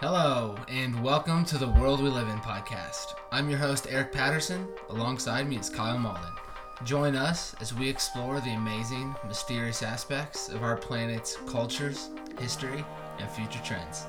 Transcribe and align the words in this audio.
Hello, 0.00 0.54
and 0.68 1.02
welcome 1.02 1.44
to 1.46 1.58
the 1.58 1.70
World 1.70 2.00
We 2.00 2.08
Live 2.08 2.28
in 2.28 2.38
podcast. 2.38 3.14
I'm 3.32 3.50
your 3.50 3.58
host, 3.58 3.88
Eric 3.90 4.12
Patterson. 4.12 4.68
Alongside 4.90 5.48
me 5.48 5.58
is 5.58 5.68
Kyle 5.68 5.98
Malden. 5.98 6.30
Join 6.84 7.16
us 7.16 7.56
as 7.60 7.74
we 7.74 7.88
explore 7.88 8.38
the 8.38 8.54
amazing, 8.54 9.16
mysterious 9.26 9.82
aspects 9.82 10.50
of 10.50 10.62
our 10.62 10.76
planet's 10.76 11.36
cultures, 11.48 12.10
history, 12.38 12.84
and 13.18 13.28
future 13.28 13.60
trends. 13.64 14.06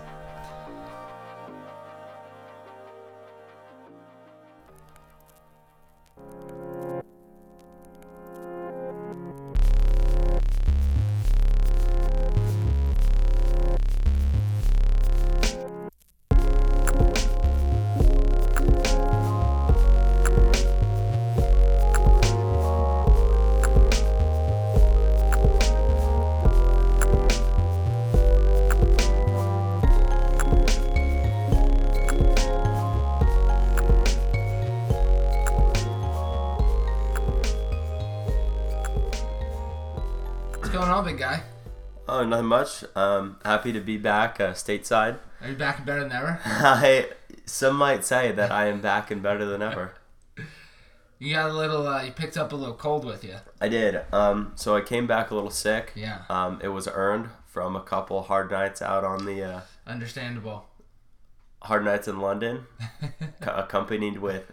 Um, 42.96 43.38
happy 43.46 43.72
to 43.74 43.80
be 43.80 43.98
back 43.98 44.40
uh, 44.40 44.52
stateside. 44.54 45.20
Are 45.42 45.50
you 45.50 45.56
back 45.56 45.78
and 45.78 45.86
better 45.86 46.02
than 46.02 46.12
ever? 46.12 46.40
I 46.46 47.10
some 47.46 47.76
might 47.78 48.04
say 48.06 48.32
that 48.32 48.52
I 48.52 48.68
am 48.68 48.82
back 48.82 49.10
and 49.12 49.22
better 49.24 49.46
than 49.46 49.62
ever. 49.62 49.94
You 51.22 51.34
got 51.34 51.50
a 51.50 51.54
little, 51.54 51.86
uh, 51.86 52.02
you 52.04 52.12
picked 52.14 52.38
up 52.38 52.54
a 52.54 52.56
little 52.56 52.76
cold 52.76 53.04
with 53.04 53.26
you. 53.26 53.36
I 53.60 53.68
did. 53.68 54.00
Um, 54.14 54.54
so 54.56 54.78
I 54.78 54.80
came 54.80 55.06
back 55.06 55.32
a 55.32 55.36
little 55.36 55.50
sick. 55.50 55.92
Yeah, 55.94 56.22
Um, 56.30 56.62
it 56.64 56.70
was 56.70 56.88
earned 56.88 57.28
from 57.46 57.76
a 57.76 57.82
couple 57.82 58.22
hard 58.22 58.50
nights 58.50 58.82
out 58.82 59.04
on 59.04 59.26
the 59.26 59.44
uh, 59.44 59.62
understandable. 59.86 60.68
hard 61.64 61.84
nights 61.84 62.08
in 62.08 62.22
London, 62.22 62.68
co- 63.42 63.52
accompanied 63.54 64.20
with 64.20 64.50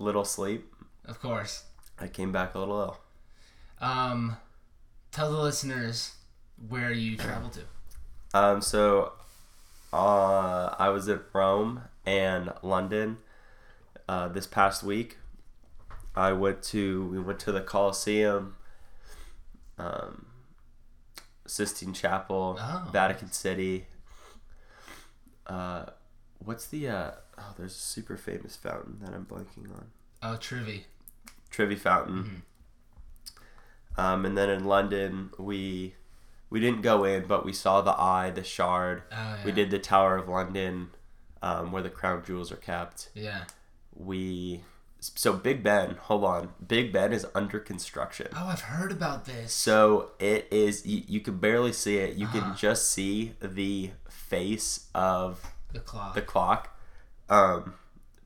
little 0.00 0.24
sleep. 0.24 0.66
Of 1.04 1.20
course. 1.20 1.62
I 2.00 2.08
came 2.08 2.32
back 2.32 2.56
a 2.56 2.58
little 2.58 2.80
ill. 2.80 2.98
Um, 3.80 4.38
tell 5.12 5.30
the 5.30 5.38
listeners 5.40 6.14
where 6.68 6.92
you 6.92 7.16
traveled 7.16 7.52
to. 7.54 7.62
Um, 8.38 8.60
so 8.60 9.12
uh, 9.92 10.74
I 10.78 10.88
was 10.88 11.08
at 11.08 11.22
Rome 11.32 11.82
and 12.06 12.52
London 12.62 13.18
uh, 14.08 14.28
this 14.28 14.46
past 14.46 14.82
week. 14.82 15.18
I 16.16 16.32
went 16.32 16.62
to 16.64 17.06
we 17.06 17.18
went 17.20 17.40
to 17.40 17.52
the 17.52 17.60
Colosseum, 17.60 18.56
um, 19.78 20.26
Sistine 21.46 21.92
Chapel, 21.92 22.56
Oh. 22.60 22.88
Vatican 22.92 23.32
City. 23.32 23.86
Uh, 25.46 25.86
what's 26.38 26.66
the 26.68 26.88
uh, 26.88 27.10
oh? 27.38 27.54
There's 27.58 27.72
a 27.74 27.78
super 27.78 28.16
famous 28.16 28.56
fountain 28.56 28.98
that 29.02 29.12
I'm 29.12 29.26
blanking 29.26 29.70
on. 29.74 29.86
Oh, 30.22 30.36
Trivy. 30.38 30.82
Trevi 31.50 31.76
Fountain. 31.76 32.42
Um, 33.96 34.24
and 34.24 34.36
then 34.36 34.50
in 34.50 34.64
London, 34.64 35.30
we 35.38 35.94
we 36.54 36.60
didn't 36.60 36.82
go 36.82 37.02
in, 37.02 37.26
but 37.26 37.44
we 37.44 37.52
saw 37.52 37.80
the 37.80 37.90
Eye, 38.00 38.30
the 38.30 38.44
Shard. 38.44 39.02
Oh, 39.10 39.16
yeah. 39.16 39.44
We 39.44 39.50
did 39.50 39.72
the 39.72 39.80
Tower 39.80 40.16
of 40.16 40.28
London, 40.28 40.90
um, 41.42 41.72
where 41.72 41.82
the 41.82 41.90
crown 41.90 42.22
jewels 42.24 42.52
are 42.52 42.56
kept. 42.56 43.10
Yeah. 43.12 43.42
We 43.92 44.62
so 45.00 45.32
Big 45.32 45.64
Ben. 45.64 45.96
Hold 46.02 46.22
on, 46.24 46.50
Big 46.64 46.92
Ben 46.92 47.12
is 47.12 47.26
under 47.34 47.58
construction. 47.58 48.28
Oh, 48.36 48.46
I've 48.46 48.60
heard 48.60 48.92
about 48.92 49.24
this. 49.24 49.52
So 49.52 50.12
it 50.20 50.46
is. 50.52 50.86
You, 50.86 51.02
you 51.08 51.18
can 51.20 51.38
barely 51.38 51.72
see 51.72 51.96
it. 51.96 52.14
You 52.16 52.26
Uh-huh. 52.26 52.40
can 52.40 52.56
just 52.56 52.88
see 52.90 53.34
the 53.42 53.90
face 54.08 54.86
of 54.94 55.42
the 55.72 55.80
clock. 55.80 56.14
the 56.14 56.22
clock. 56.22 56.78
Um, 57.28 57.74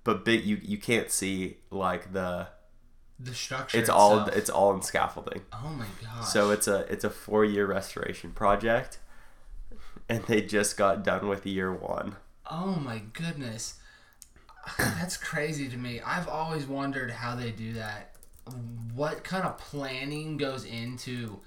but 0.05 0.25
big 0.25 0.45
you 0.45 0.59
you 0.63 0.77
can't 0.77 1.11
see 1.11 1.57
like 1.71 2.13
the. 2.13 2.49
The 3.21 3.35
structure. 3.35 3.79
It's 3.79 3.89
all 3.89 4.21
itself. 4.21 4.37
it's 4.37 4.51
all 4.51 4.75
in 4.75 4.83
scaffolding. 4.83 5.43
Oh 5.53 5.71
my 5.77 5.87
gosh. 6.03 6.29
So 6.29 6.51
it's 6.51 6.69
a 6.69 6.81
it's 6.93 7.05
a 7.05 7.11
four 7.11 7.45
year 7.45 7.67
restoration 7.67 8.31
project, 8.31 8.99
and 10.09 10.23
they 10.25 10.41
just 10.43 10.77
got 10.77 11.03
done 11.05 11.29
with 11.29 11.45
year 11.45 11.73
one. 11.73 12.17
Oh 12.49 12.77
my 12.77 13.03
goodness. 13.13 13.75
That's 14.79 15.17
crazy 15.17 15.69
to 15.69 15.77
me. 15.77 16.01
I've 16.01 16.29
always 16.29 16.67
wondered 16.67 17.11
how 17.11 17.35
they 17.35 17.51
do 17.51 17.73
that. 17.75 18.15
What 18.95 19.25
kind 19.25 19.45
of 19.45 19.59
planning 19.59 20.37
goes 20.37 20.65
into 20.65 21.41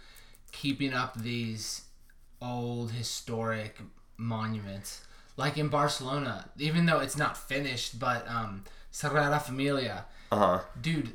keeping 0.52 0.94
up 0.94 1.18
these 1.20 1.84
old 2.42 2.92
historic 2.92 3.80
monuments? 4.18 5.02
Like 5.38 5.58
in 5.58 5.70
Barcelona, 5.70 6.50
even 6.60 6.86
though 6.86 7.00
it's 7.00 7.18
not 7.18 7.38
finished, 7.38 7.98
but 7.98 8.28
um 8.28 8.66
Sagrada 8.92 9.42
Familia. 9.42 10.06
Uh 10.32 10.38
huh. 10.38 10.60
Dude, 10.80 11.14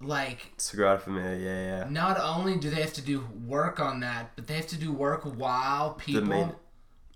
like 0.00 0.52
Sagrada 0.56 1.00
Familia. 1.00 1.36
Yeah, 1.38 1.78
yeah. 1.84 1.90
not 1.90 2.18
only 2.20 2.56
do 2.58 2.70
they 2.70 2.80
have 2.80 2.92
to 2.94 3.02
do 3.02 3.26
work 3.46 3.78
on 3.80 4.00
that, 4.00 4.32
but 4.36 4.46
they 4.46 4.54
have 4.54 4.66
to 4.68 4.76
do 4.76 4.92
work 4.92 5.22
while 5.24 5.94
people 5.94 6.22
main- 6.22 6.52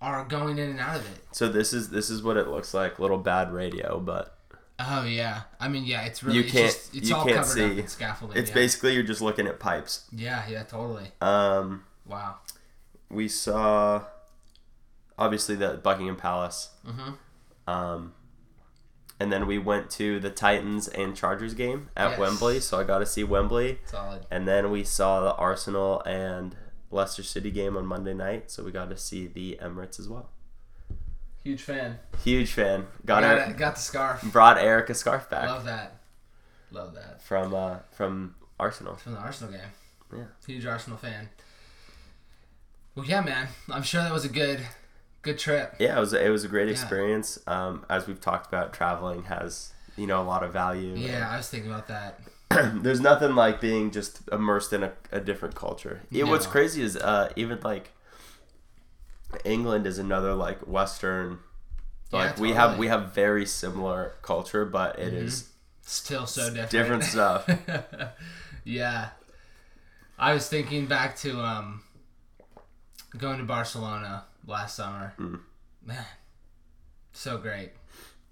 are 0.01 0.23
going 0.25 0.57
in 0.59 0.69
and 0.71 0.79
out 0.79 0.97
of 0.97 1.05
it. 1.11 1.19
So 1.31 1.47
this 1.49 1.73
is 1.73 1.89
this 1.89 2.09
is 2.09 2.21
what 2.21 2.37
it 2.37 2.47
looks 2.47 2.73
like. 2.73 2.99
Little 2.99 3.17
bad 3.17 3.51
radio, 3.51 3.99
but 3.99 4.37
Oh 4.77 5.03
yeah, 5.05 5.43
I 5.59 5.67
mean 5.69 5.85
yeah, 5.85 6.03
it's 6.03 6.21
really 6.21 6.37
You 6.39 6.43
it's 6.43 6.51
can't- 6.53 6.65
just, 6.73 6.95
it's 6.95 7.09
you 7.09 7.15
all 7.15 7.23
can't 7.25 7.37
covered 7.37 7.49
up 7.49 7.71
see. 7.71 7.79
in 7.79 7.87
scaffolding. 7.87 8.37
it's 8.37 8.49
yeah. 8.49 8.55
basically 8.55 8.93
you're 8.93 9.03
just 9.03 9.21
looking 9.21 9.47
at 9.47 9.59
pipes. 9.59 10.05
yeah, 10.11 10.43
yeah, 10.49 10.63
totally. 10.63 11.11
Um, 11.21 11.83
Wow. 12.05 12.35
we 13.09 13.27
saw 13.29 14.03
obviously 15.17 15.55
the 15.55 15.79
Buckingham 15.81 16.17
Palace. 16.17 16.69
Mhm. 16.85 17.17
Um, 17.67 18.13
and 19.19 19.31
then 19.31 19.47
we 19.47 19.57
went 19.57 19.89
to 19.91 20.19
the 20.19 20.29
Titans 20.29 20.87
and 20.87 21.15
Chargers 21.15 21.53
game 21.53 21.89
at 21.95 22.11
Yes. 22.11 22.19
Wembley, 22.19 22.59
so 22.59 22.79
I 22.79 22.83
got 22.83 22.99
to 22.99 23.05
see 23.05 23.23
Wembley. 23.23 23.79
Solid. 23.85 24.25
And 24.31 24.47
then 24.47 24.71
we 24.71 24.83
saw 24.83 25.21
the 25.21 25.33
Arsenal 25.35 26.01
and 26.05 26.55
Leicester 26.91 27.23
City 27.23 27.51
game 27.51 27.75
on 27.77 27.85
Monday 27.85 28.13
night, 28.13 28.51
so 28.51 28.63
we 28.63 28.71
got 28.71 28.89
to 28.89 28.97
see 28.97 29.27
the 29.27 29.57
Emirates 29.61 29.99
as 29.99 30.07
well. 30.09 30.29
Huge 31.43 31.61
fan. 31.61 31.99
Huge 32.23 32.51
fan. 32.51 32.87
Got 33.05 33.21
Got, 33.21 33.23
Eric, 33.23 33.57
got 33.57 33.75
the 33.75 33.81
scarf. 33.81 34.21
brought 34.23 34.57
Eric 34.57 34.89
a 34.89 34.93
scarf 34.95 35.29
back 35.29 35.47
Love 35.47 35.65
that. 35.65 35.99
Love 36.71 36.95
that. 36.95 37.21
from 37.21 37.53
uh, 37.53 37.77
from 37.91 38.35
Arsenal. 38.59 38.95
From 38.95 39.13
the 39.13 39.19
Arsenal 39.19 39.51
game. 39.53 39.69
Yeah. 40.15 40.23
Huge 40.47 40.65
Arsenal 40.65 40.97
fan. 40.97 41.29
Well, 42.95 43.05
yeah, 43.05 43.21
man. 43.21 43.47
I'm 43.69 43.83
sure 43.83 44.01
that 44.01 44.11
was 44.13 44.25
a 44.25 44.29
good, 44.29 44.59
good 45.25 45.37
trip. 45.39 45.75
Yeah, 45.79 45.97
it 45.97 45.99
was 45.99 46.13
it 46.13 46.29
was 46.29 46.43
a 46.45 46.47
great 46.47 46.67
Yeah. 46.67 46.71
experience. 46.71 47.37
Um, 47.47 47.85
as 47.89 48.07
we've 48.07 48.21
talked 48.21 48.47
about, 48.47 48.71
traveling 48.73 49.23
has 49.23 49.73
you 49.97 50.07
know 50.07 50.21
a 50.21 50.23
lot 50.23 50.43
of 50.43 50.53
value. 50.53 50.93
Yeah, 50.95 51.29
I 51.29 51.35
was 51.37 51.49
thinking 51.49 51.69
about 51.71 51.87
that. 51.89 52.19
There's 52.83 53.01
nothing 53.01 53.35
like 53.35 53.59
being 53.59 53.91
just 53.91 54.21
immersed 54.31 54.71
in 54.71 54.83
a, 54.83 54.93
a 55.11 55.19
different 55.19 55.55
culture. 55.55 56.01
Yeah, 56.09 56.25
what's 56.25 56.45
crazy 56.47 56.81
is 56.83 56.95
uh, 56.95 57.33
even 57.35 57.59
like 57.63 57.91
England 59.43 59.85
is 59.87 59.97
another 59.99 60.33
like 60.33 60.59
Western. 60.59 61.39
Yeah, 62.11 62.19
Like 62.19 62.37
we 62.37 62.51
have 62.53 62.77
we 62.77 62.87
have 62.87 63.13
very 63.13 63.45
similar 63.45 64.13
culture, 64.21 64.63
but 64.63 64.99
it 64.99 65.13
is 65.13 65.49
Still 65.81 66.25
so 66.25 66.49
different. 66.49 66.71
different 66.71 67.03
stuff. 67.03 67.47
yeah. 68.63 69.09
I 70.17 70.33
was 70.33 70.47
thinking 70.47 70.85
back 70.85 71.15
to 71.17 71.39
um 71.41 71.81
going 73.17 73.37
to 73.39 73.43
Barcelona 73.43 74.23
last 74.47 74.75
summer. 74.75 75.13
Mm. 75.19 75.39
Man, 75.85 76.05
so 77.13 77.37
great. 77.37 77.71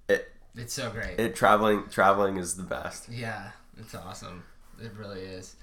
It- 0.10 0.32
it's 0.56 0.74
so 0.74 0.90
great. 0.92 1.20
It 1.20 1.36
traveling 1.36 1.86
traveling 1.90 2.38
is 2.38 2.56
the 2.56 2.64
best. 2.64 3.10
yeah, 3.10 3.52
it's 3.78 3.96
awesome. 3.96 4.44
It 4.80 4.92
really 4.98 5.22
is. 5.22 5.56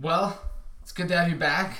Well, 0.00 0.40
it's 0.82 0.92
good 0.92 1.08
to 1.08 1.16
have 1.16 1.28
you 1.28 1.36
back. 1.36 1.78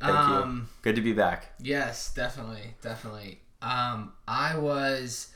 Thank 0.00 0.14
um, 0.14 0.68
you. 0.70 0.78
Good 0.82 0.96
to 0.96 1.02
be 1.02 1.12
back. 1.12 1.52
Yes, 1.60 2.12
definitely, 2.12 2.74
definitely. 2.82 3.40
Um, 3.60 4.12
I 4.26 4.58
was, 4.58 5.28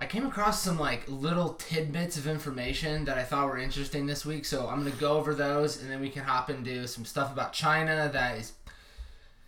I 0.00 0.06
came 0.06 0.26
across 0.26 0.62
some 0.62 0.78
like 0.78 1.04
little 1.08 1.50
tidbits 1.54 2.16
of 2.16 2.26
information 2.26 3.04
that 3.04 3.18
I 3.18 3.22
thought 3.22 3.46
were 3.46 3.58
interesting 3.58 4.06
this 4.06 4.26
week. 4.26 4.44
So 4.46 4.68
I'm 4.68 4.82
gonna 4.82 4.96
go 4.96 5.16
over 5.16 5.34
those, 5.34 5.80
and 5.80 5.90
then 5.90 6.00
we 6.00 6.10
can 6.10 6.24
hop 6.24 6.50
into 6.50 6.88
some 6.88 7.04
stuff 7.04 7.32
about 7.32 7.52
China 7.52 8.10
that 8.12 8.38
is 8.38 8.52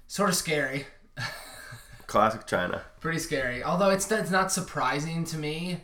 sort 0.07 0.29
of 0.29 0.37
scary, 0.37 0.87
Classic 2.07 2.47
China. 2.47 2.83
pretty 3.01 3.19
scary. 3.19 3.63
Although 3.65 3.91
it's 3.91 4.11
it's 4.11 4.31
not 4.31 4.53
surprising 4.53 5.25
to 5.25 5.39
me, 5.39 5.81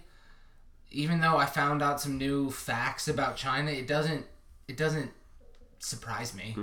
even 0.91 1.21
though 1.21 1.37
I 1.37 1.47
found 1.47 1.83
out 1.83 2.01
some 2.01 2.17
new 2.19 2.51
facts 2.51 3.09
about 3.09 3.37
China. 3.37 3.71
It 3.71 3.87
doesn't 3.87 4.27
it 4.69 4.77
doesn't 4.77 5.11
surprise 5.81 6.35
me. 6.35 6.57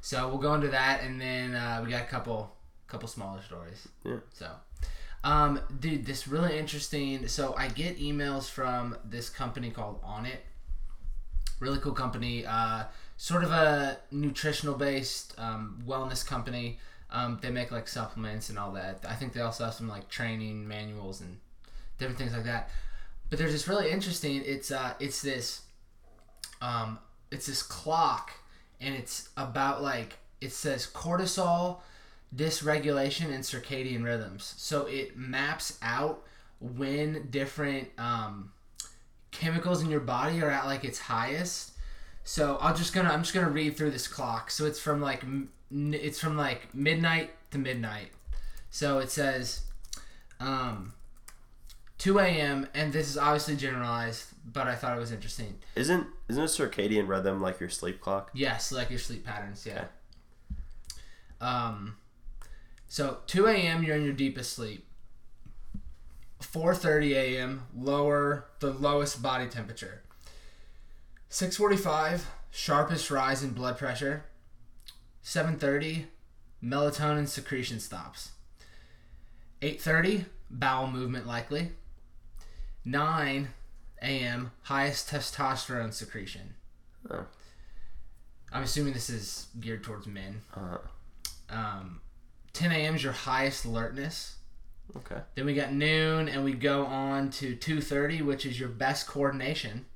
So 0.00 0.28
we'll 0.28 0.38
go 0.38 0.54
into 0.54 0.68
that, 0.68 1.02
and 1.02 1.20
then 1.20 1.54
uh, 1.54 1.80
we 1.84 1.90
got 1.90 2.02
a 2.02 2.06
couple 2.06 2.54
couple 2.86 3.08
smaller 3.08 3.40
stories. 3.42 3.88
Yeah. 4.04 4.16
So, 4.32 4.50
Um, 5.22 5.60
dude, 5.80 6.04
this 6.04 6.26
really 6.28 6.58
interesting. 6.58 7.28
So 7.28 7.54
I 7.56 7.68
get 7.68 7.98
emails 7.98 8.50
from 8.50 8.96
this 9.04 9.30
company 9.30 9.70
called 9.70 10.02
Onnit. 10.02 10.38
Really 11.60 11.78
cool 11.78 11.92
company. 11.92 12.44
Uh, 12.44 12.84
sort 13.16 13.44
of 13.44 13.50
a 13.52 13.98
nutritional 14.10 14.74
based 14.74 15.34
um, 15.38 15.82
wellness 15.86 16.26
company. 16.26 16.78
Um, 17.14 17.38
they 17.40 17.50
make 17.50 17.70
like 17.70 17.86
supplements 17.86 18.50
and 18.50 18.58
all 18.58 18.72
that. 18.72 19.04
I 19.08 19.14
think 19.14 19.32
they 19.32 19.40
also 19.40 19.64
have 19.64 19.74
some 19.74 19.88
like 19.88 20.08
training 20.08 20.66
manuals 20.66 21.20
and 21.20 21.38
different 21.96 22.18
things 22.18 22.32
like 22.32 22.44
that. 22.44 22.70
But 23.30 23.38
there's 23.38 23.52
this 23.52 23.68
really 23.68 23.90
interesting. 23.90 24.42
It's 24.44 24.70
uh, 24.70 24.94
it's 24.98 25.22
this, 25.22 25.62
um, 26.60 26.98
it's 27.30 27.46
this 27.46 27.62
clock, 27.62 28.32
and 28.80 28.94
it's 28.94 29.28
about 29.36 29.82
like 29.82 30.18
it 30.40 30.52
says 30.52 30.86
cortisol 30.92 31.78
dysregulation 32.34 33.32
and 33.32 33.44
circadian 33.44 34.04
rhythms. 34.04 34.54
So 34.56 34.86
it 34.86 35.16
maps 35.16 35.78
out 35.82 36.24
when 36.60 37.28
different 37.30 37.88
um, 37.96 38.52
chemicals 39.30 39.82
in 39.82 39.90
your 39.90 40.00
body 40.00 40.42
are 40.42 40.50
at 40.50 40.66
like 40.66 40.84
its 40.84 40.98
highest. 40.98 41.72
So 42.24 42.56
I'll 42.60 42.74
just 42.74 42.92
gonna 42.94 43.10
I'm 43.10 43.22
just 43.22 43.34
gonna 43.34 43.50
read 43.50 43.76
through 43.76 43.90
this 43.90 44.08
clock. 44.08 44.50
So 44.50 44.66
it's 44.66 44.80
from 44.80 45.00
like 45.00 45.22
it's 45.70 46.20
from 46.20 46.36
like 46.36 46.74
midnight 46.74 47.30
to 47.50 47.58
midnight. 47.58 48.10
So 48.70 48.98
it 48.98 49.10
says 49.10 49.62
um, 50.40 50.94
2 51.98 52.18
a.m. 52.18 52.68
and 52.74 52.92
this 52.92 53.08
is 53.08 53.16
obviously 53.16 53.56
generalized, 53.56 54.26
but 54.52 54.66
I 54.66 54.74
thought 54.74 54.96
it 54.96 55.00
was 55.00 55.12
interesting. 55.12 55.56
Isn't 55.76 56.06
isn't 56.28 56.42
a 56.42 56.46
circadian 56.46 57.08
rhythm 57.08 57.40
like 57.40 57.60
your 57.60 57.70
sleep 57.70 58.00
clock? 58.00 58.30
Yes, 58.34 58.72
like 58.72 58.90
your 58.90 58.98
sleep 58.98 59.24
patterns. 59.24 59.66
Yeah. 59.66 59.86
Um, 61.40 61.96
so 62.88 63.18
2 63.26 63.46
a.m. 63.46 63.82
you're 63.82 63.96
in 63.96 64.04
your 64.04 64.12
deepest 64.12 64.52
sleep. 64.52 64.86
4:30 66.40 67.14
a.m. 67.14 67.62
lower 67.76 68.46
the 68.60 68.70
lowest 68.70 69.22
body 69.22 69.48
temperature. 69.48 70.02
6:45 71.30 72.22
sharpest 72.50 73.10
rise 73.10 73.42
in 73.42 73.50
blood 73.50 73.78
pressure. 73.78 74.24
7:30 75.24 76.04
melatonin 76.62 77.26
secretion 77.26 77.80
stops. 77.80 78.32
8:30 79.62 80.26
bowel 80.50 80.86
movement 80.86 81.26
likely. 81.26 81.72
9 82.84 83.48
a.m. 84.02 84.50
highest 84.62 85.08
testosterone 85.10 85.92
secretion. 85.92 86.54
Oh. 87.10 87.24
I'm 88.52 88.62
assuming 88.62 88.92
this 88.92 89.08
is 89.08 89.46
geared 89.58 89.82
towards 89.82 90.06
men. 90.06 90.42
Uh-huh. 90.54 90.78
Um, 91.48 92.00
10 92.52 92.72
a.m. 92.72 92.94
is 92.94 93.02
your 93.02 93.12
highest 93.12 93.64
alertness. 93.64 94.36
okay. 94.94 95.22
Then 95.34 95.46
we 95.46 95.54
got 95.54 95.72
noon, 95.72 96.28
and 96.28 96.44
we 96.44 96.52
go 96.52 96.84
on 96.84 97.30
to 97.30 97.56
2:30, 97.56 98.20
which 98.22 98.44
is 98.44 98.60
your 98.60 98.68
best 98.68 99.06
coordination. 99.06 99.86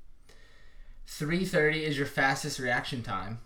3:30 1.06 1.82
is 1.82 1.98
your 1.98 2.06
fastest 2.06 2.58
reaction 2.58 3.02
time. 3.02 3.40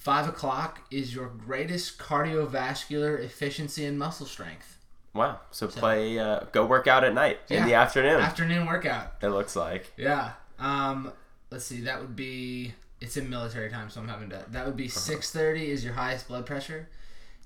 Five 0.00 0.26
o'clock 0.26 0.80
is 0.90 1.14
your 1.14 1.26
greatest 1.26 1.98
cardiovascular 1.98 3.22
efficiency 3.22 3.84
and 3.84 3.98
muscle 3.98 4.24
strength. 4.24 4.78
Wow. 5.12 5.40
So 5.50 5.66
play 5.66 6.18
uh, 6.18 6.44
go 6.52 6.64
work 6.64 6.86
out 6.86 7.04
at 7.04 7.12
night 7.12 7.38
in 7.50 7.66
the 7.66 7.74
afternoon. 7.74 8.18
Afternoon 8.18 8.66
workout. 8.66 9.12
it 9.20 9.28
looks 9.28 9.54
like. 9.54 9.92
Yeah. 9.98 10.32
Um, 10.58 11.12
let's 11.50 11.66
see. 11.66 11.82
That 11.82 12.00
would 12.00 12.16
be. 12.16 12.72
It's 13.02 13.18
in 13.18 13.28
military 13.28 13.68
time, 13.68 13.90
so 13.90 14.00
I'm 14.00 14.08
having 14.08 14.30
to. 14.30 14.42
That 14.48 14.64
would 14.64 14.76
be 14.76 14.88
6:30 14.88 15.68
is 15.68 15.84
your 15.84 15.92
highest 15.92 16.28
blood 16.28 16.46
pressure, 16.46 16.88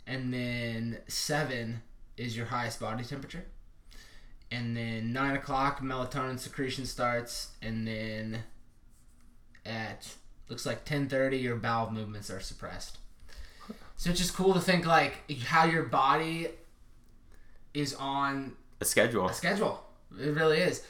and 0.06 0.32
then 0.32 0.98
seven 1.08 1.82
is 2.16 2.36
your 2.36 2.46
highest 2.46 2.78
body 2.78 3.02
temperature, 3.02 3.46
and 4.52 4.76
then 4.76 5.12
nine 5.12 5.34
o'clock 5.34 5.80
melatonin 5.80 6.38
secretion 6.38 6.86
starts, 6.86 7.48
and 7.60 7.84
then 7.84 8.44
looks 10.48 10.66
like 10.66 10.84
10:30 10.84 11.40
your 11.40 11.56
bowel 11.56 11.90
movements 11.90 12.30
are 12.30 12.40
suppressed. 12.40 12.98
So 13.96 14.10
it's 14.10 14.18
just 14.18 14.34
cool 14.34 14.54
to 14.54 14.60
think 14.60 14.84
like 14.86 15.30
how 15.42 15.64
your 15.64 15.84
body 15.84 16.48
is 17.72 17.94
on 17.94 18.52
A 18.80 18.84
schedule. 18.84 19.28
a 19.28 19.34
schedule. 19.34 19.82
It 20.20 20.34
really 20.34 20.58
is. 20.58 20.82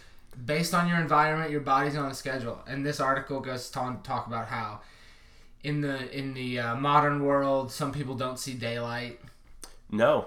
Based 0.44 0.74
on 0.74 0.88
your 0.88 0.98
environment, 0.98 1.50
your 1.50 1.60
body's 1.60 1.96
on 1.96 2.10
a 2.10 2.14
schedule. 2.14 2.58
And 2.66 2.84
this 2.84 3.00
article 3.00 3.40
goes 3.40 3.68
to 3.68 3.72
talk 4.02 4.26
about 4.26 4.48
how 4.48 4.80
in 5.62 5.80
the 5.80 6.10
in 6.16 6.34
the 6.34 6.58
uh, 6.58 6.76
modern 6.76 7.22
world, 7.24 7.70
some 7.70 7.92
people 7.92 8.14
don't 8.16 8.38
see 8.38 8.54
daylight. 8.54 9.20
No. 9.90 10.26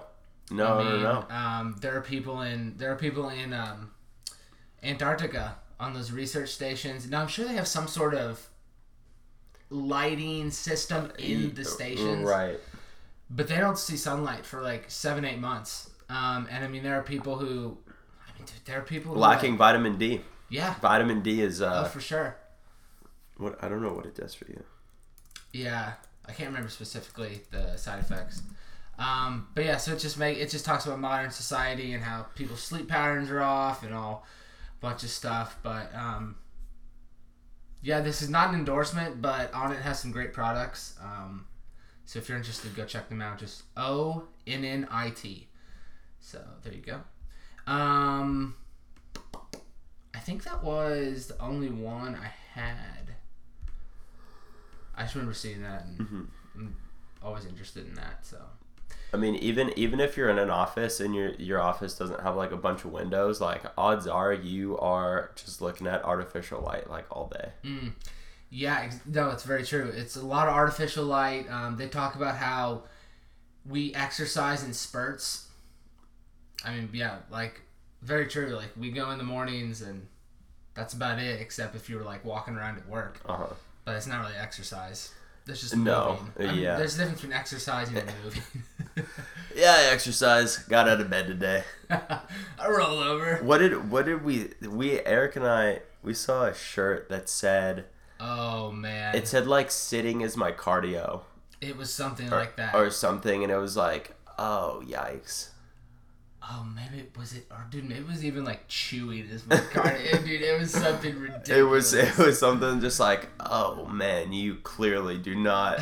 No, 0.50 0.78
I 0.78 0.84
mean, 0.84 1.04
no, 1.04 1.26
no. 1.30 1.36
Um, 1.36 1.76
there 1.82 1.98
are 1.98 2.02
people 2.02 2.42
in 2.42 2.76
there 2.78 2.92
are 2.92 2.96
people 2.96 3.28
in 3.30 3.54
um, 3.54 3.92
Antarctica 4.82 5.56
on 5.80 5.94
those 5.94 6.12
research 6.12 6.50
stations. 6.52 7.10
Now 7.10 7.22
I'm 7.22 7.28
sure 7.28 7.46
they 7.46 7.54
have 7.56 7.68
some 7.68 7.88
sort 7.88 8.14
of 8.16 8.48
lighting 9.70 10.52
system 10.52 11.12
in 11.20 11.54
the 11.54 11.64
stations, 11.66 12.24
Right. 12.26 12.60
but 13.30 13.48
they 13.48 13.58
don't 13.58 13.78
see 13.78 13.98
sunlight 13.98 14.46
for 14.46 14.62
like 14.62 14.86
seven 14.90 15.26
eight 15.26 15.40
months. 15.40 15.90
Um, 16.10 16.48
and 16.50 16.64
I 16.64 16.68
mean, 16.68 16.84
there 16.84 16.98
are 16.98 17.04
people 17.04 17.38
who, 17.38 17.78
I 18.28 18.32
mean, 18.38 18.46
dude, 18.46 18.64
there 18.66 18.80
are 18.80 18.84
people 18.84 19.14
who, 19.14 19.20
Lacking 19.20 19.52
like- 19.52 19.58
vitamin 19.60 19.98
D. 19.98 20.22
yeah, 20.50 20.76
Vitamin 20.82 21.22
D 21.22 21.42
is 21.42 21.62
oh 21.62 21.68
uh 21.68 21.84
for 21.86 22.00
sure. 22.00 22.38
what 23.38 23.62
I 23.64 23.68
don't 23.68 23.82
know 23.82 23.94
what 23.94 24.06
it 24.06 24.16
does 24.16 24.34
for 24.34 24.46
you. 24.48 24.64
Yeah, 25.54 25.94
I 26.26 26.32
can't 26.32 26.50
remember 26.50 26.70
specifically 26.70 27.42
the 27.52 27.76
side 27.78 28.00
effects. 28.00 28.42
Um, 29.00 29.48
but 29.54 29.64
yeah, 29.66 29.78
so 29.78 29.94
it 29.94 30.00
just 30.00 30.18
make 30.18 30.38
it 30.40 30.50
just 30.50 30.66
talks 30.66 30.86
about 30.86 31.00
modern 31.00 31.30
society 31.32 31.94
and 31.94 32.04
how 32.04 32.24
people's 32.36 32.62
sleep 32.64 32.88
patterns 32.88 33.30
are 33.30 33.42
off 33.42 33.84
and 33.84 33.94
all 33.94 34.26
bunch 34.80 35.04
of 35.04 35.10
stuff. 35.10 35.58
But 35.62 35.94
um, 35.94 36.36
yeah, 37.82 38.02
this 38.02 38.22
is 38.22 38.30
not 38.30 38.50
an 38.50 38.56
endorsement, 38.56 39.22
but 39.22 39.52
Onnit 39.52 39.82
has 39.82 40.00
some 40.00 40.12
great 40.12 40.34
products. 40.34 40.96
Um, 41.02 41.46
so 42.06 42.20
if 42.20 42.28
you're 42.30 42.38
interested, 42.38 42.76
go 42.76 42.86
check 42.86 43.10
them 43.10 43.22
out. 43.22 43.38
Just 43.40 43.64
O 43.76 44.24
N 44.46 44.64
N 44.66 44.88
I 44.92 45.10
T. 45.12 45.48
So 46.20 46.42
there 46.64 46.74
you 46.74 46.82
go. 46.82 47.02
Um, 47.72 48.56
I 50.14 50.20
think 50.20 50.44
that 50.44 50.64
was 50.64 51.28
the 51.28 51.40
only 51.42 51.70
one 51.70 52.16
I 52.16 52.32
had. 52.60 53.14
I 54.96 55.04
just 55.04 55.16
remember 55.16 55.34
seeing 55.34 55.62
that, 55.62 55.86
and 55.86 56.00
Mm-hmm. 56.00 56.22
I'm 56.56 56.76
always 57.22 57.46
interested 57.46 57.86
in 57.88 57.94
that. 57.96 58.26
So 58.26 58.38
I 59.14 59.18
mean, 59.18 59.36
even 59.36 59.72
even 59.78 60.00
if 60.00 60.18
you're 60.18 60.30
in 60.30 60.38
an 60.38 60.50
office 60.50 61.00
and 61.00 61.16
your 61.16 61.30
your 61.36 61.62
office 61.62 61.98
doesn't 61.98 62.22
have 62.22 62.36
like 62.36 62.52
a 62.52 62.58
bunch 62.58 62.84
of 62.86 62.92
windows, 62.92 63.40
like 63.40 63.64
odds 63.78 64.06
are 64.08 64.34
you 64.34 64.78
are 64.80 65.32
just 65.36 65.62
looking 65.62 65.88
at 65.88 66.04
artificial 66.04 66.62
light 66.62 66.90
like 66.90 67.06
all 67.10 67.28
day. 67.28 67.52
Mm. 67.64 67.92
Yeah, 68.50 68.80
ex- 68.84 69.00
no, 69.06 69.30
it's 69.30 69.44
very 69.44 69.64
true. 69.64 69.92
It's 69.96 70.16
a 70.16 70.26
lot 70.26 70.48
of 70.48 70.54
artificial 70.54 71.06
light. 71.06 71.50
Um, 71.50 71.78
they 71.78 71.88
talk 71.88 72.16
about 72.16 72.36
how 72.38 72.84
we 73.66 73.94
exercise 73.94 74.64
in 74.64 74.74
spurts. 74.74 75.48
I 76.66 76.74
mean, 76.76 76.90
yeah, 76.94 77.18
like 77.30 77.62
very 78.02 78.28
true. 78.28 78.50
Like 78.50 78.70
we 78.78 78.92
go 78.92 79.12
in 79.12 79.18
the 79.18 79.24
mornings 79.24 79.82
and 79.82 80.08
that's 80.74 80.94
about 80.94 81.20
it. 81.20 81.40
Except 81.42 81.76
if 81.76 81.90
you 81.90 81.98
were 81.98 82.04
like 82.04 82.26
walking 82.26 82.56
around 82.56 82.78
at 82.78 82.88
work, 82.90 83.20
Uh 83.26 83.38
huh. 83.38 83.48
but 83.86 83.96
it's 83.96 84.08
not 84.08 84.22
really 84.26 84.38
exercise. 84.38 85.14
There's 85.46 85.62
just 85.62 85.78
No, 85.78 86.20
moving. 86.36 86.50
I 86.50 86.52
mean, 86.54 86.62
yeah. 86.64 86.78
There's 86.78 86.96
a 86.96 86.98
difference 87.00 87.22
between 87.22 87.38
exercising 87.38 87.96
and 87.98 88.12
moving. 88.24 88.44
Yeah, 89.56 89.76
I 89.76 89.92
exercise. 89.92 90.60
Got 90.60 90.88
out 90.88 91.02
of 91.02 91.10
bed 91.10 91.26
today. 91.26 91.64
I 91.90 92.70
roll 92.70 93.00
over. 93.00 93.38
What 93.38 93.58
did 93.58 93.90
what 93.90 94.06
did 94.06 94.24
we 94.24 94.50
we 94.62 95.00
Eric 95.02 95.36
and 95.36 95.48
I 95.48 95.80
we 96.04 96.14
saw 96.14 96.46
a 96.46 96.54
shirt 96.54 97.10
that 97.10 97.28
said 97.28 97.86
Oh 98.20 98.72
man, 98.72 99.16
it 99.16 99.28
said 99.28 99.48
like 99.48 99.72
sitting 99.72 100.22
is 100.22 100.38
my 100.38 100.52
cardio 100.52 101.22
it 101.60 101.76
was 101.76 101.92
something 101.94 102.28
or, 102.32 102.38
like 102.38 102.56
that. 102.58 102.76
or 102.76 102.90
something 102.90 103.44
and 103.44 103.52
it 103.52 103.58
was 103.58 103.76
like 103.76 104.16
oh 104.38 104.84
yikes. 104.86 105.50
Oh, 106.50 106.64
maybe 106.64 107.00
it 107.00 107.18
was 107.18 107.34
it, 107.34 107.46
or 107.52 107.66
dude, 107.70 107.84
maybe 107.84 108.00
it 108.02 108.08
was 108.08 108.24
even 108.24 108.46
like 108.46 108.68
chewing 108.68 109.28
as 109.34 109.46
my 109.48 109.58
card. 109.74 109.98
dude, 110.24 110.42
it 110.42 110.58
was 110.58 110.72
something 110.72 111.20
ridiculous. 111.20 111.50
It 111.50 111.64
was 111.64 111.94
it 111.94 112.18
was 112.18 112.40
something 112.40 112.80
just 112.80 113.00
like 113.00 113.28
oh 113.40 113.86
man 113.88 114.34
you 114.34 114.56
clearly 114.56 115.18
do 115.18 115.36
not 115.36 115.80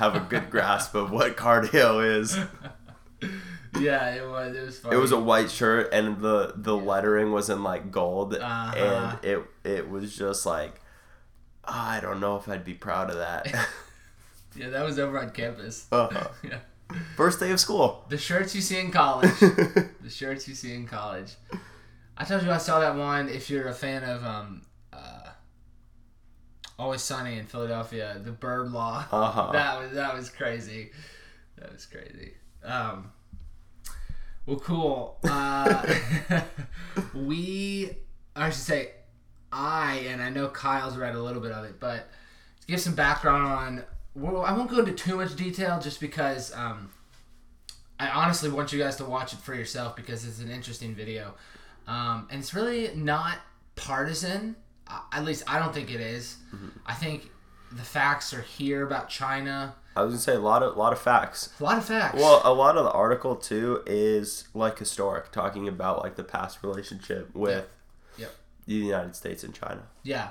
have 0.00 0.16
a 0.16 0.20
good 0.20 0.50
grasp 0.50 0.94
of 0.96 1.10
what 1.12 1.36
cardio 1.36 2.18
is. 2.18 2.36
yeah, 3.78 4.14
it 4.14 4.28
was. 4.28 4.56
It 4.56 4.62
was. 4.64 4.78
Funny. 4.80 4.96
It 4.96 4.98
was 4.98 5.12
a 5.12 5.20
white 5.20 5.50
shirt 5.50 5.92
and 5.92 6.20
the 6.20 6.54
the 6.56 6.76
lettering 6.76 7.32
was 7.32 7.48
in 7.50 7.62
like 7.62 7.90
gold 7.92 8.34
Uh-huh. 8.34 8.74
and 8.76 9.24
it 9.24 9.44
it 9.64 9.88
was 9.88 10.16
just 10.16 10.44
like 10.46 10.80
I 11.64 12.00
don't 12.00 12.18
know 12.20 12.36
if 12.36 12.48
I'd 12.48 12.64
be 12.64 12.74
proud 12.74 13.10
of 13.10 13.16
that. 13.18 13.46
yeah, 14.56 14.70
that 14.70 14.84
was 14.84 14.98
over 14.98 15.18
on 15.20 15.30
campus. 15.30 15.86
Uh-huh. 15.92 16.28
yeah, 16.42 16.58
First 17.16 17.38
day 17.38 17.50
of 17.52 17.60
school. 17.60 18.04
the 18.08 18.18
shirts 18.18 18.54
you 18.54 18.60
see 18.60 18.80
in 18.80 18.90
college. 18.90 19.38
the 19.38 20.10
shirts 20.10 20.48
you 20.48 20.54
see 20.54 20.74
in 20.74 20.86
college. 20.86 21.36
I 22.16 22.24
told 22.24 22.42
you 22.42 22.50
I 22.50 22.58
saw 22.58 22.80
that 22.80 22.96
one. 22.96 23.28
If 23.28 23.48
you're 23.50 23.68
a 23.68 23.72
fan 23.74 24.02
of 24.02 24.24
um, 24.24 24.62
Always 26.80 27.02
Sunny 27.02 27.36
in 27.38 27.44
Philadelphia, 27.44 28.18
the 28.24 28.32
Bird 28.32 28.72
Law. 28.72 29.04
Uh-huh. 29.12 29.50
That 29.52 29.78
was 29.78 29.92
that 29.92 30.14
was 30.14 30.30
crazy. 30.30 30.92
That 31.58 31.70
was 31.70 31.84
crazy. 31.84 32.32
Um, 32.64 33.12
Well, 34.46 34.58
cool. 34.60 35.18
Uh, 35.22 35.96
we, 37.14 37.90
I 38.34 38.48
should 38.48 38.62
say, 38.62 38.92
I 39.52 40.06
and 40.08 40.22
I 40.22 40.30
know 40.30 40.48
Kyle's 40.48 40.96
read 40.96 41.14
a 41.14 41.22
little 41.22 41.42
bit 41.42 41.52
of 41.52 41.66
it, 41.66 41.78
but 41.78 42.08
to 42.62 42.66
give 42.66 42.80
some 42.80 42.94
background 42.94 43.44
on, 43.44 43.84
well, 44.14 44.40
I 44.42 44.52
won't 44.56 44.70
go 44.70 44.78
into 44.78 44.92
too 44.92 45.16
much 45.16 45.36
detail 45.36 45.78
just 45.80 46.00
because 46.00 46.50
um, 46.56 46.90
I 47.98 48.08
honestly 48.08 48.48
want 48.48 48.72
you 48.72 48.78
guys 48.78 48.96
to 48.96 49.04
watch 49.04 49.34
it 49.34 49.40
for 49.40 49.54
yourself 49.54 49.96
because 49.96 50.26
it's 50.26 50.40
an 50.40 50.50
interesting 50.50 50.94
video, 50.94 51.34
um, 51.86 52.26
and 52.30 52.40
it's 52.40 52.54
really 52.54 52.90
not 52.96 53.36
partisan. 53.76 54.56
At 55.12 55.24
least 55.24 55.44
I 55.46 55.58
don't 55.58 55.74
think 55.74 55.90
it 55.90 56.00
is. 56.00 56.36
Mm-hmm. 56.54 56.68
I 56.86 56.94
think 56.94 57.30
the 57.72 57.82
facts 57.82 58.32
are 58.34 58.42
here 58.42 58.84
about 58.86 59.08
China. 59.08 59.74
I 59.96 60.02
was 60.02 60.12
gonna 60.14 60.20
say 60.22 60.34
a 60.34 60.38
lot 60.40 60.62
of 60.62 60.76
lot 60.76 60.92
of 60.92 60.98
facts. 61.00 61.50
A 61.60 61.64
lot 61.64 61.78
of 61.78 61.84
facts. 61.84 62.16
Well, 62.16 62.40
a 62.44 62.52
lot 62.54 62.76
of 62.76 62.84
the 62.84 62.92
article 62.92 63.36
too 63.36 63.82
is 63.86 64.48
like 64.54 64.78
historic, 64.78 65.30
talking 65.32 65.68
about 65.68 66.02
like 66.02 66.16
the 66.16 66.24
past 66.24 66.62
relationship 66.62 67.34
with 67.34 67.66
Yep. 68.16 68.30
the 68.66 68.74
United 68.74 69.14
States 69.16 69.42
and 69.44 69.54
China. 69.54 69.82
Yeah. 70.02 70.30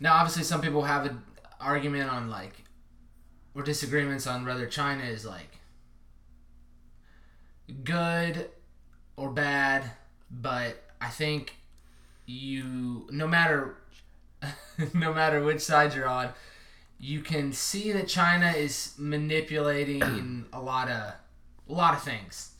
Now, 0.00 0.14
obviously, 0.16 0.42
some 0.44 0.60
people 0.60 0.82
have 0.82 1.06
an 1.06 1.22
argument 1.60 2.10
on 2.10 2.28
like, 2.28 2.64
or 3.54 3.62
disagreements 3.62 4.26
on 4.26 4.44
whether 4.44 4.66
China 4.66 5.04
is 5.04 5.24
like 5.24 5.58
good 7.84 8.50
or 9.16 9.30
bad, 9.30 9.84
but 10.30 10.82
I 11.00 11.08
think 11.08 11.56
you, 12.26 13.06
no 13.10 13.26
matter, 13.26 13.76
no 14.94 15.12
matter 15.12 15.42
which 15.42 15.60
side 15.60 15.94
you're 15.94 16.08
on, 16.08 16.30
you 16.98 17.20
can 17.20 17.52
see 17.52 17.92
that 17.92 18.08
China 18.08 18.50
is 18.50 18.94
manipulating 18.98 20.46
a 20.52 20.60
lot 20.60 20.88
of, 20.88 21.14
a 21.68 21.72
lot 21.72 21.94
of 21.94 22.02
things. 22.02 22.52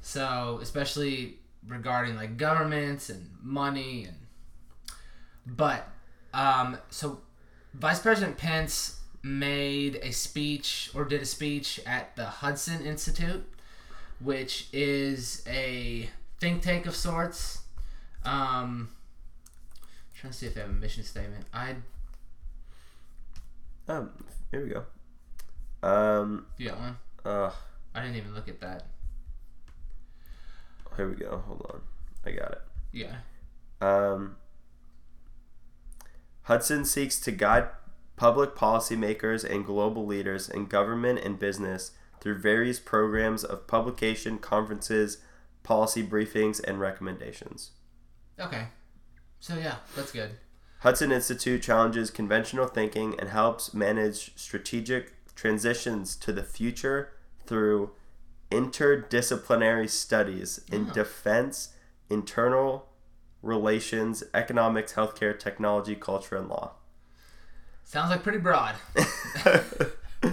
So, 0.00 0.58
especially 0.62 1.38
regarding 1.66 2.16
like 2.16 2.36
governments 2.36 3.08
and 3.08 3.30
money 3.42 4.04
and 4.04 4.16
but 5.46 5.88
um, 6.32 6.78
so 6.90 7.20
Vice 7.74 8.00
President 8.00 8.36
Pence 8.36 9.00
made 9.22 9.96
a 10.02 10.10
speech 10.10 10.90
or 10.94 11.04
did 11.04 11.22
a 11.22 11.26
speech 11.26 11.80
at 11.86 12.14
the 12.16 12.24
Hudson 12.24 12.84
Institute, 12.84 13.44
which 14.20 14.68
is 14.72 15.42
a 15.46 16.08
think 16.40 16.62
tank 16.62 16.86
of 16.86 16.94
sorts. 16.94 17.62
Um, 18.24 18.90
trying 20.24 20.32
to 20.32 20.38
see 20.38 20.46
if 20.46 20.54
they 20.54 20.62
have 20.62 20.70
a 20.70 20.72
mission 20.72 21.04
statement. 21.04 21.44
I 21.52 21.76
Um, 23.86 24.10
here 24.50 24.64
we 24.64 24.70
go. 24.70 24.84
Um, 25.86 26.46
you 26.56 26.70
got 26.70 26.78
one. 26.78 26.96
uh, 27.26 27.50
I 27.94 28.00
didn't 28.00 28.16
even 28.16 28.34
look 28.34 28.48
at 28.48 28.58
that. 28.60 28.86
here 30.96 31.10
we 31.10 31.16
go. 31.16 31.42
Hold 31.46 31.66
on, 31.74 31.80
I 32.24 32.30
got 32.30 32.52
it. 32.52 32.62
Yeah. 32.92 33.16
Um, 33.82 34.36
Hudson 36.44 36.86
seeks 36.86 37.20
to 37.20 37.30
guide 37.30 37.68
public 38.16 38.54
policymakers 38.54 39.44
and 39.44 39.66
global 39.66 40.06
leaders 40.06 40.48
in 40.48 40.66
government 40.66 41.18
and 41.18 41.38
business 41.38 41.90
through 42.20 42.38
various 42.38 42.80
programs 42.80 43.44
of 43.44 43.66
publication, 43.66 44.38
conferences, 44.38 45.18
policy 45.62 46.02
briefings, 46.06 46.62
and 46.64 46.80
recommendations. 46.80 47.72
Okay. 48.40 48.68
So 49.44 49.58
yeah, 49.58 49.76
that's 49.94 50.10
good. 50.10 50.30
Hudson 50.78 51.12
Institute 51.12 51.62
challenges 51.62 52.10
conventional 52.10 52.66
thinking 52.66 53.14
and 53.20 53.28
helps 53.28 53.74
manage 53.74 54.32
strategic 54.36 55.12
transitions 55.34 56.16
to 56.16 56.32
the 56.32 56.42
future 56.42 57.12
through 57.44 57.90
interdisciplinary 58.50 59.90
studies 59.90 60.62
in 60.72 60.88
Oh. 60.88 60.94
defense, 60.94 61.74
internal 62.08 62.88
relations, 63.42 64.24
economics, 64.32 64.94
healthcare, 64.94 65.38
technology, 65.38 65.94
culture, 65.94 66.36
and 66.36 66.48
law. 66.48 66.72
Sounds 67.84 68.08
like 68.08 68.22
pretty 68.22 68.38
broad. 68.38 68.76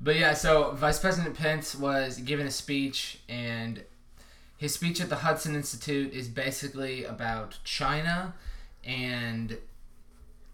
But 0.00 0.16
yeah, 0.16 0.34
so 0.34 0.72
Vice 0.72 0.98
President 0.98 1.36
Pence 1.36 1.76
was 1.76 2.18
giving 2.18 2.46
a 2.46 2.50
speech, 2.50 3.20
and 3.28 3.82
his 4.56 4.74
speech 4.74 5.00
at 5.00 5.08
the 5.08 5.16
Hudson 5.16 5.54
Institute 5.54 6.12
is 6.12 6.28
basically 6.28 7.04
about 7.04 7.58
China 7.64 8.34
and 8.84 9.58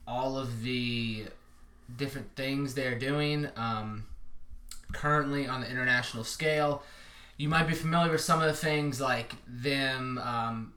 all 0.06 0.36
of 0.36 0.62
the 0.62 1.26
different 1.96 2.34
things 2.34 2.74
they're 2.74 2.98
doing 2.98 3.48
um, 3.56 4.04
currently 4.92 5.46
on 5.46 5.60
the 5.60 5.70
international 5.70 6.24
scale. 6.24 6.82
You 7.36 7.48
might 7.48 7.68
be 7.68 7.74
familiar 7.74 8.12
with 8.12 8.20
some 8.20 8.40
of 8.40 8.46
the 8.46 8.54
things 8.54 9.00
like 9.00 9.34
them 9.46 10.18
um, 10.18 10.72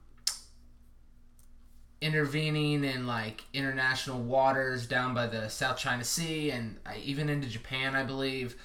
intervening 2.00 2.84
in 2.84 3.06
like 3.06 3.44
international 3.52 4.20
waters 4.20 4.86
down 4.86 5.14
by 5.14 5.26
the 5.26 5.48
South 5.48 5.78
China 5.78 6.04
Sea 6.04 6.50
and 6.50 6.78
uh, 6.86 6.90
even 7.02 7.28
into 7.28 7.48
Japan, 7.48 7.96
I 7.96 8.04
believe. 8.04 8.56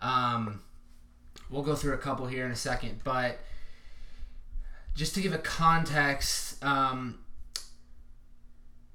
Um, 0.00 0.60
we'll 1.50 1.62
go 1.62 1.74
through 1.74 1.94
a 1.94 1.98
couple 1.98 2.26
here 2.26 2.44
in 2.44 2.52
a 2.52 2.56
second, 2.56 3.00
but 3.02 3.40
just 4.96 5.14
to 5.14 5.20
give 5.20 5.34
a 5.34 5.38
context, 5.38 6.62
um, 6.64 7.18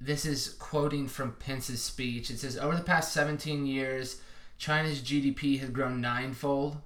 this 0.01 0.25
is 0.25 0.49
quoting 0.53 1.07
from 1.07 1.33
Pence's 1.33 1.81
speech. 1.81 2.31
It 2.31 2.39
says, 2.39 2.57
Over 2.57 2.75
the 2.75 2.83
past 2.83 3.13
17 3.13 3.67
years, 3.67 4.19
China's 4.57 4.99
GDP 4.99 5.59
has 5.59 5.69
grown 5.69 6.01
ninefold. 6.01 6.77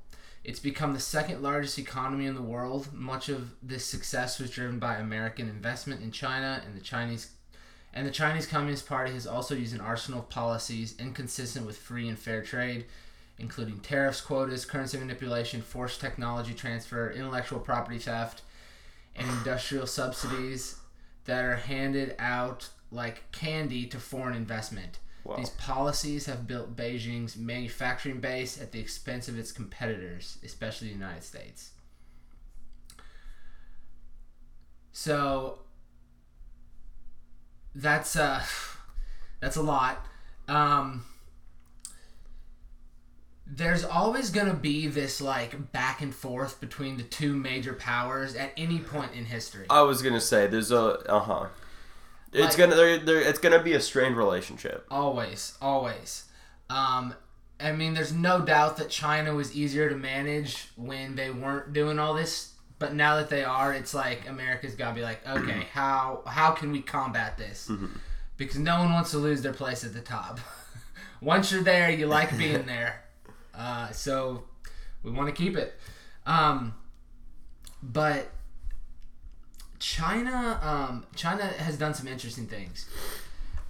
It's 0.44 0.60
become 0.60 0.94
the 0.94 1.00
second 1.00 1.42
largest 1.42 1.80
economy 1.80 2.26
in 2.26 2.36
the 2.36 2.42
world. 2.42 2.94
Much 2.94 3.30
of 3.30 3.52
this 3.64 3.86
success 3.86 4.38
was 4.38 4.52
driven 4.52 4.80
by 4.80 4.98
American 4.98 5.50
investment 5.50 6.02
in 6.04 6.12
China 6.12 6.62
and 6.66 6.76
the 6.76 6.84
Chinese 6.84 7.32
and 7.94 8.06
the 8.06 8.12
Chinese 8.12 8.46
Communist 8.46 8.86
Party 8.88 9.14
has 9.14 9.26
also 9.26 9.56
used 9.56 9.74
an 9.74 9.80
arsenal 9.80 10.20
of 10.20 10.30
policies 10.30 10.96
inconsistent 11.00 11.66
with 11.66 11.78
free 11.78 12.10
and 12.10 12.20
fair 12.20 12.42
trade, 12.42 12.84
including 13.40 13.80
tariffs, 13.80 14.20
quotas, 14.20 14.66
currency 14.66 14.98
manipulation, 14.98 15.62
forced 15.62 16.02
technology 16.02 16.54
transfer, 16.54 17.10
intellectual 17.10 17.58
property 17.58 17.98
theft, 17.98 18.42
and 19.16 19.30
industrial 19.30 19.88
subsidies 19.88 20.78
that 21.26 21.44
are 21.44 21.56
handed 21.56 22.16
out 22.20 22.70
like 22.92 23.32
candy 23.32 23.86
to 23.88 24.00
foreign 24.00 24.36
investment. 24.36 25.00
Wow. 25.24 25.38
These 25.38 25.50
policies 25.52 26.28
have 26.28 26.48
built 26.48 26.76
Beijing's 26.76 27.36
manufacturing 27.36 28.20
base 28.20 28.62
at 28.62 28.72
the 28.72 28.80
expense 28.80 29.28
of 29.28 29.40
its 29.40 29.52
competitors, 29.52 30.38
especially 30.44 30.90
the 30.90 30.94
United 30.94 31.24
States. 31.24 31.72
So 34.92 35.60
that's 37.74 38.16
uh 38.16 38.44
that's 39.40 39.56
a 39.56 39.62
lot. 39.64 40.06
Um 40.48 41.06
there's 43.48 43.84
always 43.86 44.30
going 44.32 44.48
to 44.48 44.54
be 44.56 44.88
this 44.88 45.22
like 45.22 45.72
back 45.72 46.02
and 46.02 46.14
forth 46.14 46.60
between 46.60 46.98
the 46.98 47.04
two 47.04 47.36
major 47.36 47.74
powers 47.74 48.36
at 48.36 48.52
any 48.58 48.80
point 48.80 49.14
in 49.14 49.26
history. 49.26 49.68
I 49.70 49.82
was 49.82 50.02
gonna 50.02 50.22
say 50.22 50.48
there's 50.48 50.72
a 50.72 50.82
uh 51.10 51.20
huh. 51.20 51.46
It's 52.34 52.58
Like- 52.58 52.70
gonna 52.70 52.76
there, 52.76 52.98
there 52.98 53.22
it's 53.22 53.40
gonna 53.40 53.62
be 53.62 53.74
a 53.74 53.80
strained 53.80 54.18
relationship. 54.18 54.86
Always, 54.90 55.58
always. 55.62 56.24
Um, 56.70 57.14
I 57.60 57.72
mean, 57.72 57.94
there's 57.94 58.12
no 58.12 58.42
doubt 58.42 58.78
that 58.78 58.90
China 58.90 59.34
was 59.36 59.56
easier 59.56 59.90
to 59.90 59.96
manage 59.96 60.70
when 60.76 61.16
they 61.16 61.30
weren't 61.30 61.72
doing 61.72 62.00
all 62.00 62.14
this, 62.16 62.54
but 62.80 62.94
now 62.94 63.16
that 63.18 63.30
they 63.30 63.44
are, 63.46 63.72
it's 63.74 63.94
like 63.94 64.28
America's 64.28 64.76
got 64.76 64.90
to 64.90 64.96
be 64.96 65.02
like, 65.02 65.26
okay, 65.28 65.68
how 65.72 66.24
how 66.26 66.52
can 66.52 66.72
we 66.72 66.82
combat 66.82 67.38
this? 67.38 67.72
Because 68.38 68.58
no 68.58 68.80
one 68.80 68.92
wants 68.92 69.12
to 69.12 69.18
lose 69.20 69.42
their 69.44 69.54
place 69.54 69.84
at 69.86 69.94
the 69.94 70.02
top. 70.02 70.40
Once 71.22 71.52
you're 71.52 71.64
there, 71.64 71.90
you 71.90 72.08
like 72.08 72.36
being 72.38 72.66
there. 72.66 73.04
Uh, 73.58 73.92
so 73.92 74.44
we 75.04 75.12
want 75.12 75.34
to 75.34 75.44
keep 75.44 75.56
it. 75.56 75.76
Um, 76.26 76.74
but 77.82 78.32
China, 79.80 80.60
um, 80.64 81.06
China 81.16 81.44
has 81.44 81.78
done 81.78 81.94
some 81.94 82.08
interesting 82.08 82.48
things. 82.48 82.90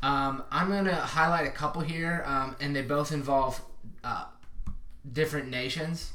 Um, 0.01 0.43
I'm 0.51 0.69
gonna 0.69 0.95
highlight 0.95 1.47
a 1.47 1.51
couple 1.51 1.81
here, 1.81 2.23
um, 2.25 2.55
and 2.59 2.75
they 2.75 2.83
both 2.83 3.11
involve 3.11 3.61
uh, 4.03 4.25
different 5.11 5.49
nations. 5.49 6.13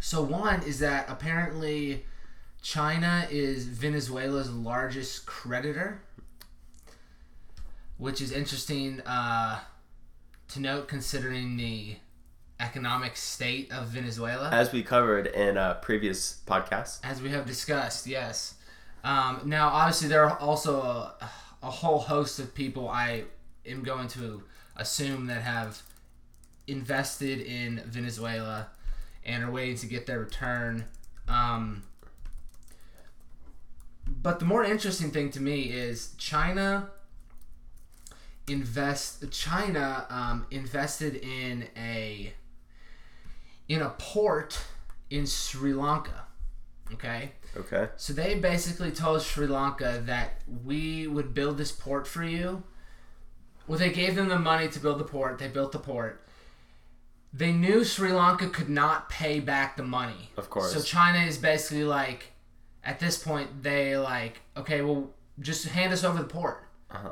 So 0.00 0.22
one 0.22 0.62
is 0.62 0.78
that 0.80 1.06
apparently 1.08 2.04
China 2.62 3.26
is 3.30 3.64
Venezuela's 3.64 4.50
largest 4.50 5.26
creditor, 5.26 6.02
which 7.96 8.20
is 8.20 8.30
interesting 8.30 9.00
uh, 9.00 9.60
to 10.48 10.60
note 10.60 10.88
considering 10.88 11.56
the 11.56 11.96
economic 12.60 13.16
state 13.16 13.70
of 13.72 13.88
Venezuela 13.88 14.50
As 14.50 14.72
we 14.72 14.82
covered 14.82 15.28
in 15.28 15.56
a 15.56 15.78
previous 15.80 16.40
podcast. 16.46 17.00
as 17.04 17.22
we 17.22 17.30
have 17.30 17.46
discussed, 17.46 18.06
yes. 18.06 18.54
Um, 19.04 19.42
now, 19.44 19.68
obviously, 19.68 20.08
there 20.08 20.24
are 20.24 20.38
also 20.38 20.80
a, 20.80 21.14
a 21.62 21.70
whole 21.70 22.00
host 22.00 22.38
of 22.38 22.54
people 22.54 22.88
I 22.88 23.24
am 23.64 23.82
going 23.82 24.08
to 24.08 24.42
assume 24.76 25.26
that 25.26 25.42
have 25.42 25.82
invested 26.66 27.40
in 27.40 27.80
Venezuela 27.86 28.68
and 29.24 29.44
are 29.44 29.50
waiting 29.50 29.76
to 29.76 29.86
get 29.86 30.06
their 30.06 30.18
return 30.18 30.84
Um, 31.28 31.82
but 34.06 34.38
the 34.38 34.44
more 34.46 34.64
interesting 34.64 35.10
thing 35.10 35.30
to 35.32 35.40
me 35.40 35.62
is 35.64 36.14
China 36.16 36.88
invest 38.48 39.30
China 39.30 40.06
um, 40.08 40.46
invested 40.50 41.16
in 41.16 41.66
a 41.76 42.32
in 43.68 43.82
a 43.82 43.90
port 43.98 44.60
in 45.10 45.26
Sri 45.26 45.72
Lanka. 45.72 46.24
Okay, 46.94 47.32
Okay. 47.56 47.88
so 47.96 48.12
they 48.14 48.34
basically 48.36 48.90
told 48.90 49.20
Sri 49.20 49.46
Lanka 49.46 50.02
that 50.06 50.40
we 50.64 51.06
would 51.06 51.34
build 51.34 51.58
this 51.58 51.70
port 51.70 52.06
for 52.06 52.24
you. 52.24 52.62
Well, 53.66 53.78
they 53.78 53.90
gave 53.90 54.14
them 54.16 54.28
the 54.28 54.38
money 54.38 54.68
to 54.68 54.80
build 54.80 54.98
the 54.98 55.04
port. 55.04 55.38
They 55.38 55.48
built 55.48 55.72
the 55.72 55.78
port. 55.78 56.22
They 57.34 57.52
knew 57.52 57.84
Sri 57.84 58.10
Lanka 58.10 58.48
could 58.48 58.70
not 58.70 59.10
pay 59.10 59.38
back 59.40 59.76
the 59.76 59.82
money. 59.82 60.30
Of 60.38 60.48
course. 60.48 60.72
So 60.72 60.80
China 60.80 61.18
is 61.26 61.36
basically 61.36 61.84
like, 61.84 62.32
at 62.82 62.98
this 63.00 63.22
point, 63.22 63.62
they 63.62 63.98
like, 63.98 64.40
okay, 64.56 64.80
well, 64.80 65.10
just 65.40 65.66
hand 65.66 65.92
us 65.92 66.04
over 66.04 66.18
the 66.18 66.24
port, 66.28 66.64
Uh-huh. 66.90 67.10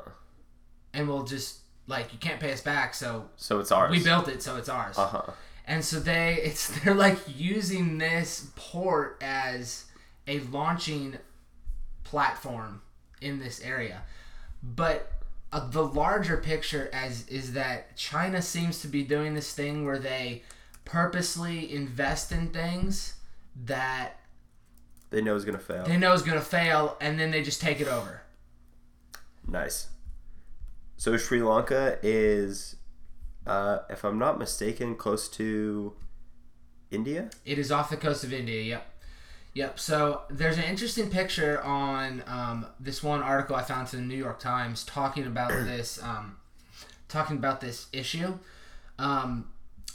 and 0.95 1.07
we'll 1.07 1.25
just 1.25 1.59
like, 1.87 2.15
you 2.15 2.19
can't 2.19 2.41
pay 2.41 2.53
us 2.53 2.63
back, 2.63 2.95
so 2.95 3.29
So 3.37 3.61
it's 3.61 3.71
ours. 3.71 3.91
we 3.91 4.03
built 4.03 4.27
it, 4.29 4.43
so 4.43 4.57
it's 4.57 4.71
ours. 4.71 4.97
Uh-huh. 4.97 5.33
And 5.67 5.85
so 5.85 5.99
they 6.01 6.35
it's 6.43 6.69
they're 6.81 6.95
like 6.95 7.19
using 7.27 7.99
this 7.99 8.51
port 8.57 9.19
as 9.21 9.85
a 10.27 10.41
launching 10.41 11.19
platform 12.05 12.83
in 13.21 13.39
this 13.39 13.61
area. 13.63 14.03
But 14.63 15.13
uh, 15.53 15.69
the 15.69 15.83
larger 15.83 16.37
picture 16.37 16.91
as 16.93 17.27
is 17.29 17.53
that 17.53 17.97
China 17.97 18.43
seems 18.43 18.81
to 18.83 18.89
be 18.89 19.03
doing 19.03 19.35
this 19.35 19.53
thing 19.55 19.85
where 19.85 19.99
they 19.99 20.43
purposely 20.85 21.73
invest 21.73 22.33
in 22.33 22.49
things 22.49 23.15
that 23.65 24.21
They 25.11 25.21
know 25.23 25.35
is 25.37 25.45
gonna 25.45 25.59
fail. 25.59 25.85
they 25.85 25.97
know 25.97 26.13
is 26.13 26.23
going 26.23 26.39
to 26.39 26.45
fail 26.45 26.97
and 27.01 27.19
then 27.19 27.31
they 27.31 27.43
just 27.43 27.61
take 27.61 27.81
it 27.81 27.89
over. 27.89 28.23
Nice. 29.47 29.89
So 30.97 31.17
Sri 31.17 31.43
Lanka 31.43 31.99
is, 32.03 32.77
uh, 33.47 33.81
if 33.89 34.05
I'm 34.05 34.19
not 34.19 34.39
mistaken, 34.39 34.97
close 34.97 35.29
to 35.31 35.95
India. 36.91 37.31
It 37.45 37.59
is 37.59 37.71
off 37.71 37.91
the 37.91 37.97
coast 37.97 38.25
of 38.25 38.33
India. 38.33 38.63
Yep. 38.63 38.87
Yep. 39.55 39.79
So 39.79 40.23
there's 40.29 40.59
an 40.59 40.65
interesting 40.65 41.09
picture 41.09 41.63
on 41.63 42.23
um, 42.27 42.67
this 42.79 43.03
one 43.03 43.23
article 43.23 43.57
I 43.57 43.63
found 43.63 43.93
in 43.95 44.01
the 44.01 44.07
New 44.07 44.19
York 44.19 44.39
Times 44.39 44.85
talking 44.85 45.27
about 45.27 45.49
this, 45.65 46.03
um, 46.03 46.37
talking 47.09 47.37
about 47.37 47.61
this 47.61 47.87
issue, 47.93 48.39
um, 48.99 49.49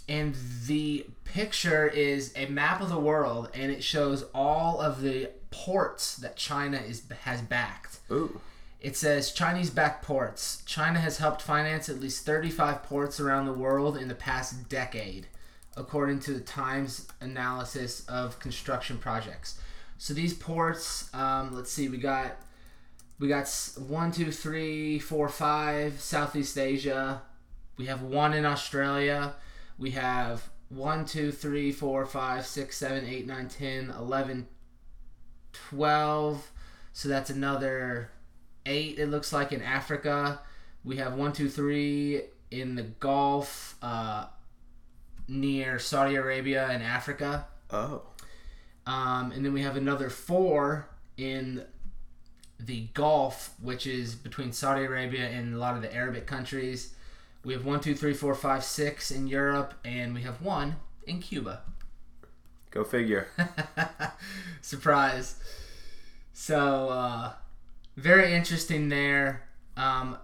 and 0.10 0.36
the 0.66 1.06
picture 1.26 1.88
is 1.88 2.34
a 2.36 2.48
map 2.48 2.82
of 2.82 2.90
the 2.90 3.00
world, 3.00 3.50
and 3.54 3.72
it 3.72 3.84
shows 3.84 4.26
all 4.34 4.82
of 4.82 5.02
the 5.02 5.30
ports 5.52 6.16
that 6.18 6.36
China 6.36 6.78
is 6.78 7.04
has 7.22 7.42
backed. 7.42 8.00
Ooh. 8.12 8.42
It 8.82 8.98
says 8.98 9.32
Chinese 9.32 9.70
backed 9.70 10.04
ports. 10.04 10.64
China 10.66 11.00
has 11.00 11.20
helped 11.20 11.44
finance 11.44 11.88
at 11.88 12.00
least 12.00 12.26
35 12.26 12.82
ports 12.82 13.20
around 13.20 13.46
the 13.46 13.54
world 13.54 13.96
in 13.96 14.08
the 14.08 14.16
past 14.16 14.70
decade, 14.70 15.28
according 15.78 16.20
to 16.22 16.34
the 16.34 16.40
Times 16.40 17.08
analysis 17.22 18.04
of 18.08 18.40
construction 18.40 18.98
projects. 18.98 19.60
So 20.00 20.16
these 20.16 20.34
ports, 20.34 21.14
um, 21.14 21.54
let's 21.54 21.72
see, 21.72 21.90
we 21.90 21.98
got 21.98 22.38
we 23.20 23.28
got 23.28 23.48
one, 23.88 24.12
two, 24.12 24.32
three, 24.32 24.98
four, 24.98 25.30
five, 25.30 26.02
Southeast 26.02 26.58
Asia. 26.58 27.22
We 27.78 27.86
have 27.86 28.02
one 28.02 28.34
in 28.34 28.48
Australia. 28.48 29.36
We 29.78 29.92
have 29.92 30.50
one, 30.70 31.06
two, 31.06 31.32
three, 31.32 31.72
four, 31.72 32.04
five, 32.08 32.48
six, 32.48 32.78
seven, 32.78 33.06
eight, 33.06 33.28
nine, 33.28 33.48
ten, 33.48 33.92
eleven, 33.92 34.48
twelve. 35.54 36.52
So 36.94 37.10
that's 37.10 37.30
another 37.30 38.10
eight 38.66 38.98
it 39.00 39.08
looks 39.08 39.32
like 39.34 39.52
in 39.52 39.62
africa 39.62 40.40
we 40.84 40.98
have 40.98 41.14
one 41.14 41.32
two 41.34 41.50
three 41.50 42.22
in 42.52 42.76
the 42.76 42.84
gulf 42.84 43.76
uh, 43.82 44.26
near 45.28 45.80
saudi 45.80 46.16
arabia 46.16 46.68
and 46.70 46.84
africa 46.84 47.46
Oh. 47.74 48.02
um, 48.86 49.32
and 49.32 49.46
then 49.46 49.54
we 49.54 49.62
have 49.62 49.78
another 49.78 50.10
four 50.10 50.88
in 51.18 51.64
the 52.60 52.88
gulf 52.94 53.52
which 53.62 53.88
is 53.88 54.14
between 54.16 54.52
saudi 54.52 54.84
arabia 54.86 55.28
and 55.28 55.54
a 55.54 55.58
lot 55.58 55.76
of 55.76 55.82
the 55.82 55.94
arabic 55.94 56.28
countries 56.28 56.94
we 57.44 57.54
have 57.54 57.66
one 57.66 57.80
two 57.80 57.96
three 57.96 58.14
four 58.14 58.36
five 58.36 58.64
six 58.64 59.10
in 59.10 59.28
europe 59.28 59.74
and 59.86 60.14
we 60.14 60.22
have 60.22 60.42
one 60.42 60.76
in 61.08 61.20
cuba 61.20 61.62
Go 62.70 62.86
figure. 62.86 63.28
Surprise. 64.62 65.36
So, 66.32 66.88
uh, 66.88 67.34
very 67.96 68.34
interesting 68.34 68.90
there. 68.90 69.44
Um, 69.78 70.18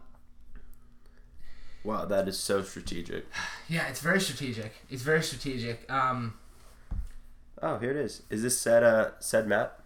Wow, 1.84 2.04
that 2.06 2.28
is 2.28 2.38
so 2.38 2.64
strategic. 2.64 3.26
yeah, 3.70 3.88
it's 3.88 4.02
very 4.02 4.20
strategic. 4.20 4.74
It's 4.90 5.04
very 5.04 5.24
strategic. 5.24 5.90
Um, 5.92 6.34
Oh, 7.62 7.78
here 7.80 7.92
it 7.92 7.98
is. 7.98 8.22
Is 8.30 8.44
this 8.44 8.60
said 8.60 8.84
uh 8.84 9.12
said 9.20 9.48
map? 9.48 9.82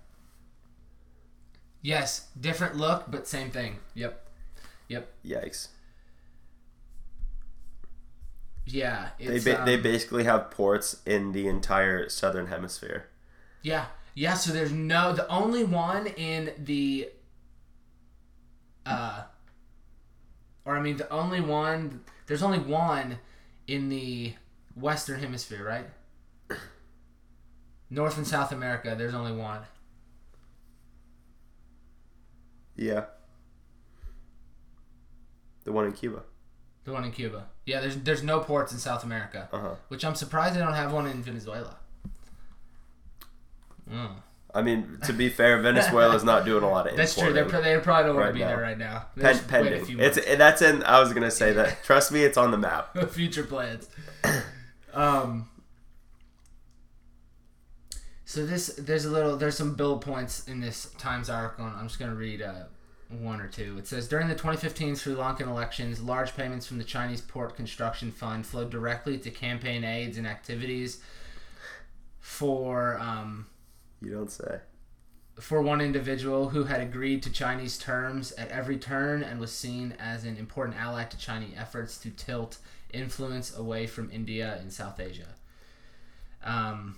yes, 1.84 2.28
different 2.39 2.76
look, 2.76 3.06
but 3.10 3.28
same 3.28 3.50
thing. 3.52 3.78
Yep. 3.96 4.26
Yep. 4.88 5.10
Yikes. 5.26 5.67
Yeah. 8.65 9.10
They 9.20 9.39
ba- 9.39 9.63
they 9.65 9.76
um, 9.76 9.82
basically 9.82 10.24
have 10.26 10.52
ports 10.52 11.02
in 11.06 11.32
the 11.32 11.48
entire 11.48 12.10
southern 12.10 12.48
hemisphere. 12.48 13.08
Yeah. 13.62 13.86
Yeah, 14.13 14.34
so 14.34 14.52
there's 14.52 14.72
no 14.72 15.13
the 15.13 15.28
only 15.30 15.63
one 15.63 16.08
in 16.08 16.52
the 16.58 17.10
uh 18.86 19.24
or 20.65 20.76
I 20.76 20.82
mean 20.82 20.98
the 20.98 21.10
only 21.12 21.41
one 21.41 22.02
there's 22.28 22.44
only 22.44 22.60
one 22.60 23.20
in 23.67 23.89
the 23.89 24.34
western 24.76 25.20
hemisphere, 25.20 25.63
right? 25.65 25.86
North 27.89 28.17
and 28.17 28.26
South 28.28 28.52
America, 28.52 28.96
there's 28.98 29.13
only 29.13 29.34
one. 29.34 29.62
Yeah. 32.76 33.06
The 35.63 35.72
one 35.72 35.86
in 35.86 35.91
Cuba. 35.91 36.24
The 36.86 36.91
one 36.94 37.04
in 37.04 37.12
Cuba. 37.12 37.48
Yeah, 37.65 37.80
there's 37.82 37.98
there's 37.98 38.24
no 38.24 38.39
ports 38.39 38.72
in 38.72 38.80
South 38.80 39.04
America, 39.04 39.48
Uh 39.54 39.60
huh. 39.60 39.76
which 39.89 40.04
I'm 40.04 40.15
surprised 40.15 40.56
they 40.56 40.60
don't 40.60 40.74
have 40.74 40.91
one 40.91 41.06
in 41.06 41.22
Venezuela. 41.22 41.78
Mm. 43.89 44.15
I 44.54 44.62
mean, 44.62 44.98
to 45.06 45.14
be 45.14 45.30
fair, 45.30 45.60
Venezuela 45.62 46.16
is 46.16 46.24
not 46.24 46.46
doing 46.46 46.64
a 46.64 46.70
lot 46.70 46.88
of 46.88 46.96
That's 46.98 47.18
true. 47.18 47.32
They're, 47.32 47.46
they 47.46 47.78
probably 47.80 48.08
don't 48.08 48.16
want 48.16 48.18
right 48.18 48.28
to 48.28 48.34
be 48.34 48.40
now. 48.40 48.48
there 48.48 48.62
right 48.62 48.78
now. 48.78 49.06
Pen- 49.16 49.36
just 49.36 49.52
wait 49.52 49.74
a 49.74 49.76
pending. 49.86 50.00
It's 50.00 50.38
that's 50.38 50.62
in. 50.62 50.84
I 50.84 51.00
was 51.00 51.14
gonna 51.14 51.32
say 51.32 51.54
that. 51.54 51.84
Trust 51.84 52.12
me, 52.12 52.24
it's 52.24 52.38
on 52.38 52.52
the 52.52 52.58
map. 52.58 52.98
future 53.10 53.44
plans. 53.44 53.90
Um. 54.94 55.48
So 58.26 58.46
this 58.46 58.76
there's 58.78 59.06
a 59.06 59.10
little 59.10 59.38
there's 59.38 59.56
some 59.56 59.76
bullet 59.76 60.02
points 60.02 60.46
in 60.50 60.60
this 60.60 60.90
Times 60.98 61.30
article. 61.30 61.66
And 61.66 61.78
I'm 61.78 61.88
just 61.88 61.98
gonna 61.98 62.14
read 62.14 62.42
uh, 62.42 62.64
one 63.08 63.40
or 63.40 63.48
two. 63.48 63.78
It 63.78 63.88
says 63.88 64.10
during 64.10 64.28
the 64.28 64.34
2015 64.34 64.98
Sri 64.98 65.14
Lankan 65.14 65.48
elections, 65.48 66.02
large 66.02 66.36
payments 66.36 66.68
from 66.68 66.78
the 66.78 66.84
Chinese 66.84 67.22
Port 67.22 67.56
Construction 67.56 68.12
Fund 68.12 68.46
flowed 68.46 68.70
directly 68.70 69.18
to 69.20 69.32
campaign 69.32 69.86
aides 69.86 70.18
and 70.18 70.28
activities 70.28 71.00
for 72.20 72.98
um, 73.00 73.48
You 74.02 74.12
don't 74.12 74.32
say. 74.32 74.60
for 75.40 75.62
one 75.62 75.82
individual 75.82 76.50
who 76.50 76.66
had 76.66 76.82
agreed 76.82 77.24
to 77.24 77.32
Chinese 77.32 77.78
terms 77.78 78.32
at 78.34 78.50
every 78.50 78.78
turn 78.78 79.24
and 79.24 79.40
was 79.40 79.52
seen 79.52 79.96
as 80.00 80.26
an 80.26 80.38
important 80.38 80.78
ally 80.78 81.04
to 81.06 81.18
Chinese 81.18 81.54
efforts 81.58 81.98
to 82.00 82.10
tilt 82.10 82.58
influence 82.94 83.56
away 83.56 83.88
from 83.88 84.12
India 84.12 84.58
and 84.60 84.72
South 84.72 85.00
Asia. 85.00 85.36
Um, 86.44 86.98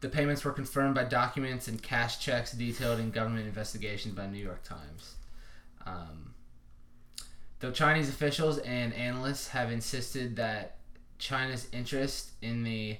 the 0.00 0.08
payments 0.08 0.44
were 0.44 0.52
confirmed 0.52 0.94
by 0.94 1.04
documents 1.04 1.66
and 1.66 1.82
cash 1.82 2.18
checks 2.20 2.52
detailed 2.52 3.00
in 3.00 3.10
government 3.10 3.46
investigations 3.46 4.14
by 4.14 4.26
New 4.26 4.42
York 4.42 4.62
Times. 4.62 5.16
Um, 5.86 6.34
though 7.60 7.70
Chinese 7.70 8.08
officials 8.08 8.58
and 8.58 8.92
analysts 8.94 9.48
have 9.48 9.72
insisted 9.72 10.36
that 10.36 10.76
China's 11.18 11.68
interest 11.72 12.32
in 12.42 12.64
the 12.64 12.98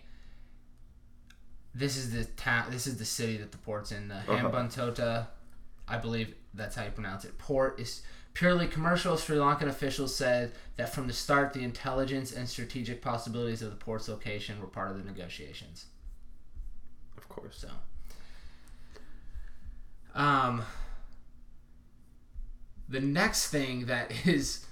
this 1.75 1.97
is 1.97 2.13
the 2.13 2.25
town. 2.25 2.67
This 2.71 2.87
is 2.87 2.97
the 2.99 3.05
city 3.05 3.37
that 3.39 3.53
the 3.53 3.59
port's 3.59 3.93
in. 3.93 4.09
The 4.09 4.17
Uh-huh. 4.17 4.37
Hambantota, 4.51 5.27
I 5.89 5.99
believe 5.99 6.35
that's 6.55 6.77
how 6.77 6.85
you 6.85 6.91
pronounce 6.91 7.25
it. 7.25 7.37
Port 7.39 7.81
is 7.81 8.03
purely 8.33 8.67
commercial. 8.67 9.17
Sri 9.17 9.37
Lankan 9.37 9.69
officials 9.69 10.15
said 10.15 10.53
that 10.77 10.93
from 10.95 11.07
the 11.07 11.13
start, 11.13 11.53
the 11.53 11.63
intelligence 11.63 12.33
and 12.33 12.49
strategic 12.49 13.03
possibilities 13.03 13.63
of 13.63 13.71
the 13.71 13.77
port's 13.77 14.09
location 14.09 14.61
were 14.61 14.67
part 14.67 14.91
of 14.91 14.99
the 14.99 15.05
negotiations. 15.05 15.87
Of 17.17 17.29
course. 17.29 17.59
So, 17.59 17.71
um, 20.15 20.63
the 22.89 23.01
next 23.01 23.49
thing 23.49 23.87
that 23.87 24.13
is 24.27 24.67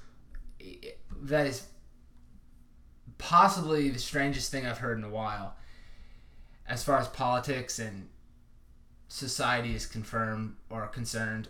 that 1.23 1.47
is 1.47 1.67
possibly 3.19 3.91
the 3.91 3.99
strangest 3.99 4.51
thing 4.51 4.67
I've 4.67 4.79
heard 4.79 4.99
in 4.99 5.05
a 5.05 5.11
while. 5.11 5.57
As 6.66 6.85
far 6.85 6.98
as 6.98 7.09
politics 7.09 7.79
and 7.79 8.09
society 9.09 9.75
is 9.75 9.87
confirmed 9.87 10.57
or 10.70 10.87
concerned, 10.87 11.48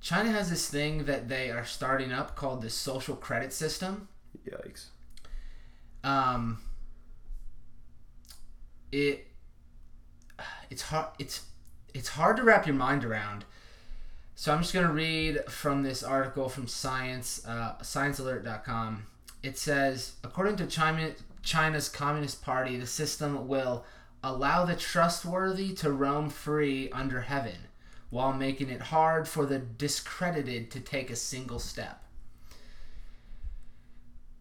China 0.00 0.30
has 0.30 0.50
this 0.50 0.68
thing 0.68 1.04
that 1.04 1.28
they 1.28 1.50
are 1.50 1.64
starting 1.64 2.12
up 2.12 2.36
called 2.36 2.62
the 2.62 2.70
social 2.70 3.16
credit 3.16 3.52
system. 3.52 4.08
Yikes. 4.46 4.86
Um, 6.04 6.60
it 8.92 9.26
it's 10.70 10.82
hard 10.82 11.08
it's 11.18 11.42
it's 11.94 12.10
hard 12.10 12.36
to 12.36 12.42
wrap 12.42 12.66
your 12.66 12.76
mind 12.76 13.04
around. 13.04 13.44
So 14.34 14.52
I'm 14.52 14.62
just 14.62 14.72
gonna 14.72 14.92
read 14.92 15.40
from 15.48 15.82
this 15.82 16.02
article 16.02 16.48
from 16.48 16.68
Science 16.68 17.44
uh, 17.46 17.74
ScienceAlert.com. 17.80 19.04
It 19.42 19.58
says, 19.58 20.12
according 20.22 20.56
to 20.56 20.66
China, 20.66 21.10
China's 21.42 21.88
Communist 21.88 22.42
Party, 22.42 22.76
the 22.76 22.86
system 22.86 23.48
will 23.48 23.84
allow 24.22 24.64
the 24.64 24.76
trustworthy 24.76 25.72
to 25.74 25.92
roam 25.92 26.30
free 26.30 26.90
under 26.90 27.22
heaven, 27.22 27.56
while 28.10 28.32
making 28.32 28.68
it 28.68 28.80
hard 28.80 29.28
for 29.28 29.46
the 29.46 29.58
discredited 29.58 30.70
to 30.70 30.80
take 30.80 31.10
a 31.10 31.16
single 31.16 31.58
step. 31.58 32.02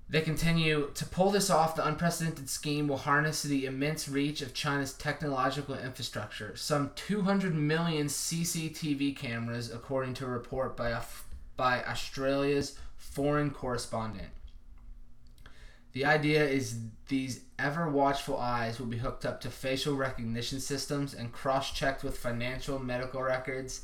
They 0.09 0.21
continue 0.21 0.89
to 0.93 1.05
pull 1.05 1.31
this 1.31 1.49
off. 1.49 1.75
The 1.75 1.85
unprecedented 1.85 2.49
scheme 2.49 2.87
will 2.87 2.97
harness 2.97 3.43
the 3.43 3.65
immense 3.65 4.07
reach 4.07 4.41
of 4.41 4.53
China's 4.53 4.93
technological 4.93 5.75
infrastructure. 5.75 6.55
Some 6.55 6.91
200 6.95 7.53
million 7.53 8.07
CCTV 8.07 9.17
cameras, 9.17 9.69
according 9.69 10.13
to 10.15 10.25
a 10.25 10.29
report 10.29 10.77
by, 10.77 10.97
by 11.57 11.83
Australia's 11.83 12.79
foreign 12.95 13.51
correspondent. 13.51 14.29
The 15.93 16.05
idea 16.05 16.45
is 16.45 16.79
these 17.07 17.41
ever 17.57 17.89
watchful 17.89 18.37
eyes 18.37 18.79
will 18.79 18.85
be 18.87 18.97
hooked 18.97 19.25
up 19.25 19.41
to 19.41 19.49
facial 19.49 19.95
recognition 19.95 20.59
systems 20.59 21.13
and 21.13 21.31
cross 21.31 21.73
checked 21.73 22.03
with 22.03 22.17
financial, 22.17 22.77
medical 22.79 23.21
records, 23.23 23.81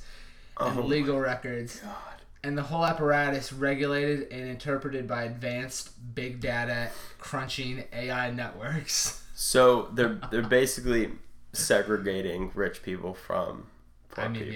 and 0.59 0.77
Oh 0.79 0.83
legal 0.83 1.19
records 1.19 1.79
God. 1.79 2.21
and 2.43 2.55
the 2.57 2.61
whole 2.61 2.85
apparatus 2.85 3.51
regulated 3.51 4.31
and 4.31 4.47
interpreted 4.49 5.07
by 5.07 5.23
advanced 5.23 5.89
big 6.13 6.39
data 6.39 6.89
crunching 7.17 7.85
AI 7.93 8.29
networks. 8.31 9.23
So 9.35 9.89
they're 9.93 10.19
they're 10.29 10.43
basically 10.43 11.11
segregating 11.53 12.51
rich 12.53 12.83
people 12.83 13.13
from 13.13 13.65
poor 14.11 14.25
I 14.25 14.27
mean, 14.27 14.43
people. 14.43 14.53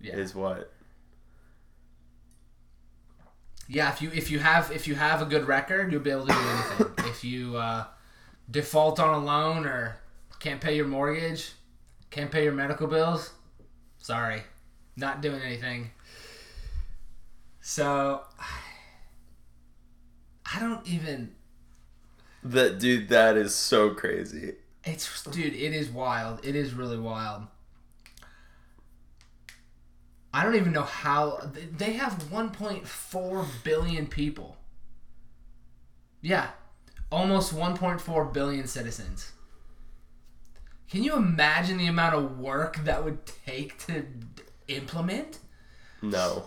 yeah. 0.00 0.12
Yeah. 0.12 0.16
Is 0.16 0.34
what 0.34 0.72
Yeah, 3.68 3.90
if 3.92 4.02
you 4.02 4.10
if 4.12 4.30
you 4.30 4.38
have 4.40 4.70
if 4.70 4.86
you 4.86 4.94
have 4.94 5.22
a 5.22 5.24
good 5.24 5.46
record, 5.46 5.90
you'll 5.90 6.02
be 6.02 6.10
able 6.10 6.26
to 6.26 6.32
do 6.32 6.38
anything. 6.38 6.86
if 7.10 7.24
you 7.24 7.56
uh, 7.56 7.84
default 8.50 9.00
on 9.00 9.14
a 9.14 9.24
loan 9.24 9.66
or 9.66 9.96
can't 10.38 10.60
pay 10.60 10.76
your 10.76 10.86
mortgage, 10.86 11.52
can't 12.10 12.30
pay 12.30 12.44
your 12.44 12.52
medical 12.52 12.86
bills, 12.86 13.32
sorry, 13.98 14.42
not 14.96 15.22
doing 15.22 15.40
anything. 15.40 15.90
So 17.60 18.20
I 20.54 20.60
don't 20.60 20.86
even 20.86 21.34
that 22.42 22.78
dude. 22.78 23.08
That 23.08 23.36
is 23.36 23.54
so 23.54 23.90
crazy. 23.90 24.56
It's 24.84 25.22
dude, 25.24 25.54
it 25.54 25.72
is 25.72 25.88
wild. 25.88 26.44
It 26.44 26.54
is 26.54 26.74
really 26.74 26.98
wild. 26.98 27.46
I 30.34 30.42
don't 30.42 30.56
even 30.56 30.72
know 30.72 30.82
how 30.82 31.48
they 31.76 31.92
have 31.92 32.24
1.4 32.24 33.46
billion 33.62 34.08
people. 34.08 34.56
Yeah, 36.20 36.48
almost 37.12 37.54
1.4 37.54 38.32
billion 38.32 38.66
citizens. 38.66 39.30
Can 40.90 41.04
you 41.04 41.14
imagine 41.14 41.78
the 41.78 41.86
amount 41.86 42.16
of 42.16 42.40
work 42.40 42.78
that 42.78 43.04
would 43.04 43.24
take 43.26 43.78
to 43.86 44.06
implement? 44.66 45.38
No. 46.02 46.46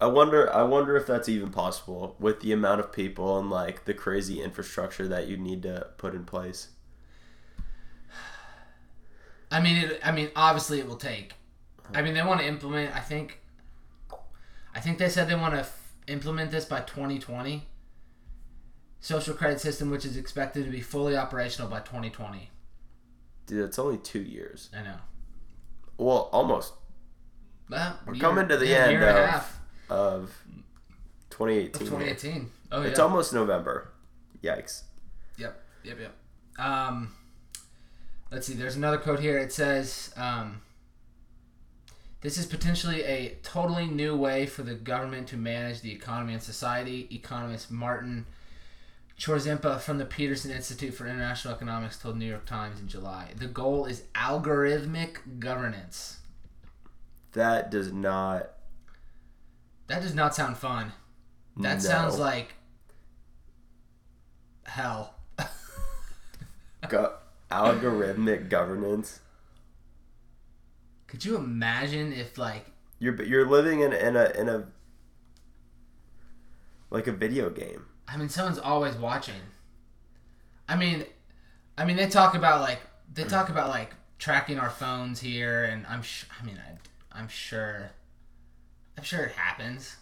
I 0.00 0.06
wonder 0.06 0.52
I 0.54 0.62
wonder 0.62 0.96
if 0.96 1.08
that's 1.08 1.28
even 1.28 1.50
possible 1.50 2.14
with 2.20 2.40
the 2.40 2.52
amount 2.52 2.78
of 2.78 2.92
people 2.92 3.36
and 3.40 3.50
like 3.50 3.84
the 3.86 3.94
crazy 3.94 4.40
infrastructure 4.40 5.08
that 5.08 5.26
you 5.26 5.36
need 5.36 5.64
to 5.64 5.88
put 5.98 6.14
in 6.14 6.24
place. 6.24 6.68
I 9.50 9.60
mean, 9.60 9.76
it, 9.76 10.00
I 10.04 10.12
mean, 10.12 10.30
obviously 10.36 10.78
it 10.78 10.86
will 10.86 10.94
take. 10.94 11.32
I 11.94 12.02
mean, 12.02 12.14
they 12.14 12.22
want 12.22 12.40
to 12.40 12.46
implement. 12.46 12.94
I 12.94 13.00
think. 13.00 13.40
I 14.74 14.80
think 14.80 14.98
they 14.98 15.08
said 15.08 15.28
they 15.28 15.34
want 15.34 15.54
to 15.54 15.60
f- 15.60 15.94
implement 16.06 16.50
this 16.50 16.64
by 16.66 16.80
2020. 16.80 17.66
Social 19.00 19.34
credit 19.34 19.60
system, 19.60 19.90
which 19.90 20.04
is 20.04 20.16
expected 20.16 20.64
to 20.64 20.70
be 20.70 20.80
fully 20.80 21.16
operational 21.16 21.70
by 21.70 21.78
2020. 21.80 22.50
Dude, 23.46 23.64
it's 23.64 23.78
only 23.78 23.98
2 23.98 24.20
years. 24.20 24.68
I 24.76 24.82
know. 24.82 24.96
Well, 25.96 26.28
almost 26.32 26.74
Well, 27.70 27.98
We're 28.06 28.14
year- 28.14 28.20
coming 28.20 28.48
to 28.48 28.56
the 28.56 28.66
yeah, 28.66 28.86
end 28.86 29.02
a 29.02 29.08
of- 29.08 29.30
half 29.30 29.60
of 29.88 29.96
of 30.24 30.42
2018. 31.30 31.86
2018. 31.86 32.50
Oh 32.72 32.82
yeah. 32.82 32.88
It's 32.88 32.98
almost 32.98 33.32
November. 33.32 33.92
Yikes. 34.42 34.82
Yep, 35.38 35.62
yep, 35.84 35.98
yep. 36.00 36.12
Um, 36.64 37.14
let's 38.30 38.46
see. 38.46 38.54
There's 38.54 38.76
another 38.76 38.98
quote 38.98 39.20
here. 39.20 39.38
It 39.38 39.52
says, 39.52 40.12
um, 40.16 40.62
"This 42.22 42.38
is 42.38 42.46
potentially 42.46 43.02
a 43.04 43.36
totally 43.42 43.86
new 43.86 44.16
way 44.16 44.46
for 44.46 44.62
the 44.62 44.74
government 44.74 45.28
to 45.28 45.36
manage 45.36 45.80
the 45.80 45.92
economy 45.92 46.32
and 46.34 46.42
society." 46.42 47.08
Economist 47.10 47.70
Martin 47.70 48.26
Chorzempa 49.18 49.80
from 49.80 49.98
the 49.98 50.04
Peterson 50.04 50.50
Institute 50.50 50.92
for 50.94 51.06
International 51.06 51.54
Economics 51.54 51.98
told 51.98 52.16
New 52.18 52.26
York 52.28 52.44
Times 52.44 52.80
in 52.80 52.88
July. 52.88 53.32
The 53.36 53.46
goal 53.46 53.86
is 53.86 54.02
algorithmic 54.14 55.38
governance. 55.38 56.18
That 57.32 57.70
does 57.70 57.92
not 57.92 58.50
That 59.86 60.02
does 60.02 60.14
not 60.14 60.34
sound 60.34 60.56
fun. 60.58 60.92
That 61.56 61.74
No. 61.74 61.78
sounds 61.78 62.18
like 62.18 62.54
hell. 64.64 65.14
go- 66.88 67.16
algorithmic 67.50 68.48
governance. 68.48 69.20
Could 71.06 71.24
you 71.24 71.36
imagine 71.36 72.12
if 72.12 72.38
like 72.38 72.66
You're 72.98 73.22
you're 73.22 73.46
living 73.48 73.80
in 73.80 73.92
in 73.92 74.16
a 74.16 74.30
in 74.30 74.48
a 74.48 74.66
like 76.90 77.06
a 77.06 77.12
video 77.12 77.50
game. 77.50 77.84
I 78.08 78.16
mean, 78.16 78.28
someone's 78.28 78.58
always 78.58 78.94
watching. 78.94 79.34
I 80.68 80.76
mean, 80.76 81.04
I 81.76 81.84
mean, 81.84 81.96
they 81.96 82.08
talk 82.08 82.34
about 82.34 82.60
like 82.60 82.80
they 83.12 83.24
mm. 83.24 83.28
talk 83.28 83.48
about 83.48 83.68
like 83.68 83.94
tracking 84.18 84.58
our 84.58 84.70
phones 84.70 85.20
here, 85.20 85.64
and 85.64 85.86
I'm 85.86 86.02
sh- 86.02 86.24
I 86.40 86.44
mean, 86.44 86.58
I, 86.58 87.18
I'm 87.18 87.28
sure, 87.28 87.90
I'm 88.96 89.04
sure 89.04 89.24
it 89.24 89.32
happens. 89.32 89.96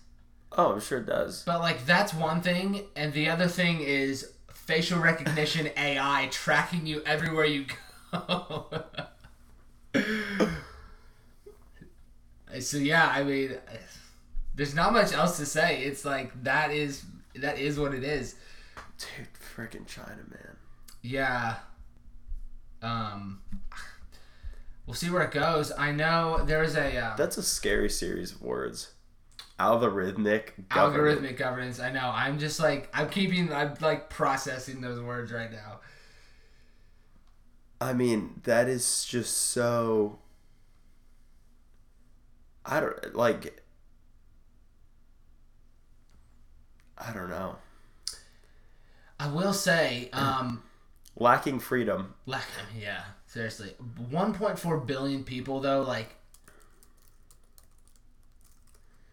Oh, 0.57 0.73
I'm 0.73 0.81
sure 0.81 0.99
it 0.99 1.07
does. 1.07 1.43
But 1.45 1.61
like 1.61 1.85
that's 1.87 2.14
one 2.14 2.40
thing, 2.40 2.83
and 2.97 3.12
the 3.12 3.29
other 3.29 3.49
thing 3.49 3.81
is 3.81 4.33
facial 4.53 5.01
recognition 5.01 5.71
AI 5.77 6.29
tracking 6.31 6.87
you 6.87 7.03
everywhere 7.05 7.47
you 7.47 7.67
go. 8.12 8.67
so 12.61 12.77
yeah, 12.77 13.09
I 13.09 13.23
mean, 13.23 13.57
there's 14.55 14.75
not 14.75 14.93
much 14.93 15.12
else 15.12 15.37
to 15.38 15.47
say. 15.47 15.83
It's 15.83 16.05
like 16.05 16.43
that 16.45 16.71
is 16.71 17.05
that 17.37 17.59
is 17.59 17.79
what 17.79 17.95
it 17.95 18.05
is. 18.05 18.37
Dude, 18.99 19.29
freaking 19.57 19.87
China, 19.87 20.23
man. 20.31 20.57
Yeah. 21.03 21.57
Um. 22.83 23.40
We'll 24.87 24.95
see 24.95 25.11
where 25.11 25.23
it 25.23 25.31
goes. 25.31 25.73
I 25.73 25.93
know 25.93 26.45
there's 26.45 26.77
a 26.77 26.97
uh, 26.97 27.17
That's 27.17 27.38
a 27.38 27.43
scary 27.43 27.88
series 27.88 28.33
of 28.33 28.43
words. 28.43 28.93
Algorithmic 29.59 30.51
algorithmic 30.71 31.37
governance. 31.37 31.81
I 31.81 31.90
know. 31.90 32.11
I'm 32.12 32.38
just 32.38 32.61
like 32.61 32.90
I'm 32.93 33.09
keeping. 33.09 33.53
I'm 33.53 33.75
like 33.81 34.11
processing 34.11 34.81
those 34.81 35.01
words 35.01 35.33
right 35.33 35.51
now. 35.51 35.81
I 37.81 37.93
mean, 37.93 38.40
that 38.45 38.69
is 38.69 39.05
just 39.05 39.37
so. 39.37 40.19
I 42.66 42.81
don't 42.81 43.14
like. 43.14 43.62
I 46.96 47.12
don't 47.12 47.29
know. 47.29 47.57
I 49.18 49.29
will 49.29 49.53
say, 49.53 50.09
um, 50.12 50.62
Lacking 51.16 51.61
freedom. 51.61 52.14
mean, 52.27 52.83
yeah, 52.83 53.03
seriously, 53.27 53.74
1.4 54.11 54.87
billion 54.87 55.24
people 55.24 55.61
though. 55.61 55.83
Like, 55.83 56.16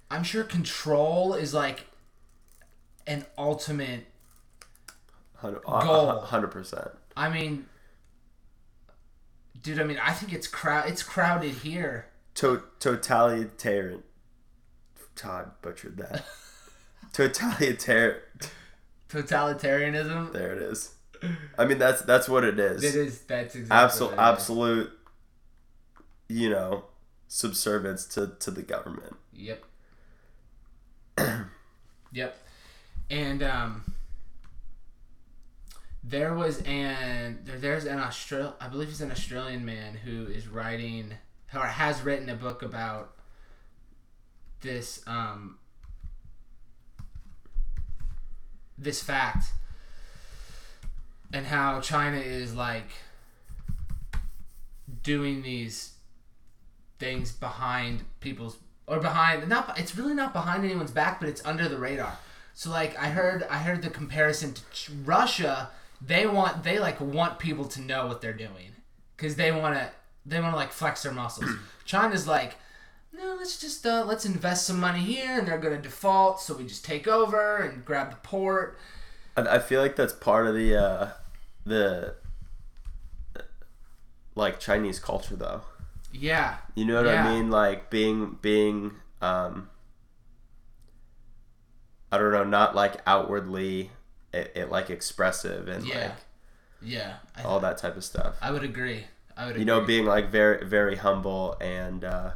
I'm 0.09 0.23
sure 0.23 0.43
control 0.43 1.33
is 1.33 1.53
like 1.53 1.85
an 3.07 3.25
ultimate. 3.37 4.05
Hundred 5.35 5.63
Goal. 5.63 6.19
percent. 6.51 6.89
I 7.17 7.29
mean, 7.29 7.65
dude. 9.61 9.79
I 9.79 9.83
mean, 9.83 9.99
I 10.01 10.11
think 10.13 10.33
it's 10.33 10.47
crowd. 10.47 10.87
It's 10.89 11.03
crowded 11.03 11.51
here. 11.55 12.07
To- 12.35 12.63
totalitarian. 12.79 14.03
Todd 15.15 15.51
butchered 15.61 15.97
that. 15.97 16.25
totalitarian. 17.13 18.21
Totalitarianism. 19.09 20.31
There 20.31 20.53
it 20.53 20.61
is. 20.61 20.95
I 21.57 21.65
mean, 21.65 21.77
that's 21.77 22.01
that's 22.01 22.27
what 22.27 22.43
it 22.43 22.59
is. 22.59 22.83
It 22.83 22.95
is. 22.95 23.21
That's 23.21 23.55
exactly. 23.55 23.83
Absolute, 23.83 24.07
what 24.07 24.13
it 24.13 24.23
is. 24.23 24.33
absolute. 24.33 24.91
You 26.29 26.49
know, 26.49 26.85
subservience 27.27 28.05
to 28.07 28.33
to 28.39 28.51
the 28.51 28.61
government. 28.61 29.15
Yep. 29.33 29.63
yep. 32.13 32.37
And 33.09 33.43
um, 33.43 33.93
there 36.03 36.33
was 36.33 36.61
an 36.61 37.39
there, 37.43 37.57
there's 37.57 37.85
an 37.85 37.99
Austral 37.99 38.55
I 38.59 38.67
believe 38.67 38.87
he's 38.87 39.01
an 39.01 39.11
Australian 39.11 39.65
man 39.65 39.95
who 39.95 40.25
is 40.27 40.47
writing 40.47 41.13
or 41.53 41.65
has 41.65 42.01
written 42.01 42.29
a 42.29 42.35
book 42.35 42.61
about 42.61 43.13
this 44.61 45.01
um 45.07 45.57
this 48.77 49.01
fact 49.01 49.51
and 51.33 51.45
how 51.45 51.79
China 51.79 52.17
is 52.17 52.53
like 52.53 52.89
doing 55.03 55.41
these 55.41 55.93
things 56.99 57.31
behind 57.31 58.03
people's 58.19 58.57
or 58.87 58.99
behind 58.99 59.47
not 59.47 59.77
it's 59.79 59.95
really 59.95 60.13
not 60.13 60.33
behind 60.33 60.63
anyone's 60.63 60.91
back 60.91 61.19
but 61.19 61.29
it's 61.29 61.43
under 61.45 61.67
the 61.67 61.77
radar. 61.77 62.17
So 62.53 62.69
like 62.69 62.97
i 62.99 63.07
heard 63.07 63.43
i 63.49 63.57
heard 63.57 63.81
the 63.81 63.89
comparison 63.89 64.53
to 64.53 64.91
russia 65.05 65.69
they 66.01 66.27
want 66.27 66.63
they 66.63 66.79
like 66.79 66.99
want 66.99 67.39
people 67.39 67.65
to 67.65 67.81
know 67.81 68.07
what 68.07 68.21
they're 68.21 68.33
doing 68.33 68.75
because 69.15 69.35
they 69.35 69.51
want 69.51 69.75
to 69.75 69.89
they 70.25 70.39
want 70.39 70.53
to 70.53 70.57
like 70.57 70.71
flex 70.71 71.03
their 71.03 71.12
muscles 71.12 71.49
china's 71.86 72.27
like 72.27 72.55
no 73.13 73.36
let's 73.38 73.60
just 73.60 73.86
uh, 73.86 74.03
let's 74.07 74.25
invest 74.25 74.65
some 74.65 74.79
money 74.79 74.99
here 74.99 75.39
and 75.39 75.47
they're 75.47 75.57
gonna 75.60 75.81
default 75.81 76.39
so 76.41 76.53
we 76.55 76.63
just 76.65 76.86
take 76.86 77.07
over 77.07 77.57
and 77.57 77.84
grab 77.86 78.10
the 78.12 78.17
port 78.17 78.77
I, 79.36 79.55
I 79.55 79.60
feel 79.60 79.81
like 79.81 79.95
that's 79.95 80.13
part 80.13 80.47
of 80.47 80.53
the 80.55 80.75
uh, 80.75 81.10
the 81.65 82.15
like 84.36 84.60
Chinese 84.60 84.99
culture, 84.99 85.36
though. 85.36 85.62
yeah 86.12 86.57
You 86.75 86.86
know 86.86 86.95
what 86.95 87.05
Yeah. 87.05 87.23
I 87.25 87.29
mean? 87.34 87.49
Like 87.51 87.89
being 87.89 88.38
being 88.41 88.93
um, 89.21 89.69
I 92.12 92.17
don't 92.17 92.31
know, 92.31 92.43
not 92.43 92.75
like 92.75 92.95
outwardly 93.07 93.91
it, 94.34 94.51
it 94.55 94.69
like 94.71 94.89
expressive 94.89 95.67
and 95.67 95.86
Yeah. 95.86 95.99
like 95.99 96.15
yeah 96.81 97.13
I, 97.36 97.43
all 97.43 97.60
that 97.60 97.77
type 97.77 97.95
of 97.97 98.03
stuff. 98.03 98.36
I 98.41 98.51
would 98.51 98.63
agree 98.63 99.05
You 99.49 99.65
know, 99.65 99.82
being 99.82 100.06
like 100.06 100.30
very 100.30 100.65
very 100.65 100.95
humble 100.95 101.58
and 101.60 102.04
uh, 102.04 102.32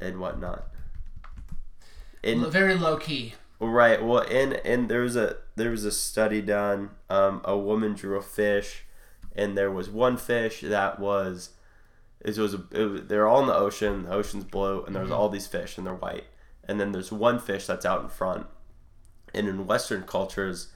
and 0.00 0.18
whatnot. 0.18 0.68
In 2.22 2.50
very 2.50 2.74
low 2.74 2.96
key 2.96 3.34
Right. 3.60 4.04
Well, 4.04 4.24
and 4.30 4.54
and 4.64 4.88
there 4.88 5.00
was 5.00 5.16
a 5.16 5.36
there 5.56 5.70
was 5.70 5.84
a 5.84 5.90
study 5.90 6.40
done. 6.40 6.90
Um, 7.10 7.40
a 7.44 7.58
woman 7.58 7.94
drew 7.94 8.16
a 8.16 8.22
fish, 8.22 8.84
and 9.34 9.58
there 9.58 9.70
was 9.70 9.90
one 9.90 10.16
fish 10.16 10.60
that 10.60 11.00
was, 11.00 11.50
it 12.20 12.38
was, 12.38 12.54
a, 12.54 12.62
it 12.70 12.84
was 12.84 13.02
they're 13.06 13.26
all 13.26 13.40
in 13.40 13.48
the 13.48 13.54
ocean. 13.54 14.04
The 14.04 14.12
ocean's 14.12 14.44
blue, 14.44 14.84
and 14.84 14.94
there's 14.94 15.10
all 15.10 15.28
these 15.28 15.48
fish, 15.48 15.76
and 15.76 15.84
they're 15.86 15.94
white. 15.94 16.24
And 16.64 16.78
then 16.78 16.92
there's 16.92 17.10
one 17.10 17.40
fish 17.40 17.66
that's 17.66 17.86
out 17.86 18.02
in 18.02 18.08
front. 18.08 18.46
And 19.34 19.48
in 19.48 19.66
Western 19.66 20.02
cultures, 20.02 20.68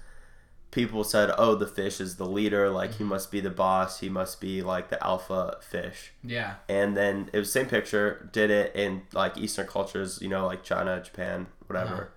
people 0.72 1.04
said, 1.04 1.30
"Oh, 1.38 1.54
the 1.54 1.66
fish 1.66 2.00
is 2.00 2.16
the 2.16 2.26
leader. 2.26 2.68
Like 2.68 2.94
he 2.94 3.04
must 3.04 3.30
be 3.30 3.38
the 3.38 3.50
boss. 3.50 4.00
He 4.00 4.08
must 4.08 4.40
be 4.40 4.62
like 4.62 4.88
the 4.88 5.02
alpha 5.04 5.58
fish." 5.60 6.12
yeah. 6.24 6.56
And 6.68 6.96
then 6.96 7.30
it 7.32 7.38
was 7.38 7.52
same 7.52 7.66
picture 7.66 8.28
did 8.32 8.50
it 8.50 8.74
in 8.74 9.02
like 9.12 9.38
eastern 9.38 9.68
cultures 9.68 10.20
you 10.20 10.28
know 10.28 10.46
like 10.46 10.64
china 10.64 11.00
japan 11.00 11.46
whatever. 11.68 12.12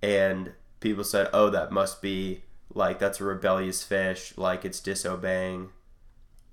And 0.00 0.52
people 0.78 1.02
said 1.02 1.28
oh 1.32 1.50
that 1.50 1.72
must 1.72 2.00
be 2.00 2.44
like 2.72 3.00
that's 3.00 3.20
a 3.20 3.24
rebellious 3.24 3.82
fish. 3.82 4.34
Like 4.36 4.64
it's 4.64 4.78
disobeying. 4.78 5.70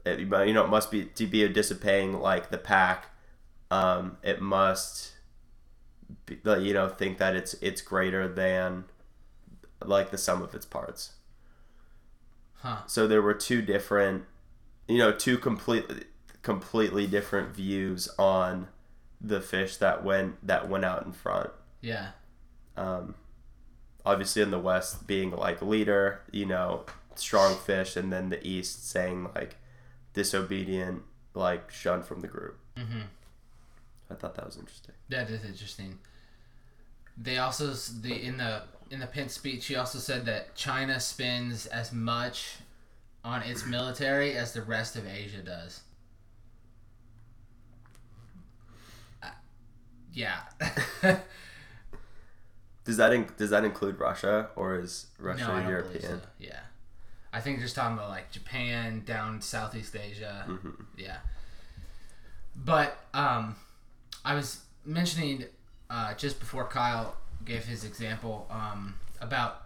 It, 0.05 0.19
you 0.19 0.53
know 0.53 0.65
it 0.65 0.69
must 0.69 0.89
be 0.89 1.05
to 1.05 1.27
be 1.27 1.47
disobeying 1.47 2.19
like 2.19 2.49
the 2.49 2.57
pack 2.57 3.07
um 3.71 4.17
it 4.21 4.41
must 4.41 5.13
be, 6.25 6.37
you 6.59 6.73
know 6.73 6.89
think 6.89 7.17
that 7.19 7.35
it's 7.35 7.53
it's 7.55 7.81
greater 7.81 8.27
than 8.27 8.83
like 9.81 10.11
the 10.11 10.17
sum 10.17 10.41
of 10.41 10.53
its 10.53 10.65
parts 10.65 11.13
huh. 12.63 12.77
So 12.87 13.07
there 13.07 13.21
were 13.21 13.35
two 13.35 13.61
different 13.61 14.23
you 14.87 14.97
know 14.97 15.11
two 15.11 15.37
completely 15.37 16.05
completely 16.41 17.07
different 17.07 17.55
views 17.55 18.09
on 18.17 18.67
the 19.21 19.39
fish 19.39 19.77
that 19.77 20.03
went 20.03 20.45
that 20.45 20.67
went 20.67 20.85
out 20.85 21.05
in 21.05 21.11
front. 21.11 21.51
Yeah. 21.81 22.09
Um, 22.75 23.15
obviously 24.05 24.41
in 24.41 24.51
the 24.51 24.59
west 24.59 25.05
being 25.07 25.31
like 25.31 25.61
leader 25.61 26.21
you 26.31 26.45
know 26.45 26.83
strong 27.15 27.55
fish 27.55 27.95
and 27.95 28.11
then 28.11 28.29
the 28.29 28.45
east 28.45 28.89
saying 28.89 29.29
like 29.35 29.55
disobedient 30.13 31.03
like 31.33 31.71
shunned 31.71 32.05
from 32.05 32.21
the 32.21 32.27
group. 32.27 32.57
Mm-hmm. 32.75 33.01
i 34.09 34.15
thought 34.15 34.35
that 34.35 34.45
was 34.45 34.57
interesting. 34.57 34.95
That 35.09 35.29
is 35.29 35.45
interesting. 35.45 35.99
They 37.17 37.37
also 37.37 37.71
the 37.71 38.13
in 38.13 38.37
the 38.37 38.63
in 38.91 38.99
the 38.99 39.07
Pence 39.07 39.33
speech, 39.33 39.65
he 39.65 39.75
also 39.75 39.99
said 39.99 40.25
that 40.25 40.55
China 40.55 40.99
spends 40.99 41.65
as 41.65 41.91
much 41.91 42.57
on 43.23 43.41
its 43.41 43.65
military 43.65 44.35
as 44.35 44.53
the 44.53 44.61
rest 44.61 44.95
of 44.95 45.07
Asia 45.07 45.41
does. 45.41 45.81
Uh, 49.21 49.27
yeah. 50.13 50.41
does 52.83 52.97
that 52.97 53.13
in, 53.13 53.27
does 53.37 53.49
that 53.49 53.63
include 53.63 53.97
russia 53.97 54.49
or 54.57 54.77
is 54.77 55.05
russia 55.17 55.47
no, 55.47 55.53
I 55.53 55.61
don't 55.61 55.69
european 55.69 56.01
so. 56.01 56.27
Yeah. 56.37 56.59
I 57.31 57.39
think 57.39 57.59
just 57.61 57.75
talking 57.75 57.97
about 57.97 58.09
like 58.09 58.29
Japan, 58.31 59.03
down 59.05 59.41
Southeast 59.41 59.95
Asia. 59.95 60.45
Mhm. 60.47 60.85
Yeah. 60.95 61.17
But 62.55 62.95
um, 63.15 63.55
I 64.23 64.35
was 64.35 64.61
mentioning 64.85 65.45
uh, 65.89 66.13
just 66.13 66.39
before 66.39 66.67
Kyle 66.67 67.15
gave 67.45 67.65
his 67.65 67.83
example 67.83 68.47
um, 68.49 68.95
about 69.21 69.63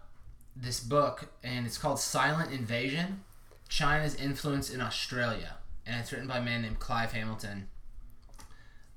this 0.55 0.79
book, 0.79 1.29
and 1.43 1.65
it's 1.65 1.77
called 1.77 1.99
Silent 1.99 2.51
Invasion 2.51 3.23
China's 3.69 4.15
Influence 4.15 4.69
in 4.69 4.81
Australia. 4.81 5.55
And 5.85 5.99
it's 5.99 6.11
written 6.11 6.27
by 6.27 6.39
a 6.39 6.43
man 6.43 6.63
named 6.63 6.79
Clive 6.79 7.11
Hamilton. 7.13 7.67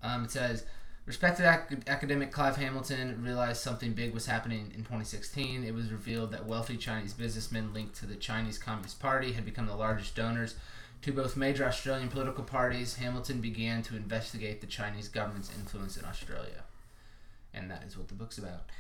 Um, 0.03 0.25
it 0.25 0.31
says, 0.31 0.65
Respected 1.07 1.45
ac- 1.45 1.83
academic 1.89 2.31
Clive 2.31 2.57
Hamilton 2.57 3.23
realized 3.25 3.61
something 3.61 3.95
big 3.95 4.15
was 4.15 4.27
happening 4.27 4.71
in 4.75 4.83
2016. 4.83 5.65
It 5.65 5.75
was 5.75 5.91
revealed 5.91 6.31
that 6.33 6.47
wealthy 6.47 6.77
Chinese 6.77 7.15
businessmen 7.15 7.73
linked 7.73 7.97
to 7.97 8.07
the 8.07 8.15
Chinese 8.15 8.59
Communist 8.59 9.01
Party 9.01 9.33
had 9.33 9.45
become 9.45 9.67
the 9.67 9.75
largest 9.75 10.15
donors 10.15 10.55
to 11.03 11.13
both 11.13 11.37
major 11.37 11.65
Australian 11.65 12.11
political 12.11 12.45
parties. 12.45 12.97
Hamilton 12.97 13.41
began 13.41 13.83
to 13.83 13.97
investigate 13.97 14.61
the 14.61 14.67
Chinese 14.67 15.09
government's 15.09 15.51
influence 15.57 15.97
in 15.97 16.05
Australia. 16.05 16.63
And 17.53 17.71
that 17.71 17.85
is 17.85 17.97
what 17.97 18.09
the 18.09 18.15
book's 18.15 18.39
about. 18.39 18.71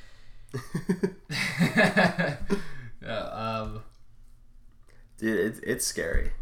Uh, 3.06 3.64
um, 3.66 3.82
dude 5.16 5.38
it's, 5.38 5.58
it's 5.60 5.86
scary 5.86 6.32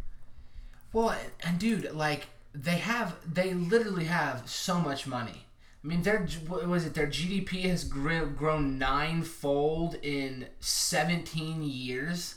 Well, 0.93 1.17
and 1.45 1.59
dude, 1.59 1.93
like 1.93 2.29
they 2.55 2.79
have, 2.79 3.17
they 3.31 3.55
literally 3.55 4.05
have 4.07 4.49
so 4.49 4.81
much 4.81 5.07
money. 5.07 5.47
I 5.85 5.87
mean, 5.87 6.03
their 6.03 6.27
what 6.49 6.67
was 6.67 6.85
it? 6.87 6.95
Their 6.95 7.07
GDP 7.07 7.63
has 7.63 7.85
gr- 7.85 8.25
grown 8.25 8.79
ninefold 8.79 9.95
in 10.03 10.49
seventeen 10.61 11.63
years. 11.63 12.37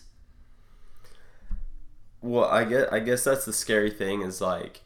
Well, 2.21 2.45
I 2.45 2.63
guess 2.65 2.87
I 2.91 2.99
guess 2.99 3.23
that's 3.23 3.45
the 3.45 3.53
scary 3.53 3.89
thing 3.89 4.21
is 4.21 4.41
like, 4.41 4.81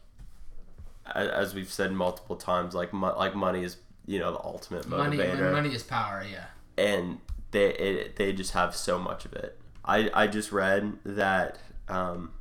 as 1.14 1.54
we've 1.54 1.72
said 1.72 1.92
multiple 1.92 2.36
times, 2.36 2.74
like 2.74 2.92
mo- 2.92 3.16
like 3.16 3.34
money 3.34 3.62
is 3.64 3.76
you 4.06 4.18
know 4.18 4.32
the 4.32 4.42
ultimate 4.44 4.88
Money, 4.88 5.16
motivator, 5.18 5.52
money 5.52 5.74
is 5.74 5.82
power. 5.82 6.24
Yeah. 6.30 6.44
and 6.78 7.18
they 7.50 7.70
it, 7.74 8.16
they 8.16 8.32
just 8.32 8.52
have 8.52 8.74
so 8.76 8.98
much 8.98 9.24
of 9.24 9.32
it. 9.34 9.58
I 9.84 10.10
I 10.14 10.26
just 10.26 10.52
read 10.52 10.94
that 11.04 11.58
um, 11.88 12.32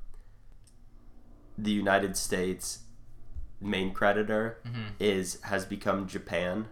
the 1.57 1.71
United 1.71 2.17
States 2.17 2.79
main 3.61 3.93
creditor 3.93 4.57
Mm-hmm. 4.67 4.81
is 4.99 5.39
has 5.43 5.65
become 5.65 6.07
Japan, 6.07 6.65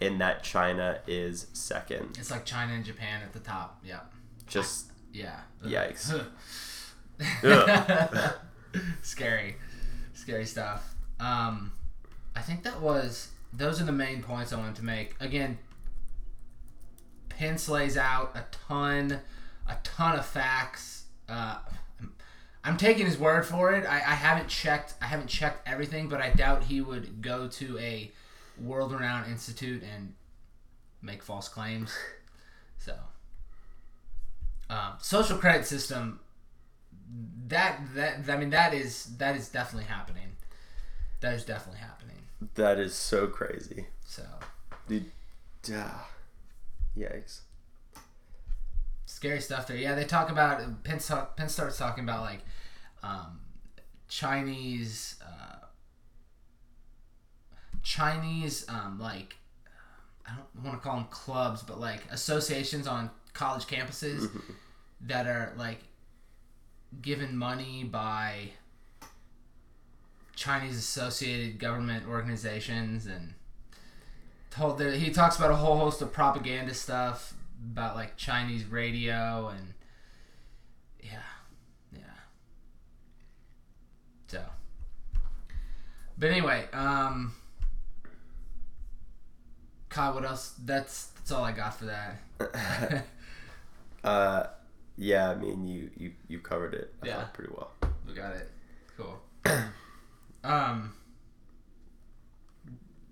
and 0.00 0.20
that 0.20 0.42
China 0.42 0.98
is 1.06 1.46
second. 1.52 2.16
It's 2.18 2.30
like 2.30 2.44
China 2.44 2.72
and 2.72 2.84
Japan 2.84 3.22
at 3.22 3.32
the 3.32 3.40
top. 3.40 3.80
Yeah. 3.84 4.00
Just 4.46 4.90
Yeah. 5.12 5.40
Yikes. 5.64 6.12
Scary. 9.02 9.56
Scary 10.14 10.44
stuff. 10.46 10.94
Um, 11.20 11.72
I 12.34 12.40
think 12.40 12.62
that 12.64 12.80
was 12.80 13.28
those 13.56 13.80
are 13.80 13.84
the 13.84 13.92
main 13.92 14.22
points 14.22 14.52
I 14.52 14.56
wanted 14.56 14.76
to 14.76 14.84
make. 14.84 15.14
Again, 15.20 15.58
Pence 17.28 17.68
lays 17.68 17.96
out 17.96 18.36
a 18.36 18.44
ton, 18.68 19.20
a 19.68 19.76
ton 19.82 20.18
of 20.18 20.26
facts. 20.26 21.04
Uh, 21.28 21.58
I'm 22.62 22.76
taking 22.76 23.06
his 23.06 23.18
word 23.18 23.44
for 23.44 23.72
it. 23.72 23.86
I, 23.86 23.96
I 23.96 24.14
haven't 24.14 24.48
checked. 24.48 24.94
I 25.00 25.06
haven't 25.06 25.28
checked 25.28 25.68
everything, 25.68 26.08
but 26.08 26.20
I 26.20 26.30
doubt 26.30 26.64
he 26.64 26.80
would 26.80 27.20
go 27.22 27.48
to 27.48 27.78
a 27.78 28.10
world-renowned 28.58 29.30
institute 29.30 29.82
and 29.82 30.14
make 31.02 31.22
false 31.22 31.48
claims. 31.48 31.94
So, 32.78 32.94
um, 34.68 34.92
social 35.00 35.38
credit 35.38 35.66
system. 35.66 36.20
That 37.48 37.80
that 37.94 38.28
I 38.28 38.36
mean 38.36 38.50
that 38.50 38.74
is 38.74 39.16
that 39.16 39.36
is 39.36 39.48
definitely 39.48 39.88
happening. 39.88 40.36
That 41.20 41.34
is 41.34 41.44
definitely 41.44 41.80
happening. 41.80 41.93
That 42.54 42.78
is 42.78 42.94
so 42.94 43.26
crazy. 43.26 43.86
So 44.04 44.22
Dude, 44.86 45.10
ah, 45.72 46.08
yikes. 46.96 47.40
scary 49.06 49.40
stuff 49.40 49.66
there. 49.66 49.76
Yeah, 49.76 49.94
they 49.94 50.04
talk 50.04 50.30
about 50.30 50.84
Pence, 50.84 51.10
Pence 51.36 51.52
starts 51.52 51.78
talking 51.78 52.04
about 52.04 52.22
like 52.22 52.40
um, 53.02 53.40
Chinese 54.08 55.16
uh, 55.22 55.66
Chinese 57.82 58.66
um, 58.68 58.98
like 59.00 59.36
I 60.26 60.34
don't 60.36 60.64
want 60.64 60.82
to 60.82 60.86
call 60.86 60.96
them 60.96 61.06
clubs, 61.10 61.62
but 61.62 61.78
like 61.80 62.00
associations 62.10 62.86
on 62.86 63.10
college 63.32 63.66
campuses 63.66 64.28
that 65.02 65.26
are 65.26 65.52
like 65.56 65.80
given 67.02 67.36
money 67.36 67.84
by 67.84 68.50
Chinese 70.36 70.76
associated 70.78 71.58
government 71.58 72.06
organizations 72.08 73.06
and 73.06 73.34
told 74.50 74.78
that 74.78 74.94
he 74.96 75.10
talks 75.10 75.36
about 75.36 75.50
a 75.50 75.56
whole 75.56 75.76
host 75.78 76.00
of 76.02 76.12
propaganda 76.12 76.74
stuff 76.74 77.34
about 77.72 77.94
like 77.96 78.16
Chinese 78.16 78.64
radio 78.64 79.48
and 79.48 79.74
yeah, 81.02 81.18
yeah. 81.92 81.98
So, 84.28 84.42
but 86.18 86.30
anyway, 86.30 86.66
um, 86.72 87.34
Kyle, 89.88 90.14
what 90.14 90.24
else? 90.24 90.54
That's 90.64 91.06
that's 91.16 91.30
all 91.32 91.44
I 91.44 91.52
got 91.52 91.78
for 91.78 91.86
that. 91.86 93.06
Uh, 94.04 94.48
yeah, 94.98 95.30
I 95.30 95.34
mean, 95.34 95.66
you 95.66 95.90
you 95.96 96.12
you 96.28 96.38
covered 96.38 96.74
it. 96.74 96.92
I 97.02 97.06
Yeah. 97.06 97.22
pretty 97.32 97.50
well. 97.56 97.70
we 98.06 98.12
got 98.12 98.36
it. 98.36 98.50
Cool. 98.98 99.18
um, 100.44 100.92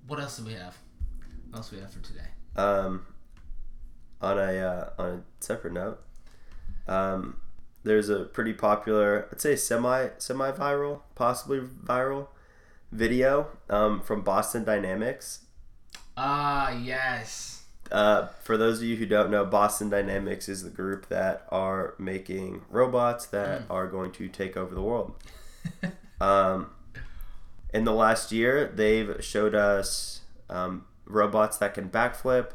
what 0.06 0.20
else 0.20 0.36
do 0.36 0.44
we 0.44 0.52
have? 0.52 0.76
What 1.50 1.58
else 1.58 1.70
do 1.70 1.76
we 1.76 1.82
have 1.82 1.92
for 1.92 2.00
today? 2.00 2.28
Um, 2.54 3.06
on 4.20 4.38
a 4.38 4.58
uh, 4.58 4.90
on 4.98 5.08
a 5.10 5.22
separate 5.40 5.72
note, 5.72 6.00
um, 6.86 7.38
there's 7.84 8.08
a 8.08 8.24
pretty 8.24 8.52
popular, 8.52 9.28
I'd 9.32 9.40
say 9.40 9.56
semi 9.56 10.08
semi 10.18 10.52
viral, 10.52 11.00
possibly 11.14 11.60
viral 11.60 12.28
video 12.90 13.48
um, 13.68 14.00
from 14.00 14.22
Boston 14.22 14.64
Dynamics. 14.64 15.40
Ah, 16.16 16.70
yes. 16.70 17.64
Uh, 17.90 18.28
for 18.42 18.56
those 18.56 18.78
of 18.78 18.84
you 18.84 18.96
who 18.96 19.06
don't 19.06 19.30
know, 19.30 19.44
Boston 19.44 19.90
Dynamics 19.90 20.48
is 20.48 20.62
the 20.62 20.70
group 20.70 21.08
that 21.08 21.46
are 21.50 21.94
making 21.98 22.62
robots 22.70 23.26
that 23.26 23.62
are 23.68 23.86
going 23.86 24.12
to 24.12 24.28
take 24.28 24.56
over 24.56 24.74
the 24.74 24.82
world. 24.82 25.14
um, 26.20 26.70
in 27.72 27.84
the 27.84 27.92
last 27.92 28.32
year, 28.32 28.70
they've 28.74 29.16
showed 29.24 29.54
us 29.54 30.20
um, 30.50 30.84
robots 31.06 31.56
that 31.58 31.74
can 31.74 31.88
backflip, 31.88 32.50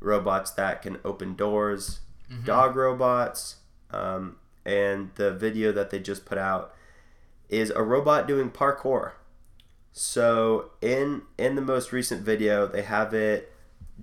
robots 0.00 0.50
that 0.52 0.82
can 0.82 0.98
open 1.04 1.34
doors, 1.34 2.00
dog 2.44 2.76
robots, 2.76 3.56
um, 3.90 4.36
and 4.64 5.10
the 5.16 5.32
video 5.32 5.72
that 5.72 5.90
they 5.90 5.98
just 5.98 6.24
put 6.24 6.38
out 6.38 6.74
is 7.48 7.70
a 7.70 7.82
robot 7.82 8.28
doing 8.28 8.50
parkour. 8.50 9.12
So 9.92 10.70
in 10.80 11.22
in 11.36 11.56
the 11.56 11.62
most 11.62 11.92
recent 11.92 12.22
video, 12.22 12.66
they 12.66 12.82
have 12.82 13.12
it 13.12 13.52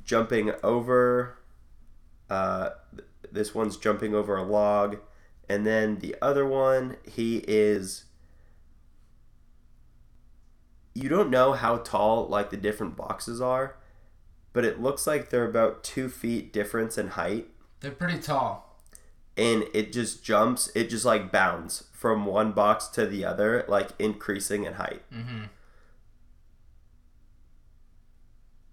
jumping 0.03 0.51
over. 0.61 1.37
Uh, 2.29 2.71
this 3.31 3.55
one's 3.55 3.77
jumping 3.77 4.13
over 4.13 4.35
a 4.35 4.43
log, 4.43 4.97
and 5.47 5.65
then 5.65 5.99
the 5.99 6.15
other 6.21 6.45
one, 6.45 6.97
he 7.09 7.37
is. 7.47 8.03
You 10.99 11.09
don't 11.09 11.29
know 11.29 11.53
how 11.53 11.77
tall 11.77 12.27
like 12.27 12.49
the 12.49 12.57
different 12.57 12.95
boxes 12.95 13.39
are, 13.39 13.75
but 14.51 14.65
it 14.65 14.81
looks 14.81 15.05
like 15.05 15.29
they're 15.29 15.47
about 15.47 15.83
two 15.83 16.09
feet 16.09 16.51
difference 16.51 16.97
in 16.97 17.09
height, 17.09 17.47
They're 17.81 17.91
pretty 17.91 18.17
tall. 18.19 18.81
and 19.37 19.65
it 19.75 19.93
just 19.93 20.23
jumps. 20.23 20.71
It 20.75 20.89
just 20.89 21.05
like 21.05 21.31
bounds 21.31 21.83
from 21.91 22.25
one 22.25 22.51
box 22.51 22.87
to 22.87 23.05
the 23.05 23.23
other, 23.25 23.63
like 23.67 23.89
increasing 23.99 24.63
in 24.65 24.73
height. 24.73 25.03
Mm-hmm. 25.13 25.43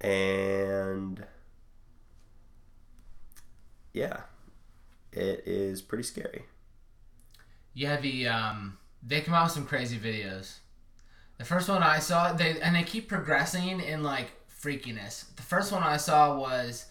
and 0.00 1.24
yeah 3.92 4.20
it 5.12 5.42
is 5.46 5.80
pretty 5.82 6.02
scary 6.04 6.44
Yeah, 7.74 7.98
the 8.00 8.28
um, 8.28 8.78
they 9.02 9.20
come 9.20 9.34
out 9.34 9.44
with 9.44 9.52
some 9.52 9.66
crazy 9.66 9.98
videos. 9.98 10.58
The 11.38 11.44
first 11.44 11.68
one 11.68 11.82
I 11.82 11.98
saw, 11.98 12.32
they 12.32 12.60
and 12.60 12.74
they 12.76 12.82
keep 12.82 13.08
progressing 13.08 13.80
in 13.80 14.02
like 14.02 14.30
freakiness. 14.62 15.34
The 15.36 15.42
first 15.42 15.72
one 15.72 15.82
I 15.82 15.96
saw 15.96 16.38
was, 16.38 16.86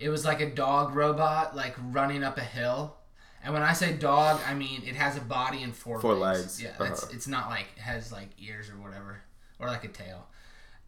it 0.00 0.08
was 0.08 0.24
like 0.24 0.40
a 0.40 0.48
dog 0.50 0.94
robot 0.94 1.56
like 1.56 1.74
running 1.90 2.22
up 2.24 2.38
a 2.38 2.42
hill. 2.44 2.96
And 3.42 3.54
when 3.54 3.62
I 3.62 3.72
say 3.72 3.92
dog, 3.94 4.40
I 4.46 4.54
mean 4.54 4.82
it 4.86 4.94
has 4.96 5.16
a 5.16 5.20
body 5.20 5.62
and 5.62 5.74
four, 5.74 6.00
Four 6.00 6.14
legs. 6.14 6.40
legs, 6.40 6.62
Yeah, 6.62 6.86
it's, 6.88 7.02
uh-huh. 7.04 7.12
it's 7.14 7.26
not 7.28 7.48
like 7.48 7.66
it 7.76 7.80
has 7.80 8.12
like 8.12 8.28
ears 8.38 8.70
or 8.70 8.74
whatever, 8.82 9.22
or 9.58 9.66
like 9.68 9.84
a 9.84 9.88
tail. 9.88 10.26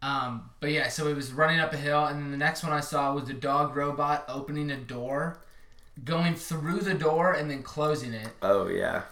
Um, 0.01 0.49
but 0.59 0.71
yeah, 0.71 0.89
so 0.89 1.07
it 1.07 1.15
was 1.15 1.31
running 1.31 1.61
up 1.61 1.71
a 1.73 1.77
hill, 1.77 2.05
and 2.05 2.21
then 2.21 2.31
the 2.31 2.37
next 2.37 2.61
one 2.61 2.73
I 2.73 2.81
saw 2.81 3.13
was 3.13 3.25
the 3.25 3.33
dog 3.33 3.75
robot 3.75 4.25
opening 4.27 4.69
a 4.69 4.75
door, 4.75 5.39
going 6.03 6.35
through 6.35 6.79
the 6.81 6.93
door 6.93 7.33
and 7.33 7.49
then 7.49 7.63
closing 7.63 8.13
it. 8.13 8.27
oh 8.41 8.67
yeah 8.67 9.03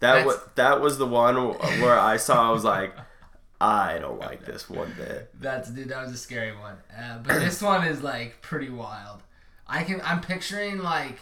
that 0.00 0.26
was 0.26 0.36
that 0.56 0.80
was 0.80 0.98
the 0.98 1.06
one 1.06 1.36
where 1.80 1.98
i 1.98 2.16
saw 2.16 2.48
i 2.48 2.52
was 2.52 2.64
like 2.64 2.92
i 3.60 3.98
don't 3.98 4.18
like 4.20 4.44
this 4.44 4.68
one 4.68 4.92
bit 4.96 5.30
That's 5.40 5.70
dude. 5.70 5.88
That 5.88 6.02
was 6.04 6.12
a 6.12 6.16
scary 6.16 6.52
one. 6.56 6.76
Uh, 6.96 7.18
but 7.18 7.38
this 7.40 7.62
one 7.62 7.86
is 7.86 8.02
like 8.02 8.40
pretty 8.42 8.68
wild. 8.68 9.22
I 9.66 9.84
can. 9.84 10.00
I'm 10.04 10.20
picturing 10.20 10.78
like, 10.78 11.20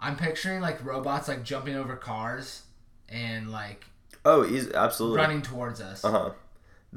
I'm 0.00 0.16
picturing 0.16 0.60
like 0.60 0.84
robots 0.84 1.28
like 1.28 1.44
jumping 1.44 1.76
over 1.76 1.96
cars 1.96 2.62
and 3.08 3.50
like 3.52 3.84
oh 4.24 4.42
he's 4.42 4.70
absolutely 4.72 5.18
running 5.20 5.42
towards 5.42 5.80
us. 5.80 6.04
uh-huh 6.04 6.30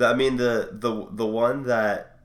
i 0.02 0.14
mean 0.14 0.38
the 0.38 0.70
the 0.72 1.08
the 1.12 1.26
one 1.26 1.64
that 1.66 2.18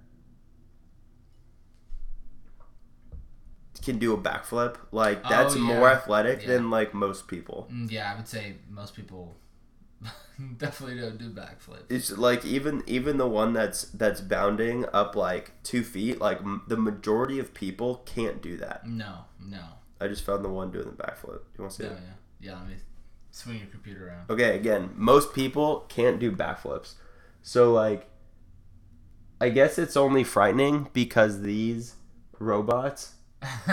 can 3.83 3.99
do 3.99 4.13
a 4.15 4.19
backflip 4.19 4.77
like 4.93 5.23
that's 5.29 5.55
Oh, 5.57 5.59
more 5.59 5.91
athletic 5.91 6.43
Yeah. 6.43 6.49
than 6.49 6.71
like 6.71 6.95
most 6.95 7.27
people 7.27 7.69
Mm, 7.73 7.91
Yeah, 7.91 8.13
I 8.13 8.17
would 8.17 8.29
say 8.29 8.55
most 8.71 8.95
people 8.95 9.35
definitely 10.59 11.01
don't 11.01 11.19
do 11.19 11.31
backflips. 11.31 11.85
it's 11.91 12.11
like 12.19 12.45
even 12.45 12.83
even 12.87 13.17
the 13.19 13.27
one 13.29 13.53
that's 13.53 13.83
that's 13.85 14.21
bounding 14.21 14.85
up 14.93 15.15
like 15.15 15.53
two 15.63 15.83
feet 15.85 16.21
like 16.21 16.39
m- 16.41 16.63
the 16.69 16.77
majority 16.77 17.39
of 17.39 17.55
people 17.55 17.97
can't 18.07 18.43
do 18.43 18.57
that 18.57 18.87
No, 18.87 19.25
no. 19.41 19.63
i 20.01 20.09
just 20.09 20.25
found 20.25 20.45
the 20.45 20.49
one 20.49 20.71
doing 20.71 20.87
the 20.87 20.93
backflip 21.05 21.41
you 21.57 21.61
want 21.65 21.71
to 21.73 21.77
see 21.77 21.85
Yeah, 21.85 21.91
it 21.91 21.99
yeah, 22.41 22.51
yeah. 22.53 22.59
Let 22.59 22.69
me 22.69 22.75
swing 23.31 23.59
your 23.59 23.67
computer 23.69 24.09
around. 24.09 24.31
okay 24.31 24.57
again 24.57 24.91
most 24.97 25.33
people 25.35 25.87
can't 25.89 26.19
do 26.19 26.33
backflips 26.33 26.95
so 27.43 27.73
like 27.73 28.09
i 29.41 29.49
guess 29.49 29.79
it's 29.79 29.97
only 29.97 30.25
frightening 30.25 30.89
because 30.93 31.43
these 31.43 31.95
robots 32.39 33.15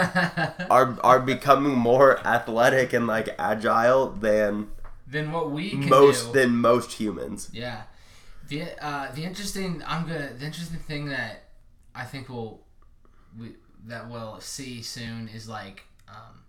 are 0.69 0.97
are 1.03 1.19
becoming 1.19 1.73
more 1.77 2.19
athletic 2.25 2.93
and 2.93 3.05
like 3.07 3.29
agile 3.37 4.09
than 4.11 4.67
then 5.09 5.31
what 5.31 5.51
we 5.51 5.71
can 5.71 5.89
most 5.89 6.27
do, 6.27 6.39
than 6.39 6.55
most 6.55 6.93
humans. 6.93 7.49
Yeah. 7.51 7.83
The 8.47 8.63
uh, 8.83 9.11
the 9.13 9.23
interesting 9.23 9.83
I'm 9.85 10.07
gonna 10.07 10.33
the 10.37 10.45
interesting 10.45 10.79
thing 10.79 11.09
that 11.09 11.43
I 11.95 12.05
think 12.05 12.29
we'll 12.29 12.61
we 13.39 13.55
that 13.85 14.09
we'll 14.09 14.39
see 14.39 14.81
soon 14.81 15.27
is 15.29 15.47
like 15.47 15.83
um, 16.07 16.43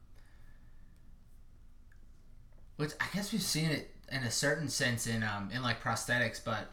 which 2.77 2.93
I 3.01 3.07
guess 3.15 3.33
we've 3.33 3.43
seen 3.43 3.71
it 3.71 3.91
in 4.11 4.23
a 4.23 4.31
certain 4.31 4.69
sense 4.69 5.07
in 5.07 5.23
um 5.23 5.51
in 5.53 5.63
like 5.63 5.83
prosthetics, 5.83 6.41
but 6.43 6.71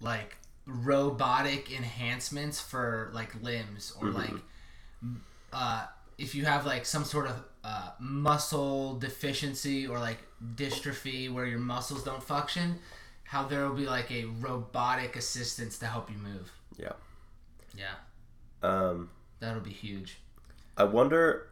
like 0.00 0.36
robotic 0.66 1.72
enhancements 1.72 2.60
for 2.60 3.10
like 3.14 3.40
limbs 3.42 3.92
or 4.00 4.10
like 4.10 4.34
uh 5.52 5.86
if 6.18 6.34
you 6.34 6.44
have 6.44 6.66
like 6.66 6.84
some 6.84 7.04
sort 7.04 7.26
of 7.28 7.44
uh, 7.64 7.90
muscle 8.00 8.98
deficiency 8.98 9.86
or 9.86 9.98
like 9.98 10.18
dystrophy 10.54 11.32
where 11.32 11.46
your 11.46 11.60
muscles 11.60 12.04
don't 12.04 12.22
function, 12.22 12.78
how 13.24 13.44
there 13.44 13.66
will 13.68 13.76
be 13.76 13.86
like 13.86 14.10
a 14.10 14.24
robotic 14.24 15.16
assistance 15.16 15.78
to 15.78 15.86
help 15.86 16.10
you 16.10 16.16
move. 16.18 16.50
yeah 16.76 16.92
Yeah, 17.76 17.94
um 18.62 19.10
that'll 19.40 19.60
be 19.62 19.70
huge. 19.70 20.18
I 20.76 20.84
wonder. 20.84 21.48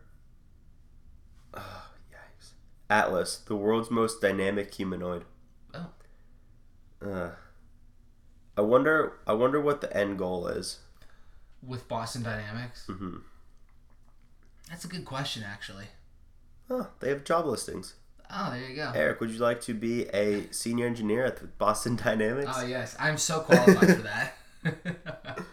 Oh, 1.55 1.87
yikes! 2.13 2.51
Atlas, 2.91 3.39
the 3.39 3.57
world's 3.57 3.91
most 3.91 4.21
dynamic 4.21 4.75
humanoid. 4.75 5.25
Oh. 5.75 5.87
Uh, 7.05 7.31
I 8.57 8.61
wonder. 8.63 9.15
I 9.27 9.35
wonder 9.35 9.61
what 9.61 9.81
the 9.81 9.95
end 9.97 10.19
goal 10.19 10.47
is. 10.49 10.81
With 11.67 11.89
Boston 11.89 12.23
Dynamics, 12.23 12.87
hmm 12.87 13.17
that's 14.69 14.85
a 14.85 14.89
good 14.89 15.05
question 15.05 15.43
actually. 15.47 15.87
Oh, 16.69 16.89
they 17.01 17.09
have 17.11 17.25
job 17.25 17.47
listings. 17.47 17.95
Oh, 18.29 18.51
there 18.51 18.69
you 18.69 18.75
go. 18.75 18.91
Eric, 18.95 19.21
would 19.21 19.31
you 19.31 19.39
like 19.39 19.61
to 19.63 19.75
be 19.75 20.07
a 20.09 20.51
senior 20.53 20.87
engineer 20.87 21.25
at 21.25 21.37
the 21.37 21.47
Boston 21.47 21.95
Dynamics? 22.05 22.51
Oh 22.55 22.65
yes, 22.67 22.97
I'm 22.99 23.19
so 23.19 23.41
qualified 23.41 23.97
for 23.97 24.03
that. 24.03 24.35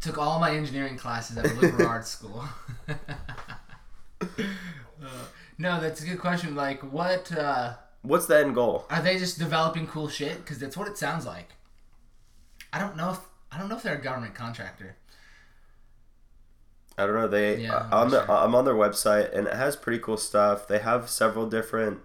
Took 0.00 0.18
all 0.18 0.38
my 0.38 0.54
engineering 0.54 0.98
classes 0.98 1.38
at 1.38 1.44
liberal 1.56 1.86
arts 1.88 2.10
school. 2.10 2.44
Uh, 2.88 2.94
no, 5.56 5.80
that's 5.80 6.02
a 6.02 6.06
good 6.06 6.18
question. 6.18 6.54
Like, 6.54 6.82
what 6.92 7.32
uh, 7.32 7.74
What's 8.02 8.26
the 8.26 8.38
end 8.38 8.54
goal? 8.54 8.84
are 8.90 9.00
they 9.00 9.18
just 9.18 9.38
developing 9.38 9.86
cool 9.86 10.08
shit? 10.08 10.36
Because 10.38 10.58
that's 10.58 10.76
what 10.76 10.88
it 10.88 10.98
sounds 10.98 11.24
like. 11.24 11.54
I 12.70 12.78
don't 12.78 12.96
know 12.98 13.12
if 13.12 13.20
I 13.50 13.58
don't 13.58 13.68
know 13.70 13.76
if 13.76 13.82
they're 13.82 13.96
a 13.96 14.02
government 14.02 14.34
contractor. 14.34 14.96
I 16.96 17.06
don't 17.06 17.14
know. 17.14 17.28
They 17.28 17.62
Yeah, 17.62 17.74
uh, 17.74 17.86
I'm 17.86 17.92
on 17.92 18.10
the 18.10 18.24
sure. 18.26 18.34
I'm 18.36 18.54
on 18.54 18.64
their 18.64 18.74
website 18.74 19.32
and 19.36 19.46
it 19.48 19.54
has 19.54 19.76
pretty 19.76 19.98
cool 19.98 20.16
stuff. 20.16 20.68
They 20.68 20.78
have 20.78 21.08
several 21.10 21.46
different 21.48 22.00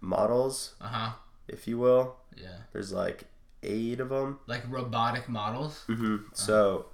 models, 0.00 0.74
Uh 0.80 0.86
huh. 0.88 1.10
if 1.48 1.68
you 1.68 1.78
will. 1.78 2.16
Yeah. 2.36 2.48
There's 2.72 2.92
like 2.92 3.24
eight 3.62 4.00
of 4.00 4.08
them. 4.08 4.38
Like 4.46 4.62
robotic 4.70 5.28
models. 5.28 5.82
hmm 5.86 6.16
So, 6.32 6.86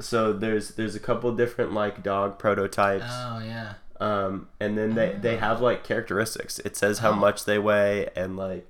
so 0.00 0.32
there's 0.32 0.70
there's 0.70 0.94
a 0.96 1.00
couple 1.00 1.30
different 1.36 1.72
like 1.72 2.02
dog 2.02 2.38
prototypes. 2.38 3.04
Oh 3.08 3.40
yeah. 3.44 3.74
Um, 4.00 4.48
and 4.60 4.78
then 4.78 4.94
they, 4.94 5.12
they 5.20 5.36
have 5.38 5.60
like 5.60 5.82
characteristics. 5.84 6.60
It 6.60 6.76
says 6.76 7.00
how 7.00 7.10
Oh. 7.10 7.14
much 7.16 7.44
they 7.44 7.58
weigh 7.58 8.08
and 8.16 8.36
like 8.36 8.66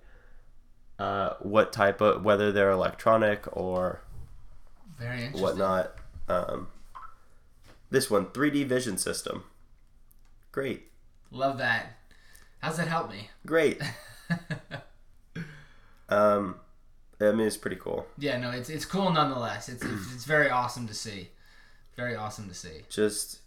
uh, 0.99 1.35
what 1.41 1.73
type 1.73 2.01
of 2.01 2.25
whether 2.25 2.51
they're 2.51 2.71
electronic 2.71 3.45
or 3.57 4.01
Very 4.99 5.17
interesting. 5.25 5.43
whatnot. 5.43 5.95
Um, 6.29 6.69
this 7.91 8.11
one 8.11 8.27
3D 8.27 8.67
vision 8.67 8.99
system. 8.99 9.45
Great, 10.53 10.91
Love 11.31 11.59
that. 11.59 11.99
How's 12.61 12.77
that 12.79 12.89
help 12.89 13.11
me? 13.11 13.29
great. 13.47 13.81
um, 16.09 16.57
I 17.21 17.33
mean 17.33 17.47
it's 17.47 17.57
pretty 17.57 17.77
cool. 17.77 18.07
Yeah, 18.19 18.39
no, 18.39 18.51
it's 18.51 18.69
it's 18.71 18.85
cool 18.85 19.11
nonetheless. 19.11 19.69
It's 19.69 19.83
it's, 19.83 20.15
it's 20.15 20.25
very 20.25 20.51
awesome 20.51 20.87
to 20.89 20.95
see. 20.95 21.29
Very 21.97 22.17
awesome 22.17 22.49
to 22.49 22.55
see. 22.55 22.83
Just 22.89 23.41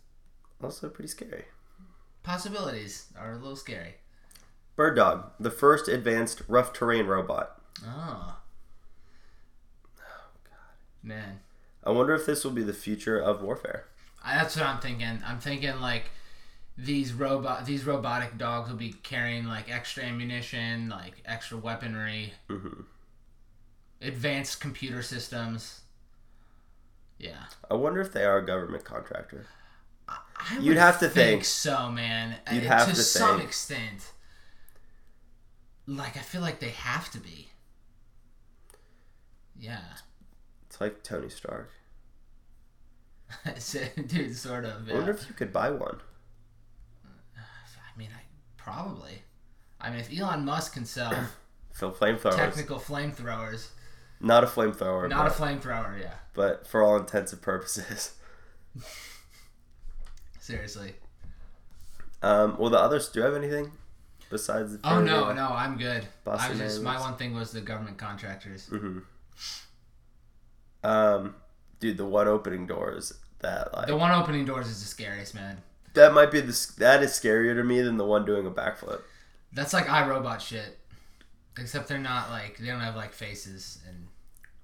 also 0.64 0.90
pretty 0.90 1.08
scary. 1.10 1.46
Possibilities 2.24 3.08
are 3.20 3.32
a 3.34 3.38
little 3.38 3.56
scary. 3.56 3.96
Bird 4.76 4.96
Dog, 4.96 5.32
the 5.40 5.52
first 5.52 5.88
advanced 5.88 6.44
rough 6.48 6.72
terrain 6.72 7.08
robot. 7.08 7.62
Oh. 7.86 8.38
Oh 10.00 10.30
God. 10.44 10.54
Man, 11.04 11.40
I 11.84 11.92
wonder 11.92 12.14
if 12.14 12.26
this 12.26 12.44
will 12.44 12.52
be 12.52 12.64
the 12.64 12.74
future 12.74 13.18
of 13.20 13.42
warfare. 13.42 13.86
I, 14.24 14.36
that's 14.36 14.56
what 14.56 14.66
I'm 14.66 14.80
thinking. 14.80 15.20
I'm 15.26 15.40
thinking 15.40 15.80
like 15.80 16.06
these 16.78 17.14
robot 17.14 17.66
these 17.66 17.86
robotic 17.86 18.38
dogs 18.38 18.70
will 18.70 18.78
be 18.78 18.94
carrying 18.94 19.46
like 19.46 19.72
extra 19.72 20.04
ammunition, 20.04 20.90
like 20.90 21.22
extra 21.26 21.58
weaponry, 21.58 22.34
hmm 22.50 22.86
advanced 24.02 24.60
computer 24.60 25.02
systems. 25.02 25.82
Yeah. 27.18 27.46
I 27.72 27.74
wonder 27.74 28.02
if 28.02 28.14
they 28.14 28.24
are 28.24 28.38
a 28.38 28.46
government 28.46 28.84
contractor. 28.86 29.48
I 30.36 30.60
You'd 30.60 30.78
would 30.78 30.78
have 30.78 31.00
to 31.00 31.10
think. 31.10 31.46
so, 31.46 31.90
man. 31.90 32.38
You'd 32.50 32.64
Uh, 32.64 32.66
have 32.66 32.94
to 32.94 32.96
to 32.96 33.04
some 33.04 33.40
think. 33.40 33.50
extent. 33.50 34.12
Like 35.86 36.18
I 36.18 36.22
feel 36.22 36.42
like 36.42 36.60
they 36.60 36.70
have 36.72 37.12
to 37.12 37.20
be. 37.20 37.52
Yeah, 39.58 39.80
It's 40.66 40.82
like 40.82 41.04
Tony 41.04 41.30
Stark. 41.30 41.70
So- 43.58 43.80
dude, 44.08 44.36
sort 44.36 44.66
of. 44.66 44.90
I 44.90 44.94
wonder 44.94 45.12
if 45.12 45.28
you 45.28 45.34
could 45.34 45.52
buy 45.54 45.70
one. 45.70 46.00
I 47.38 47.98
mean, 47.98 48.10
I 48.16 48.22
probably. 48.58 49.24
I 49.80 49.90
mean, 49.90 50.00
if 50.00 50.10
Elon 50.18 50.46
Musk 50.46 50.74
can 50.74 50.86
sell 50.86 51.14
Fill 51.74 51.92
flamethrowers. 51.92 52.36
technical 52.36 52.80
flamethrowers, 52.80 53.70
Not 54.20 54.44
a 54.44 54.48
flamethrower, 54.48 55.10
not 55.10 55.28
a 55.28 55.30
flamethrower, 55.32 56.00
yeah. 56.00 56.14
but 56.34 56.68
for 56.68 56.84
all 56.84 56.98
intents 56.98 57.32
and 57.34 57.42
purposes. 57.42 58.14
Seriously. 60.40 60.96
Um, 62.22 62.56
well, 62.60 62.70
the 62.70 62.78
others. 62.78 63.10
Do 63.10 63.20
you 63.20 63.26
have 63.26 63.36
anything 63.36 63.72
besides? 64.30 64.78
The 64.78 64.80
Oh 64.90 65.02
no, 65.02 65.32
no, 65.34 65.48
I'm 65.50 65.78
good. 65.78 66.06
I 66.28 66.50
was 66.50 66.60
just 66.60 66.82
my 66.84 67.00
one 67.00 67.16
thing 67.16 67.34
was 67.34 67.52
the 67.52 67.62
government 67.62 67.98
contractors. 67.98 68.68
Mhm. 68.70 69.04
Um, 70.84 71.36
dude, 71.82 71.98
the 71.98 72.06
one 72.06 72.30
opening 72.30 72.66
doors 72.66 73.14
that 73.40 73.74
like 73.76 73.88
The 73.88 73.98
one 73.98 74.12
opening 74.12 74.46
doors 74.46 74.68
is 74.68 74.80
the 74.82 74.88
scariest, 74.88 75.36
man. 75.36 75.62
that 75.96 76.14
might 76.14 76.32
be 76.32 76.40
the 76.40 76.72
that 76.78 77.04
is 77.04 77.12
scarier 77.12 77.54
to 77.56 77.64
me 77.64 77.82
than 77.82 77.98
the 77.98 78.06
one 78.06 78.24
doing 78.26 78.48
a 78.48 78.52
backflip. 78.52 79.02
That's 79.52 79.74
like 79.74 79.88
iRobot 79.88 80.40
shit. 80.40 80.78
Except 81.58 81.90
they're 81.90 81.98
not 81.98 82.30
like 82.30 82.58
they 82.60 82.68
don't 82.68 82.80
have 82.80 82.96
like 82.96 83.12
faces 83.12 83.80
and 83.86 84.08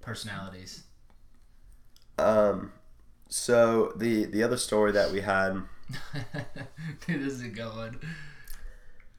personalities. 0.00 0.84
Um, 2.18 2.72
so 3.28 3.92
the 3.96 4.24
the 4.24 4.42
other 4.42 4.56
story 4.56 4.92
that 4.92 5.12
we 5.12 5.20
had, 5.20 5.62
Dude, 7.06 7.22
this 7.22 7.34
is 7.34 7.42
a 7.42 7.48
good 7.48 7.74
one. 7.76 8.00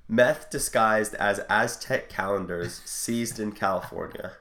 meth 0.07 0.49
disguised 0.49 1.13
as 1.15 1.39
Aztec 1.49 2.09
calendars 2.09 2.81
seized 2.85 3.39
in 3.39 3.51
California. 3.51 4.33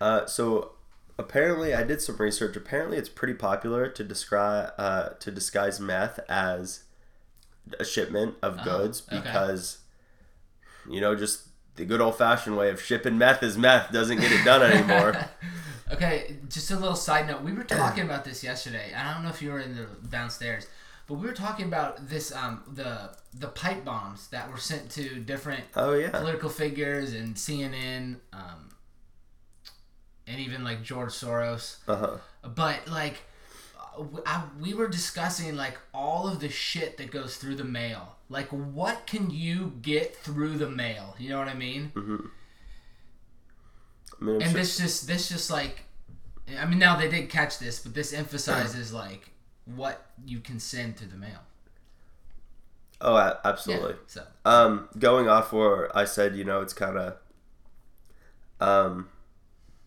Uh, 0.00 0.26
so 0.26 0.72
apparently, 1.18 1.74
I 1.74 1.82
did 1.82 2.00
some 2.00 2.16
research. 2.16 2.56
Apparently, 2.56 2.96
it's 2.96 3.08
pretty 3.08 3.34
popular 3.34 3.88
to 3.88 4.04
describe 4.04 4.72
uh, 4.78 5.10
to 5.20 5.30
disguise 5.30 5.80
meth 5.80 6.20
as 6.28 6.84
a 7.80 7.84
shipment 7.84 8.34
of 8.42 8.58
Oh, 8.60 8.64
goods 8.64 9.02
okay. 9.08 9.20
because 9.20 9.78
you 10.88 11.00
know 11.00 11.14
just 11.16 11.48
the 11.76 11.84
good 11.84 12.00
old 12.00 12.16
fashioned 12.16 12.56
way 12.56 12.70
of 12.70 12.80
shipping 12.80 13.18
meth 13.18 13.42
is 13.42 13.58
meth 13.58 13.92
doesn't 13.92 14.20
get 14.20 14.32
it 14.32 14.44
done 14.44 14.62
anymore. 14.62 15.16
okay, 15.92 16.36
just 16.48 16.70
a 16.70 16.76
little 16.76 16.96
side 16.96 17.26
note. 17.26 17.42
We 17.42 17.52
were 17.52 17.64
talking 17.64 18.04
about 18.04 18.24
this 18.24 18.42
yesterday. 18.44 18.92
I 18.96 19.12
don't 19.12 19.22
know 19.22 19.30
if 19.30 19.42
you 19.42 19.50
were 19.50 19.60
in 19.60 19.74
the 19.76 19.86
downstairs, 20.08 20.66
but 21.06 21.14
we 21.14 21.26
were 21.26 21.34
talking 21.34 21.66
about 21.66 22.08
this 22.08 22.32
um 22.34 22.62
the 22.72 23.10
the 23.34 23.48
pipe 23.48 23.84
bombs 23.84 24.28
that 24.28 24.50
were 24.50 24.56
sent 24.58 24.90
to 24.92 25.18
different 25.20 25.64
oh 25.74 25.92
yeah, 25.94 26.10
political 26.10 26.48
figures 26.48 27.12
and 27.12 27.34
CNN, 27.34 28.16
um, 28.32 28.68
and 30.26 30.40
even 30.40 30.64
like 30.64 30.82
George 30.82 31.12
Soros. 31.12 31.76
uh 31.88 31.96
huh. 31.96 32.16
But 32.42 32.88
like, 32.88 33.22
I, 34.26 34.42
we 34.60 34.74
were 34.74 34.88
discussing 34.88 35.56
like 35.56 35.78
all 35.94 36.28
of 36.28 36.40
the 36.40 36.48
shit 36.48 36.96
that 36.98 37.10
goes 37.10 37.36
through 37.36 37.56
the 37.56 37.64
mail. 37.64 38.16
Like, 38.28 38.48
what 38.48 39.06
can 39.06 39.30
you 39.30 39.74
get 39.82 40.16
through 40.16 40.58
the 40.58 40.68
mail? 40.68 41.14
You 41.18 41.30
know 41.30 41.38
what 41.38 41.48
I 41.48 41.54
mean? 41.54 41.92
I 41.96 42.00
mean, 44.24 44.42
And 44.42 44.44
sure- 44.44 44.52
this 44.52 44.78
just 44.78 45.06
this 45.06 45.28
just 45.28 45.50
like, 45.50 45.84
I 46.58 46.64
mean, 46.66 46.78
now 46.78 46.96
they 46.96 47.08
did 47.08 47.28
catch 47.28 47.58
this, 47.58 47.80
but 47.80 47.94
this 47.94 48.12
emphasizes 48.12 48.92
like 48.92 49.30
what 49.64 50.06
you 50.24 50.40
can 50.40 50.60
send 50.60 50.96
through 50.96 51.08
the 51.08 51.16
mail. 51.16 51.40
oh, 53.00 53.16
a- 53.16 53.40
Yeah. 53.44 53.50
absolutely. 53.50 53.94
So 54.06 54.24
Um, 54.44 54.88
going 54.98 55.28
off 55.28 55.52
where 55.52 55.96
I 55.96 56.04
said, 56.04 56.36
you 56.36 56.44
know, 56.44 56.60
it's 56.62 56.72
kind 56.74 56.96
of 56.98 57.16
um, 58.60 59.08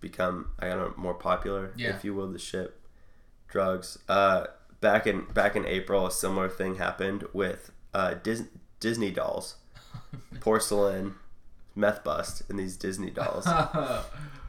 become 0.01 0.51
I 0.59 0.67
don't 0.69 0.77
know 0.79 0.93
more 0.97 1.13
popular, 1.13 1.73
Yeah. 1.77 1.95
if 1.95 2.03
you 2.03 2.13
will, 2.13 2.31
to 2.31 2.39
ship 2.39 2.79
drugs. 3.47 3.97
Uh, 4.07 4.45
back 4.81 5.05
in 5.07 5.25
back 5.33 5.55
in 5.55 5.65
April, 5.65 6.07
a 6.07 6.11
similar 6.11 6.49
thing 6.49 6.75
happened 6.75 7.25
with 7.33 7.71
uh, 7.93 8.15
Dis- 8.21 8.43
Disney 8.79 9.11
dolls, 9.11 9.55
porcelain, 10.39 11.15
meth 11.75 12.03
bust 12.03 12.43
in 12.49 12.57
these 12.57 12.77
Disney 12.77 13.09
dolls. 13.11 13.47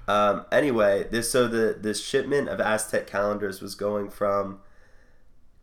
Um, 0.08 0.44
anyway, 0.50 1.06
this 1.08 1.30
so 1.30 1.46
the 1.46 1.76
this 1.78 2.04
shipment 2.04 2.48
of 2.48 2.58
Aztec 2.60 3.06
calendars 3.06 3.60
was 3.60 3.76
going 3.76 4.10
from 4.10 4.58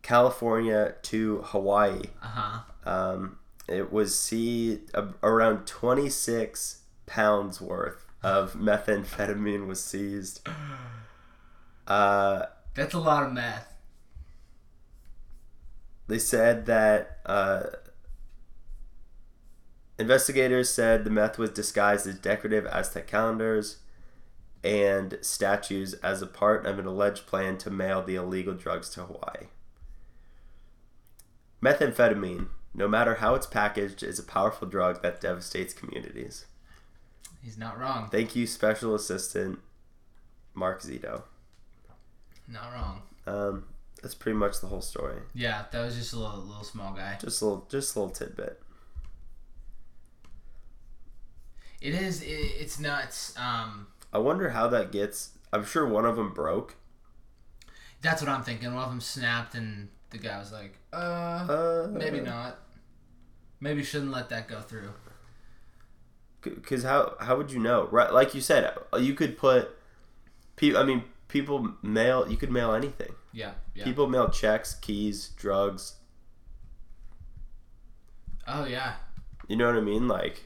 California 0.00 0.94
to 1.02 1.42
Hawaii. 1.46 2.02
uh 2.22 2.26
huh. 2.26 2.60
Um, 2.90 3.38
it 3.68 3.92
was 3.92 4.18
see 4.18 4.80
uh, 4.94 5.08
around 5.22 5.66
26 5.66 6.82
pounds 7.04 7.60
worth 7.60 8.06
of 8.22 8.54
methamphetamine 8.54 9.66
was 9.66 9.82
seized. 9.84 10.46
Uh, 11.86 12.46
That's 12.74 12.94
a 12.94 12.98
lot 12.98 13.22
of 13.24 13.32
math. 13.32 13.74
they 16.08 16.18
said 16.18 16.66
that 16.66 17.18
uh, 17.26 17.62
investigators 19.98 20.70
said 20.70 21.04
the 21.04 21.10
meth 21.10 21.38
was 21.38 21.50
disguised 21.50 22.06
as 22.06 22.18
decorative 22.18 22.66
Aztec 22.66 23.06
calendars 23.06 23.78
and 24.64 25.18
statues 25.22 25.94
as 25.94 26.20
a 26.20 26.26
part 26.26 26.66
of 26.66 26.78
an 26.78 26.86
alleged 26.86 27.26
plan 27.26 27.56
to 27.58 27.70
mail 27.70 28.02
the 28.02 28.16
illegal 28.16 28.54
drugs 28.54 28.90
to 28.90 29.02
Hawaii. 29.04 29.46
Methamphetamine, 31.62 32.48
no 32.74 32.88
matter 32.88 33.16
how 33.16 33.34
it's 33.34 33.46
packaged, 33.46 34.02
is 34.02 34.18
a 34.18 34.22
powerful 34.24 34.66
drug 34.68 35.02
that 35.02 35.20
devastates 35.20 35.72
communities. 35.74 36.46
He's 37.42 37.56
not 37.58 37.78
wrong. 37.78 38.08
Thank 38.10 38.34
you, 38.36 38.46
Special 38.46 38.94
Assistant 38.94 39.58
Mark 40.54 40.82
Zito. 40.82 41.22
Not 42.48 42.72
wrong. 42.72 43.02
Um, 43.26 43.64
That's 44.02 44.14
pretty 44.14 44.36
much 44.38 44.60
the 44.60 44.66
whole 44.66 44.80
story. 44.80 45.20
Yeah, 45.34 45.64
that 45.70 45.80
was 45.84 45.96
just 45.96 46.12
a 46.12 46.18
little 46.18 46.38
little 46.40 46.64
small 46.64 46.92
guy. 46.94 47.16
Just 47.20 47.40
a 47.42 47.44
little, 47.44 47.66
just 47.70 47.94
a 47.94 48.00
little 48.00 48.14
tidbit. 48.14 48.60
It 51.80 51.94
is. 51.94 52.22
It, 52.22 52.26
it's 52.26 52.78
nuts. 52.80 53.34
Um, 53.38 53.86
I 54.12 54.18
wonder 54.18 54.50
how 54.50 54.66
that 54.68 54.90
gets. 54.92 55.30
I'm 55.52 55.64
sure 55.64 55.86
one 55.86 56.04
of 56.04 56.16
them 56.16 56.32
broke. 56.34 56.74
that's 58.02 58.20
what 58.22 58.28
I'm 58.28 58.42
thinking. 58.42 58.74
One 58.74 58.84
of 58.84 58.90
them 58.90 59.00
snapped, 59.00 59.54
and 59.54 59.88
the 60.10 60.18
guy 60.18 60.38
was 60.38 60.52
like, 60.52 60.76
"Uh, 60.92 60.96
Uh, 60.96 61.88
maybe 61.90 62.20
not. 62.20 62.58
Maybe 63.60 63.82
shouldn't 63.84 64.10
let 64.10 64.28
that 64.30 64.48
go 64.48 64.60
through." 64.60 64.92
Because 66.54 66.82
how 66.84 67.14
how 67.20 67.36
would 67.36 67.50
you 67.52 67.58
know? 67.58 67.88
Right, 67.90 68.12
like 68.12 68.34
you 68.34 68.40
said, 68.40 68.72
you 68.98 69.14
could 69.14 69.36
put. 69.38 69.70
Pe- 70.56 70.74
I 70.76 70.82
mean, 70.84 71.04
people 71.28 71.74
mail. 71.82 72.28
You 72.30 72.36
could 72.36 72.50
mail 72.50 72.72
anything. 72.74 73.12
Yeah, 73.32 73.52
yeah. 73.74 73.84
People 73.84 74.06
mail 74.08 74.28
checks, 74.30 74.74
keys, 74.74 75.28
drugs. 75.36 75.94
oh 78.46 78.64
yeah, 78.64 78.94
You 79.46 79.56
know 79.56 79.66
what 79.66 79.76
I 79.76 79.80
mean? 79.80 80.08
Like 80.08 80.44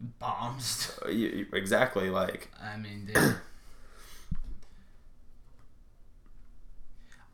bombs. 0.00 0.96
uh, 1.04 1.08
you, 1.08 1.28
you- 1.28 1.46
exactly. 1.52 2.08
Like 2.10 2.50
I 2.62 2.76
mean, 2.76 3.06
dude. 3.06 3.36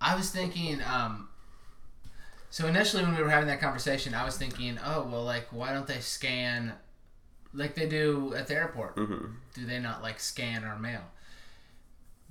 I 0.00 0.14
was 0.14 0.30
thinking, 0.30 0.80
um, 0.82 1.28
so 2.48 2.66
initially 2.66 3.02
when 3.02 3.14
we 3.14 3.22
were 3.22 3.28
having 3.28 3.48
that 3.48 3.60
conversation, 3.60 4.14
I 4.14 4.24
was 4.24 4.36
thinking, 4.38 4.78
oh, 4.84 5.06
well, 5.10 5.24
like, 5.24 5.48
why 5.52 5.72
don't 5.74 5.86
they 5.86 6.00
scan 6.00 6.72
like 7.52 7.74
they 7.74 7.88
do 7.88 8.34
at 8.34 8.46
the 8.48 8.54
airport? 8.54 8.96
mhm. 8.96 9.34
Do 9.54 9.66
they 9.66 9.78
not, 9.80 10.02
like, 10.02 10.20
scan 10.20 10.64
our 10.64 10.78
mail? 10.78 11.02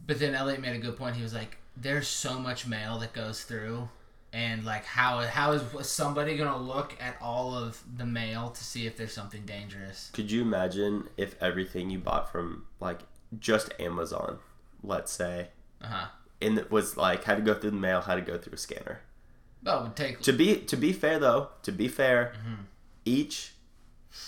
But 0.06 0.20
then 0.20 0.34
Elliot 0.36 0.62
made 0.62 0.76
a 0.76 0.80
good 0.80 0.98
point. 0.98 1.16
He 1.16 1.24
was 1.24 1.34
like, 1.34 1.58
there's 1.76 2.08
so 2.08 2.40
much 2.40 2.66
mail 2.68 3.00
that 3.00 3.14
goes 3.14 3.44
through. 3.44 3.90
And 4.32 4.64
like, 4.64 4.86
how 4.86 5.22
how 5.22 5.54
is 5.54 5.64
somebody 5.88 6.38
gonna 6.38 6.58
look 6.62 6.96
at 7.02 7.18
all 7.20 7.56
of 7.56 7.82
the 7.98 8.06
mail 8.06 8.52
to 8.52 8.64
see 8.64 8.86
if 8.86 8.96
there's 8.96 9.12
something 9.14 9.44
dangerous? 9.44 10.12
Could 10.14 10.30
you 10.32 10.44
imagine 10.44 11.10
if 11.18 11.36
everything 11.42 11.90
you 11.90 11.98
bought 11.98 12.32
from 12.32 12.66
like 12.80 13.00
just 13.40 13.74
Amazon, 13.80 14.38
let's 14.84 15.12
say, 15.12 15.48
Uh 15.82 15.88
huh. 15.88 16.08
and 16.44 16.60
it 16.60 16.70
was 16.70 16.96
like 16.96 17.24
had 17.24 17.38
to 17.38 17.42
go 17.42 17.56
through 17.56 17.72
the 17.72 17.78
mail, 17.78 18.02
had 18.02 18.16
to 18.16 18.22
go 18.22 18.38
through 18.38 18.54
a 18.54 18.58
scanner. 18.58 19.00
It 19.66 19.82
would 19.84 19.96
take 19.96 20.22
To 20.22 20.32
be 20.32 20.58
to 20.58 20.78
be 20.78 20.94
fair 20.94 21.18
though, 21.18 21.50
to 21.64 21.72
be 21.72 21.88
fair, 21.88 22.34
Mm-hmm. 22.38 22.62
each 23.06 23.54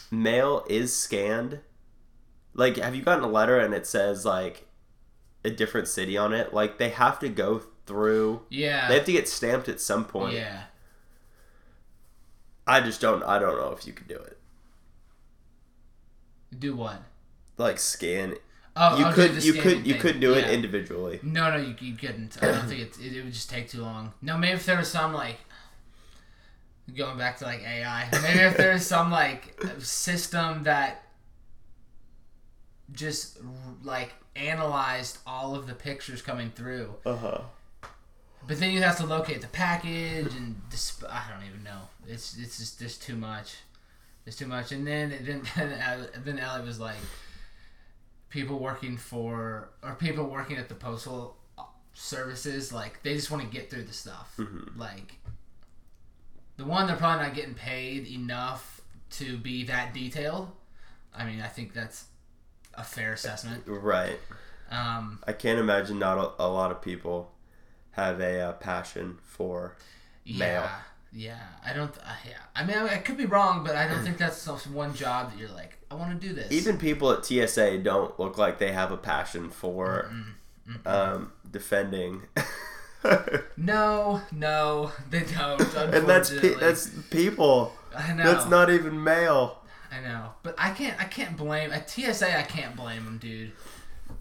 mail 0.09 0.65
is 0.69 0.95
scanned. 0.95 1.59
Like, 2.53 2.77
have 2.77 2.95
you 2.95 3.01
gotten 3.01 3.23
a 3.23 3.29
letter 3.29 3.59
and 3.59 3.73
it 3.73 3.87
says 3.87 4.25
like 4.25 4.67
a 5.43 5.49
different 5.49 5.87
city 5.87 6.17
on 6.17 6.33
it? 6.33 6.53
Like 6.53 6.77
they 6.77 6.89
have 6.89 7.19
to 7.19 7.29
go 7.29 7.61
through. 7.85 8.41
yeah. 8.49 8.87
They 8.87 8.95
have 8.95 9.05
to 9.05 9.11
get 9.11 9.27
stamped 9.27 9.69
at 9.69 9.81
some 9.81 10.05
point. 10.05 10.35
Yeah. 10.35 10.63
I 12.67 12.79
just 12.81 13.01
don't. 13.01 13.23
I 13.23 13.39
don't 13.39 13.57
know 13.57 13.71
if 13.71 13.87
you 13.87 13.93
could 13.93 14.07
do 14.07 14.15
it. 14.15 14.37
Do 16.57 16.75
what? 16.75 17.01
Like 17.57 17.79
scan. 17.79 18.35
Oh, 18.75 18.97
you 18.97 19.05
oh, 19.05 19.09
okay, 19.09 19.27
could. 19.27 19.43
You 19.43 19.53
could. 19.53 19.87
You 19.87 19.93
thing. 19.93 20.01
could 20.01 20.19
do 20.19 20.33
it 20.33 20.49
individually. 20.49 21.19
No, 21.23 21.51
no, 21.51 21.57
you, 21.57 21.75
you 21.79 21.95
couldn't. 21.95 22.37
I 22.41 22.47
don't 22.47 22.67
think 22.67 22.81
it. 22.81 22.97
It 23.01 23.23
would 23.23 23.33
just 23.33 23.49
take 23.49 23.69
too 23.69 23.81
long. 23.81 24.13
No, 24.21 24.37
maybe 24.37 24.53
if 24.53 24.65
there 24.65 24.77
was 24.77 24.89
some 24.89 25.13
like 25.13 25.37
going 26.95 27.17
back 27.17 27.37
to 27.37 27.45
like 27.45 27.61
AI. 27.63 28.07
Maybe 28.21 28.39
if 28.39 28.57
there 28.57 28.73
was 28.73 28.85
some 28.85 29.11
like 29.11 29.59
system 29.79 30.63
that 30.63 31.03
just 32.91 33.37
like 33.83 34.13
analyzed 34.35 35.19
all 35.25 35.55
of 35.55 35.67
the 35.67 35.73
pictures 35.73 36.21
coming 36.21 36.51
through, 36.51 36.93
Uh 37.05 37.15
huh. 37.15 37.41
but 38.47 38.59
then 38.59 38.71
you 38.71 38.81
have 38.81 38.97
to 38.97 39.05
locate 39.05 39.41
the 39.41 39.47
package 39.47 40.33
and 40.35 40.55
disp- 40.69 41.03
I 41.09 41.23
don't 41.31 41.47
even 41.47 41.63
know. 41.63 41.81
It's 42.07 42.37
it's 42.37 42.57
just 42.57 42.79
there's 42.79 42.97
too 42.97 43.15
much. 43.15 43.55
There's 44.25 44.35
too 44.35 44.47
much, 44.47 44.71
and 44.71 44.85
then 44.85 45.09
then 45.23 45.41
then, 45.55 46.07
then 46.23 46.39
Ellie 46.39 46.65
was 46.65 46.79
like, 46.79 46.97
people 48.29 48.59
working 48.59 48.97
for 48.97 49.69
or 49.83 49.95
people 49.95 50.25
working 50.25 50.57
at 50.57 50.67
the 50.69 50.75
postal 50.75 51.37
services, 51.93 52.71
like 52.73 53.01
they 53.03 53.15
just 53.15 53.31
want 53.31 53.43
to 53.43 53.49
get 53.49 53.69
through 53.69 53.83
the 53.83 53.93
stuff. 53.93 54.37
Like 54.75 55.15
the 56.61 56.67
one 56.67 56.85
they're 56.87 56.95
probably 56.95 57.25
not 57.25 57.33
getting 57.35 57.55
paid 57.55 58.07
enough 58.07 58.81
to 59.11 59.37
be 59.37 59.63
that 59.65 59.93
detailed. 59.93 60.51
I 61.13 61.25
mean, 61.25 61.41
I 61.41 61.47
think 61.47 61.73
that's 61.73 62.05
a 62.75 62.83
fair 62.83 63.13
assessment. 63.13 63.63
Right. 63.65 64.19
Um, 64.69 65.19
I 65.27 65.33
can't 65.33 65.59
imagine 65.59 65.97
not 65.99 66.17
a, 66.39 66.43
a 66.43 66.47
lot 66.47 66.71
of 66.71 66.81
people 66.81 67.31
have 67.91 68.21
a 68.21 68.39
uh, 68.41 68.51
passion 68.53 69.17
for 69.23 69.75
Yeah, 70.23 70.37
Mail. 70.39 70.69
yeah. 71.11 71.39
I 71.65 71.73
don't. 71.73 71.97
Uh, 71.97 72.13
yeah. 72.25 72.37
I 72.55 72.63
mean, 72.63 72.77
I, 72.77 72.93
I 72.93 72.97
could 72.99 73.17
be 73.17 73.25
wrong, 73.25 73.63
but 73.65 73.75
I 73.75 73.87
don't 73.87 74.03
think 74.03 74.17
that's 74.17 74.45
one 74.67 74.93
job 74.93 75.31
that 75.31 75.39
you're 75.39 75.49
like, 75.49 75.77
I 75.89 75.95
want 75.95 76.19
to 76.21 76.27
do 76.27 76.33
this. 76.33 76.51
even 76.51 76.77
people 76.77 77.11
at 77.11 77.25
TSA 77.25 77.79
don't 77.79 78.17
look 78.19 78.37
like 78.37 78.59
they 78.59 78.71
have 78.71 78.91
a 78.91 78.97
passion 78.97 79.49
for 79.49 80.09
um, 80.85 81.33
defending. 81.49 82.21
no, 83.57 84.21
no, 84.31 84.91
they 85.09 85.23
don't. 85.23 85.61
and 85.75 86.07
that's 86.07 86.29
pe- 86.29 86.55
that's 86.55 86.89
people. 87.09 87.73
I 87.95 88.13
know. 88.13 88.23
That's 88.23 88.47
not 88.47 88.69
even 88.69 89.03
male. 89.03 89.59
I 89.91 89.99
know, 89.99 90.29
but 90.43 90.55
I 90.57 90.71
can't. 90.71 90.99
I 90.99 91.05
can't 91.05 91.35
blame 91.35 91.71
at 91.71 91.89
TSA. 91.89 92.37
I 92.37 92.43
can't 92.43 92.75
blame 92.75 93.03
them, 93.05 93.17
dude. 93.17 93.51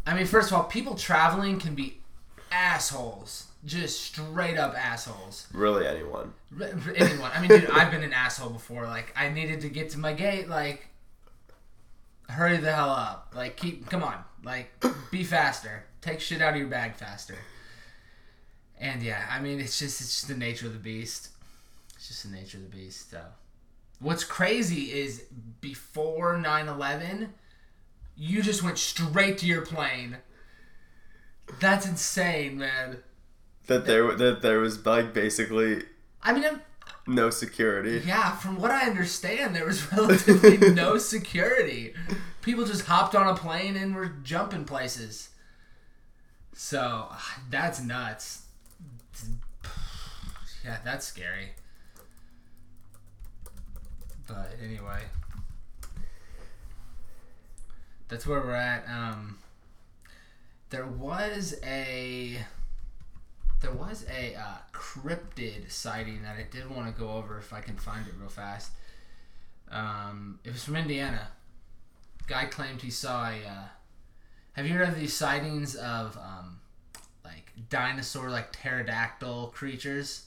I 0.07 0.15
mean, 0.15 0.27
first 0.27 0.51
of 0.51 0.57
all, 0.57 0.65
people 0.65 0.95
traveling 0.95 1.59
can 1.61 1.75
be 1.75 1.99
assholes, 2.51 3.47
just 3.65 4.01
straight 4.01 4.57
up 4.59 4.75
assholes. 4.75 5.47
Really, 5.53 5.87
anyone. 5.87 6.33
Anyone. 6.97 7.31
I 7.35 7.41
mean, 7.41 7.49
dude, 7.49 7.71
I've 7.71 7.91
been 7.91 8.03
an 8.03 8.13
asshole 8.13 8.51
before. 8.51 8.87
Like, 8.87 9.13
I 9.17 9.29
needed 9.29 9.61
to 9.61 9.69
get 9.69 9.91
to 9.91 9.99
my 9.99 10.13
gate. 10.13 10.49
Like, 10.49 10.89
hurry 12.29 12.57
the 12.57 12.73
hell 12.73 12.91
up. 12.91 13.33
Like, 13.37 13.57
keep. 13.57 13.89
Come 13.89 14.03
on. 14.03 14.25
Like, 14.43 14.73
be 15.11 15.23
faster. 15.23 15.85
Take 16.01 16.21
shit 16.21 16.41
out 16.41 16.55
of 16.55 16.59
your 16.59 16.69
bag 16.69 16.95
faster. 16.97 17.37
And 18.81 19.03
yeah, 19.03 19.27
I 19.31 19.41
mean, 19.41 19.61
it's 19.61 19.79
just 19.79 20.01
it's 20.01 20.15
just 20.15 20.29
the 20.29 20.37
nature 20.37 20.67
of 20.67 20.73
the 20.73 20.79
beast. 20.79 21.29
It's 21.95 22.09
just 22.09 22.25
the 22.25 22.35
nature 22.35 22.57
of 22.57 22.71
the 22.71 22.77
beast. 22.77 23.11
So, 23.11 23.21
what's 24.01 24.25
crazy 24.25 24.91
is 24.93 25.25
before 25.61 26.37
9/11, 26.37 27.29
you 28.17 28.43
just 28.43 28.63
went 28.63 28.79
straight 28.79 29.37
to 29.39 29.47
your 29.47 29.61
plane. 29.61 30.17
That's 31.61 31.87
insane, 31.87 32.59
man. 32.59 32.99
That 33.67 33.85
there 33.85 34.15
that 34.15 34.41
there 34.41 34.61
was 34.61 34.87
like 34.87 35.13
basically 35.13 35.83
I 36.23 36.33
mean, 36.33 36.45
I'm, 36.45 36.63
no 37.07 37.29
security. 37.29 38.03
Yeah, 38.07 38.35
from 38.37 38.59
what 38.59 38.71
I 38.71 38.87
understand, 38.87 39.55
there 39.55 39.67
was 39.67 39.93
relatively 39.93 40.73
no 40.73 40.97
security. 40.97 41.95
People 42.41 42.65
just 42.65 42.87
hopped 42.87 43.15
on 43.15 43.29
a 43.29 43.37
plane 43.37 43.77
and 43.77 43.95
were 43.95 44.15
jumping 44.23 44.65
places. 44.65 45.29
So 46.55 47.09
ah, 47.11 47.41
that's 47.51 47.83
nuts. 47.83 48.47
Yeah, 50.63 50.77
that's 50.85 51.07
scary. 51.07 51.53
But 54.29 54.53
anyway, 54.63 55.01
that's 58.09 58.27
where 58.27 58.41
we're 58.41 58.55
at. 58.55 58.87
Um, 58.87 59.39
there 60.69 60.87
was 60.87 61.55
a 61.65 62.45
there 63.61 63.73
was 63.73 64.07
a 64.11 64.35
uh, 64.35 64.59
cryptid 64.73 65.71
sighting 65.71 66.23
that 66.23 66.37
I 66.37 66.47
did 66.51 66.69
want 66.75 66.95
to 66.95 66.99
go 66.99 67.11
over 67.11 67.39
if 67.39 67.53
I 67.53 67.61
can 67.61 67.77
find 67.77 68.07
it 68.07 68.15
real 68.19 68.29
fast. 68.29 68.71
Um, 69.71 70.39
it 70.45 70.53
was 70.53 70.65
from 70.65 70.77
Indiana. 70.77 71.29
Guy 72.27 72.47
claimed 72.47 72.83
he 72.83 72.91
saw 72.91 73.29
a. 73.29 73.45
Uh, 73.45 73.69
have 74.55 74.67
you 74.67 74.75
heard 74.75 74.89
of 74.89 74.99
these 74.99 75.15
sightings 75.17 75.75
of 75.75 76.17
um, 76.17 76.60
dinosaur, 77.69 78.31
like 78.31 78.53
pterodactyl 78.53 79.49
creatures? 79.49 80.27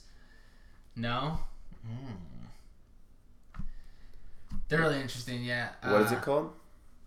No. 0.96 1.40
Mm. 1.86 3.62
They're 4.68 4.80
really 4.80 5.00
interesting. 5.00 5.44
Yeah. 5.44 5.70
What 5.82 6.02
is 6.02 6.12
Uh, 6.12 6.16
it 6.16 6.22
called? 6.22 6.46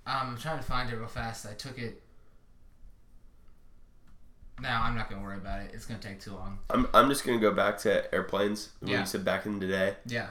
um, 0.06 0.30
I'm 0.30 0.38
trying 0.38 0.60
to 0.60 0.64
find 0.66 0.90
it 0.90 0.96
real 0.96 1.08
fast. 1.08 1.46
I 1.46 1.54
took 1.54 1.78
it. 1.78 2.02
No, 4.60 4.70
I'm 4.70 4.96
not 4.96 5.10
gonna 5.10 5.22
worry 5.22 5.38
about 5.38 5.62
it. 5.62 5.72
It's 5.74 5.86
gonna 5.86 6.00
take 6.00 6.20
too 6.20 6.34
long. 6.34 6.60
I'm 6.70 6.88
I'm 6.94 7.10
just 7.10 7.24
gonna 7.26 7.40
go 7.40 7.52
back 7.52 7.78
to 7.80 8.14
airplanes. 8.14 8.70
When 8.80 8.92
Yeah. 8.92 9.00
you 9.02 9.06
said 9.06 9.24
back 9.24 9.46
in 9.46 9.60
the 9.60 9.68
day, 9.68 9.98
Yeah. 10.06 10.30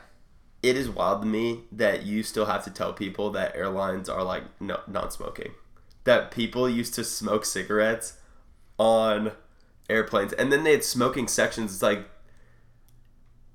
it 0.63 0.77
is 0.77 0.89
wild 0.89 1.23
to 1.23 1.27
me 1.29 1.65
that 1.73 2.03
you 2.03 2.23
still 2.25 2.47
have 2.47 2.65
to 2.65 2.71
tell 2.71 2.93
people 2.93 3.31
that 3.33 3.55
airlines 3.55 4.09
are 4.09 4.25
like 4.25 4.45
no 4.61 4.81
non-smoking. 4.89 5.55
That 6.05 6.31
people 6.33 6.69
used 6.69 6.95
to 6.95 7.05
smoke 7.05 7.45
cigarettes 7.45 8.15
on 8.79 9.33
airplanes, 9.89 10.33
and 10.33 10.53
then 10.53 10.65
they 10.65 10.73
had 10.73 10.85
smoking 10.85 11.29
sections. 11.29 11.73
It's 11.75 11.83
like 11.83 12.09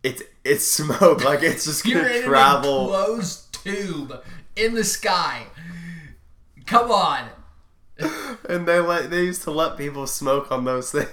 it's 0.04 0.24
it's 0.44 0.66
smoke. 0.72 1.24
Like 1.24 1.44
it's 1.44 1.66
just 1.66 1.86
You're 1.86 2.02
gonna 2.04 2.14
in 2.16 2.24
travel. 2.24 2.94
a 2.94 3.06
closed 3.06 3.54
tube 3.64 4.24
in 4.56 4.76
the 4.76 4.84
sky. 4.84 5.48
Come 6.66 6.92
on. 6.92 7.30
and 8.50 8.68
they 8.68 8.80
let 8.80 9.10
they 9.10 9.24
used 9.26 9.44
to 9.44 9.52
let 9.52 9.78
people 9.78 10.08
smoke 10.08 10.52
on 10.52 10.66
those 10.66 10.92
things. 10.92 11.08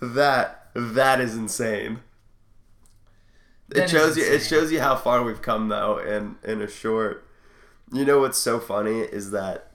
That 0.00 0.70
that 0.74 1.20
is 1.20 1.34
insane. 1.36 2.00
That 3.68 3.84
it 3.84 3.90
shows 3.90 4.16
you. 4.16 4.24
It 4.24 4.40
shows 4.42 4.70
you 4.70 4.80
how 4.80 4.96
far 4.96 5.22
we've 5.22 5.42
come 5.42 5.68
though 5.68 5.98
in 5.98 6.36
in 6.44 6.62
a 6.62 6.68
short. 6.68 7.26
You 7.92 8.04
know 8.04 8.20
what's 8.20 8.38
so 8.38 8.60
funny 8.60 9.00
is 9.00 9.30
that 9.32 9.67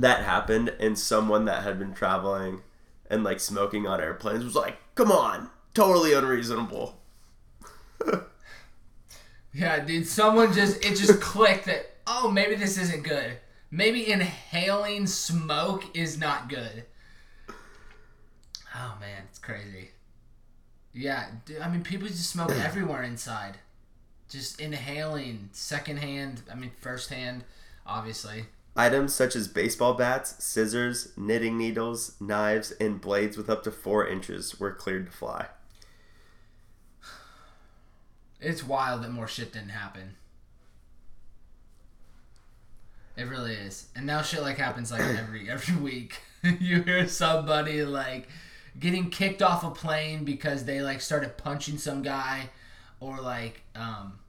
that 0.00 0.24
happened 0.24 0.70
and 0.80 0.98
someone 0.98 1.44
that 1.46 1.62
had 1.62 1.78
been 1.78 1.94
traveling 1.94 2.62
and 3.10 3.24
like 3.24 3.40
smoking 3.40 3.86
on 3.86 4.00
airplanes 4.00 4.44
was 4.44 4.54
like, 4.54 4.78
"Come 4.94 5.10
on, 5.12 5.50
totally 5.74 6.12
unreasonable." 6.12 7.00
Yeah, 9.52 9.80
dude, 9.80 10.06
someone 10.06 10.52
just 10.52 10.84
it 10.84 10.96
just 10.96 11.20
clicked 11.20 11.66
that 11.66 11.96
oh 12.06 12.30
maybe 12.30 12.54
this 12.54 12.78
isn't 12.78 13.02
good. 13.02 13.38
Maybe 13.70 14.10
inhaling 14.10 15.06
smoke 15.06 15.84
is 15.96 16.18
not 16.18 16.48
good. 16.48 16.84
Oh 18.74 18.96
man, 19.00 19.24
it's 19.28 19.38
crazy. 19.38 19.90
Yeah, 20.92 21.26
dude, 21.44 21.60
I 21.60 21.68
mean 21.68 21.82
people 21.82 22.06
just 22.06 22.30
smoke 22.30 22.50
everywhere 22.64 23.02
inside. 23.02 23.58
Just 24.28 24.60
inhaling 24.60 25.48
secondhand, 25.52 26.42
I 26.50 26.54
mean 26.54 26.70
firsthand, 26.80 27.44
obviously. 27.86 28.46
Items 28.78 29.12
such 29.12 29.34
as 29.34 29.48
baseball 29.48 29.94
bats, 29.94 30.36
scissors, 30.38 31.12
knitting 31.16 31.58
needles, 31.58 32.14
knives, 32.20 32.70
and 32.80 33.00
blades 33.00 33.36
with 33.36 33.50
up 33.50 33.64
to 33.64 33.72
four 33.72 34.06
inches 34.06 34.60
were 34.60 34.70
cleared 34.70 35.06
to 35.06 35.12
fly. 35.12 35.46
It's 38.40 38.62
wild 38.62 39.02
that 39.02 39.10
more 39.10 39.26
shit 39.26 39.52
didn't 39.52 39.70
happen. 39.70 40.14
It 43.16 43.24
really 43.24 43.54
is. 43.54 43.88
And 43.96 44.06
now 44.06 44.22
shit 44.22 44.42
like 44.42 44.58
happens 44.58 44.92
like 44.92 45.00
every 45.00 45.50
every 45.50 45.74
week. 45.74 46.20
you 46.60 46.82
hear 46.82 47.08
somebody 47.08 47.84
like 47.84 48.28
getting 48.78 49.10
kicked 49.10 49.42
off 49.42 49.64
a 49.64 49.70
plane 49.72 50.24
because 50.24 50.64
they 50.66 50.82
like 50.82 51.00
started 51.00 51.36
punching 51.36 51.78
some 51.78 52.02
guy 52.02 52.50
or 53.00 53.20
like 53.20 53.62
um 53.74 54.20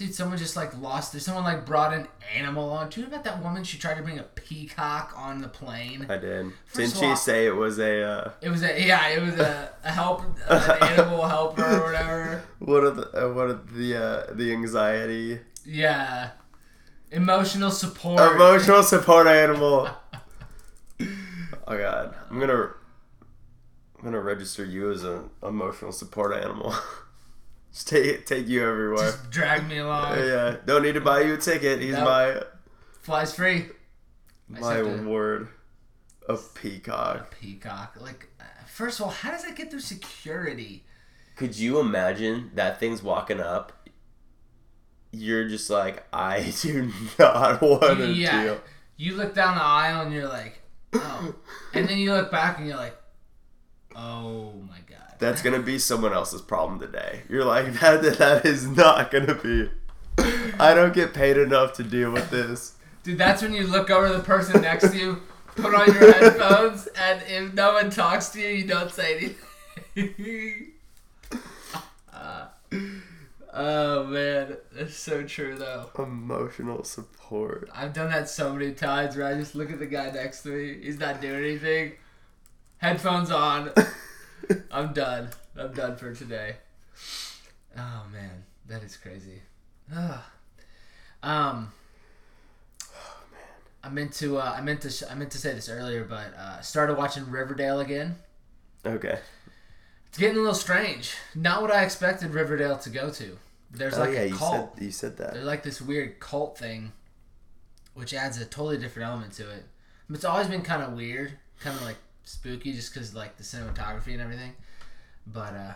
dude 0.00 0.14
someone 0.14 0.38
just 0.38 0.56
like 0.56 0.76
lost 0.80 1.18
someone 1.20 1.44
like 1.44 1.66
brought 1.66 1.92
an 1.92 2.08
animal 2.34 2.70
on. 2.70 2.88
Do 2.88 3.00
you 3.00 3.06
know 3.06 3.12
about 3.12 3.24
that 3.24 3.42
woman 3.42 3.62
she 3.64 3.76
tried 3.78 3.96
to 3.98 4.02
bring 4.02 4.18
a 4.18 4.22
peacock 4.22 5.12
on 5.14 5.42
the 5.42 5.48
plane? 5.48 6.06
I 6.08 6.16
did. 6.16 6.52
First 6.64 6.76
Didn't 6.76 6.96
she 6.96 7.06
all- 7.10 7.16
say 7.16 7.46
it 7.46 7.54
was 7.54 7.78
a 7.78 8.02
uh, 8.02 8.30
It 8.40 8.48
was 8.48 8.62
a 8.62 8.82
yeah, 8.86 9.08
it 9.08 9.20
was 9.22 9.34
a, 9.38 9.70
a 9.84 9.90
help 9.90 10.22
an 10.48 10.82
animal 10.82 11.26
helper 11.28 11.62
or 11.64 11.84
whatever. 11.84 12.42
what 12.60 12.82
are 12.82 12.90
the 12.90 13.26
uh, 13.26 13.32
what 13.34 13.48
are 13.50 13.60
the 13.74 13.96
uh, 13.96 14.34
the 14.34 14.52
anxiety 14.52 15.40
Yeah. 15.66 16.30
Emotional 17.12 17.70
support. 17.70 18.20
emotional 18.36 18.82
support 18.82 19.26
animal? 19.26 19.88
Oh 21.68 21.76
god, 21.78 22.14
I'm 22.30 22.40
gonna 22.40 22.70
I'm 23.98 24.04
gonna 24.04 24.20
register 24.20 24.64
you 24.64 24.90
as 24.92 25.04
an 25.04 25.28
emotional 25.42 25.92
support 25.92 26.34
animal. 26.34 26.72
Just 27.72 27.88
take 27.88 28.26
take 28.26 28.48
you 28.48 28.66
everywhere. 28.66 29.10
Just 29.10 29.30
drag 29.30 29.68
me 29.68 29.78
along. 29.78 30.18
yeah, 30.18 30.56
don't 30.66 30.82
need 30.82 30.94
to 30.94 31.00
buy 31.00 31.20
you 31.22 31.34
a 31.34 31.36
ticket. 31.36 31.80
He's 31.80 31.92
Nope. 31.94 32.04
my 32.04 32.42
Flies 33.00 33.34
free. 33.34 33.66
My 34.48 34.82
word. 34.82 35.48
A 36.28 36.36
peacock. 36.36 37.34
Peacock. 37.40 37.96
Like, 37.98 38.28
uh, 38.38 38.44
first 38.66 39.00
of 39.00 39.06
all, 39.06 39.12
how 39.12 39.30
does 39.30 39.44
that 39.44 39.56
get 39.56 39.70
through 39.70 39.80
security? 39.80 40.84
Could 41.36 41.56
you 41.56 41.80
imagine 41.80 42.50
that 42.54 42.78
thing's 42.78 43.02
walking 43.02 43.40
up? 43.40 43.88
You're 45.12 45.48
just 45.48 45.70
like, 45.70 46.04
I 46.12 46.52
do 46.60 46.92
not 47.18 47.62
want 47.62 47.98
to 47.98 48.12
yeah. 48.12 48.42
deal. 48.42 48.60
You 48.96 49.16
look 49.16 49.34
down 49.34 49.56
the 49.56 49.62
aisle 49.62 50.02
and 50.02 50.12
you're 50.12 50.28
like, 50.28 50.60
oh. 50.92 51.34
and 51.72 51.88
then 51.88 51.98
you 51.98 52.12
look 52.12 52.30
back 52.30 52.58
and 52.58 52.66
you're 52.66 52.76
like, 52.76 52.96
oh 53.96 54.52
my 54.68 54.78
god. 54.86 54.89
That's 55.20 55.42
gonna 55.42 55.60
be 55.60 55.78
someone 55.78 56.14
else's 56.14 56.40
problem 56.40 56.80
today. 56.80 57.22
You're 57.28 57.44
like, 57.44 57.72
that 57.80 58.02
that 58.18 58.46
is 58.46 58.66
not 58.66 59.10
gonna 59.10 59.34
be. 59.34 59.70
I 60.58 60.74
don't 60.74 60.92
get 60.92 61.14
paid 61.14 61.36
enough 61.36 61.74
to 61.74 61.84
deal 61.84 62.10
with 62.10 62.30
this. 62.30 62.74
Dude, 63.02 63.18
that's 63.18 63.42
when 63.42 63.54
you 63.54 63.66
look 63.66 63.90
over 63.90 64.10
the 64.10 64.22
person 64.22 64.60
next 64.62 64.90
to 64.90 64.96
you, 64.96 65.22
put 65.56 65.74
on 65.74 65.86
your 65.86 66.12
headphones, 66.12 66.86
and 66.88 67.22
if 67.26 67.54
no 67.54 67.74
one 67.74 67.90
talks 67.90 68.28
to 68.30 68.40
you, 68.40 68.48
you 68.48 68.66
don't 68.66 68.90
say 68.90 69.34
anything. 69.96 70.72
Uh, 72.12 72.48
oh 73.54 74.04
man, 74.04 74.56
that's 74.72 74.96
so 74.96 75.22
true 75.22 75.56
though. 75.56 75.90
Emotional 75.98 76.84
support. 76.84 77.70
I've 77.74 77.94
done 77.94 78.10
that 78.10 78.28
so 78.28 78.52
many 78.52 78.72
times 78.72 79.16
where 79.16 79.26
I 79.26 79.34
just 79.34 79.54
look 79.54 79.70
at 79.70 79.78
the 79.78 79.86
guy 79.86 80.10
next 80.10 80.42
to 80.42 80.50
me. 80.50 80.82
He's 80.82 80.98
not 80.98 81.22
doing 81.22 81.42
anything. 81.42 81.92
Headphones 82.78 83.30
on. 83.30 83.72
I'm 84.72 84.92
done. 84.92 85.28
I'm 85.56 85.72
done 85.72 85.96
for 85.96 86.14
today. 86.14 86.56
Oh 87.76 88.04
man, 88.12 88.44
that 88.68 88.82
is 88.82 88.96
crazy. 88.96 89.42
Ugh. 89.94 90.20
Um. 91.22 91.72
I 93.82 93.88
meant 93.88 94.12
to. 94.14 94.38
Uh, 94.38 94.54
I 94.56 94.60
meant 94.60 94.82
to. 94.82 94.90
Sh- 94.90 95.04
I 95.10 95.14
meant 95.14 95.30
to 95.32 95.38
say 95.38 95.54
this 95.54 95.68
earlier, 95.68 96.04
but 96.04 96.34
uh, 96.36 96.60
started 96.60 96.96
watching 96.98 97.30
Riverdale 97.30 97.80
again. 97.80 98.16
Okay. 98.84 99.18
It's 100.08 100.18
getting 100.18 100.36
a 100.36 100.40
little 100.40 100.54
strange. 100.54 101.14
Not 101.34 101.62
what 101.62 101.70
I 101.70 101.84
expected 101.84 102.34
Riverdale 102.34 102.76
to 102.78 102.90
go 102.90 103.10
to. 103.10 103.38
There's 103.70 103.96
oh 103.96 104.00
like 104.00 104.12
yeah, 104.12 104.22
a 104.22 104.26
you 104.26 104.34
cult. 104.34 104.74
said 104.74 104.84
you 104.84 104.90
said 104.90 105.16
that. 105.18 105.34
There's 105.34 105.46
like 105.46 105.62
this 105.62 105.80
weird 105.80 106.18
cult 106.18 106.58
thing, 106.58 106.92
which 107.94 108.12
adds 108.12 108.40
a 108.40 108.44
totally 108.44 108.78
different 108.78 109.08
element 109.08 109.32
to 109.34 109.48
it. 109.50 109.64
It's 110.10 110.24
always 110.24 110.48
been 110.48 110.62
kind 110.62 110.82
of 110.82 110.92
weird, 110.94 111.32
kind 111.60 111.76
of 111.76 111.82
like 111.82 111.96
spooky, 112.30 112.72
just 112.72 112.92
because 112.92 113.14
like 113.14 113.36
the 113.36 113.42
cinematography 113.42 114.12
and 114.12 114.20
everything. 114.20 114.52
But 115.26 115.54
uh, 115.54 115.72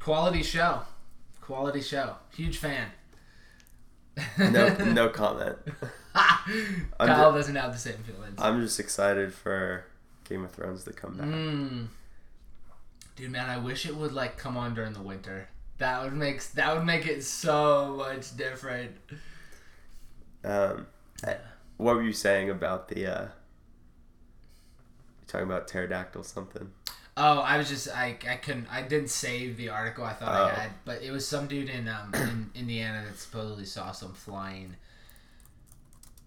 quality 0.00 0.42
show, 0.42 0.80
quality 1.40 1.80
show. 1.80 2.16
Huge 2.34 2.58
fan. 2.58 2.88
No, 4.38 4.74
no 4.92 5.08
comment. 5.08 5.56
Kyle 6.98 7.30
ju- 7.30 7.38
doesn't 7.38 7.56
have 7.56 7.72
the 7.72 7.78
same 7.78 7.98
feelings. 7.98 8.34
I'm 8.38 8.60
just 8.60 8.80
excited 8.80 9.32
for 9.32 9.84
Game 10.28 10.44
of 10.44 10.50
Thrones 10.50 10.84
to 10.84 10.92
come 10.92 11.16
back. 11.16 11.26
Mm. 11.26 11.86
Dude, 13.16 13.30
man, 13.30 13.48
I 13.48 13.58
wish 13.58 13.86
it 13.86 13.94
would 13.96 14.12
like 14.12 14.36
come 14.36 14.56
on 14.56 14.74
during 14.74 14.92
the 14.92 15.02
winter. 15.02 15.48
That 15.78 16.02
would 16.02 16.14
make 16.14 16.42
that 16.52 16.74
would 16.74 16.84
make 16.84 17.06
it 17.06 17.22
so 17.22 17.94
much 17.96 18.36
different. 18.36 18.96
Um, 20.44 20.86
what 21.76 21.96
were 21.96 22.02
you 22.02 22.12
saying 22.12 22.50
about 22.50 22.88
the? 22.88 23.06
Uh, 23.06 23.28
talking 25.28 25.46
about 25.46 25.68
pterodactyl 25.68 26.24
something? 26.24 26.70
Oh, 27.16 27.40
I 27.40 27.58
was 27.58 27.68
just 27.68 27.88
I, 27.94 28.16
I 28.28 28.36
couldn't 28.36 28.66
I 28.70 28.82
didn't 28.82 29.10
save 29.10 29.56
the 29.56 29.68
article 29.70 30.04
I 30.04 30.12
thought 30.14 30.28
I 30.28 30.50
Oh. 30.50 30.54
had, 30.54 30.70
but 30.84 31.02
it 31.02 31.10
was 31.10 31.26
some 31.26 31.46
dude 31.48 31.68
in 31.68 31.88
um 31.88 32.12
in 32.14 32.50
Indiana 32.54 33.04
that 33.06 33.18
supposedly 33.18 33.64
saw 33.64 33.92
some 33.92 34.12
flying 34.14 34.76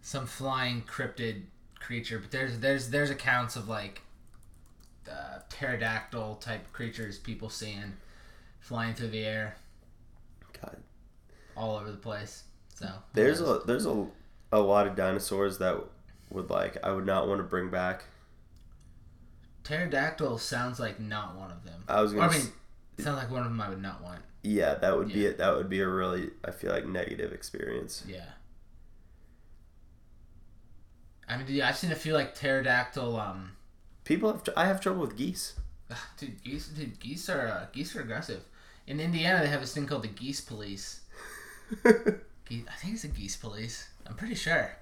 some 0.01 0.25
flying 0.25 0.81
cryptid 0.83 1.43
creature. 1.79 2.19
But 2.19 2.31
there's 2.31 2.59
there's 2.59 2.89
there's 2.89 3.09
accounts 3.09 3.55
of 3.55 3.67
like 3.67 4.01
uh, 5.09 5.39
pterodactyl 5.49 6.35
type 6.35 6.71
creatures 6.73 7.17
people 7.17 7.49
seeing 7.49 7.93
flying 8.59 8.93
through 8.93 9.09
the 9.09 9.23
air 9.25 9.55
God, 10.61 10.77
all 11.57 11.77
over 11.77 11.89
the 11.91 11.97
place. 11.97 12.43
So 12.75 12.87
there's 13.13 13.41
a 13.41 13.61
there's 13.65 13.85
a 13.85 14.07
a 14.51 14.59
lot 14.59 14.87
of 14.87 14.95
dinosaurs 14.95 15.57
that 15.59 15.77
would 16.29 16.49
like 16.49 16.77
I 16.83 16.91
would 16.91 17.05
not 17.05 17.27
want 17.27 17.39
to 17.39 17.43
bring 17.43 17.69
back. 17.69 18.03
Pterodactyl 19.63 20.37
sounds 20.37 20.79
like 20.79 20.99
not 20.99 21.35
one 21.35 21.51
of 21.51 21.63
them. 21.63 21.83
I 21.87 22.01
was 22.01 22.13
gonna. 22.13 22.27
I 22.27 22.31
mean, 22.31 22.41
s- 22.41 22.51
sounds 23.03 23.17
like 23.17 23.31
one 23.31 23.41
of 23.43 23.49
them 23.49 23.61
I 23.61 23.69
would 23.69 23.81
not 23.81 24.01
want. 24.03 24.21
yeah, 24.43 24.75
that 24.75 24.97
would 24.97 25.07
be 25.09 25.21
Yeah. 25.21 25.29
it. 25.29 25.37
That 25.37 25.55
would 25.55 25.69
be 25.69 25.79
a 25.81 25.87
really 25.87 26.31
I 26.43 26.51
feel 26.51 26.71
like 26.71 26.85
negative 26.85 27.31
experience. 27.31 28.03
Yeah. 28.07 28.25
I 31.27 31.37
mean, 31.37 31.45
dude, 31.45 31.61
I've 31.61 31.77
seen 31.77 31.91
a 31.91 31.95
few 31.95 32.13
like 32.13 32.35
pterodactyl. 32.35 33.17
Um, 33.19 33.51
People 34.03 34.31
have 34.31 34.43
tr- 34.43 34.51
I 34.57 34.65
have 34.65 34.81
trouble 34.81 35.01
with 35.01 35.15
geese. 35.15 35.53
dude, 36.17 36.43
geese, 36.43 36.67
dude, 36.67 36.99
geese 36.99 37.29
are 37.29 37.47
uh, 37.47 37.65
geese 37.71 37.95
are 37.95 38.01
aggressive. 38.01 38.41
In 38.87 38.99
Indiana, 38.99 39.39
they 39.41 39.47
have 39.49 39.61
this 39.61 39.73
thing 39.73 39.85
called 39.85 40.03
the 40.03 40.07
geese 40.09 40.41
police. 40.41 41.01
Geese, 42.49 42.65
I 42.67 42.75
think 42.81 42.93
it's 42.95 43.03
the 43.03 43.07
geese 43.07 43.37
police. 43.37 43.87
I'm 44.05 44.15
pretty 44.15 44.35
sure. 44.35 44.75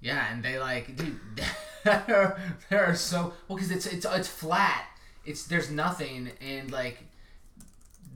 Yeah, 0.00 0.32
and 0.32 0.42
they 0.42 0.58
like, 0.58 0.96
dude, 0.96 1.20
there 1.84 2.36
are 2.72 2.94
so 2.94 3.34
well 3.48 3.56
because 3.56 3.70
it's 3.70 3.86
it's 3.86 4.06
it's 4.06 4.28
flat. 4.28 4.86
It's 5.24 5.44
there's 5.44 5.70
nothing 5.70 6.30
and 6.40 6.70
like 6.70 7.04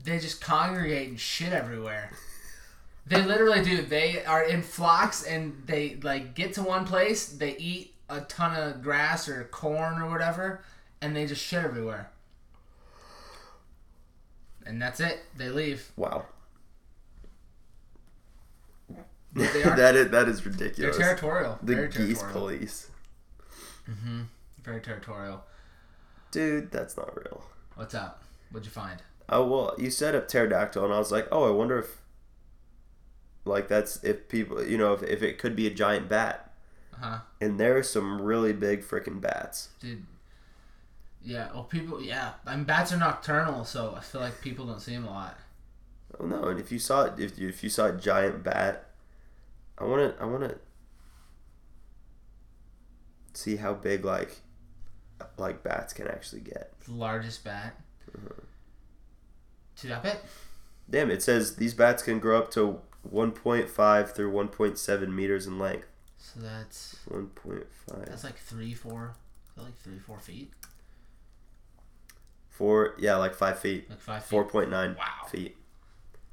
they 0.03 0.19
just 0.19 0.41
congregate 0.41 1.09
and 1.09 1.19
shit 1.19 1.53
everywhere. 1.53 2.11
They 3.07 3.21
literally 3.23 3.63
do. 3.63 3.83
They 3.83 4.23
are 4.25 4.43
in 4.43 4.63
flocks 4.63 5.23
and 5.23 5.61
they 5.65 5.97
like 6.01 6.33
get 6.33 6.53
to 6.53 6.63
one 6.63 6.85
place. 6.85 7.27
They 7.27 7.55
eat 7.57 7.93
a 8.09 8.21
ton 8.21 8.55
of 8.55 8.81
grass 8.81 9.27
or 9.29 9.43
corn 9.45 10.01
or 10.01 10.09
whatever, 10.09 10.63
and 11.01 11.15
they 11.15 11.25
just 11.25 11.41
shit 11.41 11.63
everywhere. 11.63 12.09
And 14.65 14.81
that's 14.81 14.99
it. 14.99 15.19
They 15.37 15.49
leave. 15.49 15.91
wow. 15.95 16.25
They 19.35 19.63
are. 19.63 19.75
that 19.75 19.95
is 19.95 20.09
that 20.11 20.27
is 20.27 20.41
They're 20.41 20.91
territorial. 20.91 21.59
The 21.61 21.75
Very 21.75 21.87
geese 21.89 22.19
territorial. 22.19 22.31
police. 22.31 22.89
Mm-hmm. 23.89 24.21
Very 24.63 24.81
territorial. 24.81 25.43
dude, 26.31 26.71
that's 26.71 26.97
not 26.97 27.15
real. 27.15 27.43
What's 27.75 27.93
up? 27.93 28.23
What'd 28.51 28.65
you 28.65 28.71
find? 28.71 29.01
Oh 29.29 29.45
well, 29.45 29.75
you 29.77 29.89
said 29.91 30.15
a 30.15 30.21
pterodactyl, 30.21 30.83
and 30.83 30.93
I 30.93 30.97
was 30.99 31.11
like, 31.11 31.27
oh, 31.31 31.47
I 31.47 31.51
wonder 31.51 31.79
if, 31.79 31.97
like, 33.43 33.67
that's 33.67 34.03
if 34.03 34.27
people, 34.29 34.63
you 34.65 34.77
know, 34.77 34.93
if, 34.93 35.03
if 35.03 35.21
it 35.23 35.37
could 35.37 35.55
be 35.55 35.67
a 35.67 35.71
giant 35.71 36.07
bat. 36.09 36.51
Uh 36.93 36.97
huh. 37.05 37.17
And 37.41 37.59
there's 37.59 37.89
some 37.89 38.21
really 38.21 38.53
big 38.53 38.81
freaking 38.83 39.19
bats. 39.21 39.69
Dude. 39.81 40.05
Yeah. 41.21 41.49
Well, 41.53 41.63
people. 41.63 42.01
Yeah. 42.01 42.33
I 42.45 42.55
mean, 42.55 42.65
bats 42.65 42.93
are 42.93 42.97
nocturnal, 42.97 43.65
so 43.65 43.93
I 43.97 44.01
feel 44.01 44.21
like 44.21 44.39
people 44.41 44.65
don't 44.65 44.79
see 44.79 44.93
them 44.95 45.05
a 45.05 45.11
lot. 45.11 45.37
Oh 46.19 46.25
no! 46.25 46.43
And 46.45 46.59
if 46.59 46.71
you 46.71 46.79
saw 46.79 47.03
it, 47.05 47.19
if 47.19 47.37
you, 47.37 47.49
if 47.49 47.63
you 47.63 47.69
saw 47.69 47.87
a 47.87 47.91
giant 47.91 48.43
bat, 48.43 48.85
I 49.77 49.83
want 49.85 50.15
to 50.17 50.21
I 50.21 50.25
want 50.25 50.43
to 50.43 50.57
see 53.33 53.57
how 53.57 53.73
big 53.73 54.05
like 54.05 54.37
like 55.37 55.63
bats 55.63 55.93
can 55.93 56.07
actually 56.07 56.41
get. 56.41 56.71
The 56.85 56.93
largest 56.93 57.43
bat. 57.43 57.75
Uh-huh. 58.15 58.41
Dude, 59.81 59.91
I 59.91 59.99
bet. 59.99 60.23
Damn! 60.89 61.09
It 61.11 61.21
says 61.23 61.55
these 61.57 61.73
bats 61.73 62.03
can 62.03 62.19
grow 62.19 62.37
up 62.37 62.51
to 62.51 62.79
1.5 63.11 64.09
through 64.11 64.31
1.7 64.31 65.13
meters 65.13 65.47
in 65.47 65.57
length. 65.59 65.87
So 66.17 66.39
that's 66.39 66.95
1.5. 67.09 67.65
that's 68.05 68.23
like 68.23 68.37
three, 68.37 68.73
four, 68.73 69.13
like 69.57 69.77
three, 69.77 69.99
four 69.99 70.19
feet, 70.19 70.51
Four, 72.49 72.95
yeah, 72.97 73.15
like 73.17 73.35
five 73.35 73.59
feet. 73.59 73.89
like 73.89 73.99
five 73.99 74.23
feet. 74.23 74.29
Four 74.29 74.45
point 74.45 74.69
nine 74.69 74.95
Wow. 74.97 75.27
feet. 75.29 75.55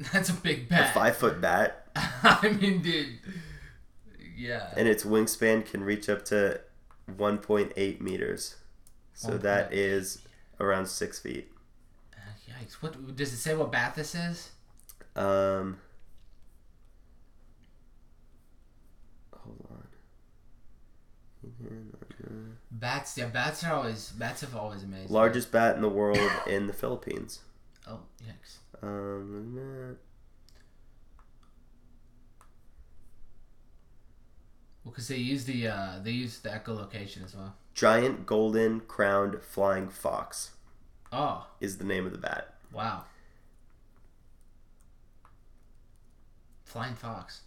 That's 0.12 0.28
a 0.30 0.34
big 0.34 0.68
bat. 0.68 0.90
A 0.90 0.94
five 0.94 1.16
foot 1.16 1.40
bat, 1.40 1.88
I 1.96 2.56
mean, 2.60 2.82
dude. 2.82 3.18
Yeah. 4.36 4.70
and 4.76 4.88
its 4.88 5.04
wingspan 5.04 5.64
can 5.64 5.84
reach 5.84 6.08
up 6.08 6.24
to 6.26 6.60
1.8 7.10 8.00
meters. 8.00 8.56
So 9.14 9.38
that 9.38 9.70
1.8. 9.70 9.74
is 9.74 10.18
around 10.58 10.86
six 10.86 11.18
feet. 11.20 11.52
Yikes! 12.48 12.74
What 12.80 13.14
does 13.16 13.32
it 13.32 13.36
say? 13.36 13.54
What 13.54 13.70
bat 13.70 13.94
this 13.94 14.14
is? 14.14 14.50
Um. 15.14 15.78
Hold 19.36 19.66
on. 19.70 19.86
Bats. 22.70 23.16
Yeah, 23.16 23.26
bats 23.26 23.62
are 23.64 23.74
always 23.74 24.10
bats 24.10 24.40
have 24.40 24.56
always 24.56 24.82
amazed. 24.82 25.10
Largest 25.10 25.52
bat 25.52 25.76
in 25.76 25.82
the 25.82 25.88
world 25.88 26.18
in 26.46 26.66
the 26.66 26.72
Philippines. 26.72 27.40
Oh, 27.86 28.00
yikes! 28.22 28.56
Um, 28.82 29.96
Well, 34.84 34.90
because 34.90 35.06
they 35.08 35.16
use 35.16 35.44
the 35.44 35.68
uh, 35.68 36.00
they 36.02 36.10
use 36.10 36.40
the 36.40 36.48
echolocation 36.48 37.24
as 37.24 37.36
well. 37.36 37.54
giant 37.72 38.26
golden 38.26 38.80
crowned 38.80 39.40
flying 39.42 39.88
fox 39.88 40.50
Oh, 41.12 41.46
is 41.60 41.78
the 41.78 41.84
name 41.84 42.04
of 42.06 42.12
the 42.12 42.18
bat. 42.18 42.54
wow! 42.72 43.04
Flying 46.64 46.94
fox. 46.94 47.42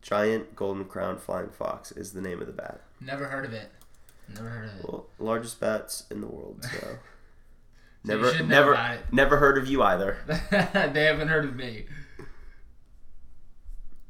Giant 0.00 0.56
golden 0.56 0.84
crowned 0.86 1.20
flying 1.20 1.50
fox 1.50 1.92
is 1.92 2.12
the 2.12 2.20
name 2.22 2.40
of 2.40 2.46
the 2.46 2.52
bat. 2.52 2.80
Never 3.00 3.26
heard 3.26 3.44
of 3.44 3.52
it. 3.52 3.70
Never 4.28 4.48
heard 4.48 4.68
of 4.70 4.76
it. 4.78 4.84
Well, 4.88 5.06
largest 5.18 5.60
bats 5.60 6.04
in 6.10 6.20
the 6.20 6.26
world. 6.28 6.64
So. 6.64 6.98
So 8.04 8.14
you 8.14 8.18
never, 8.18 8.34
should 8.34 8.48
never, 8.48 8.98
never 9.12 9.36
heard 9.36 9.58
of 9.58 9.68
you 9.68 9.82
either. 9.82 10.18
they 10.50 11.04
haven't 11.04 11.28
heard 11.28 11.44
of 11.44 11.54
me. 11.54 11.86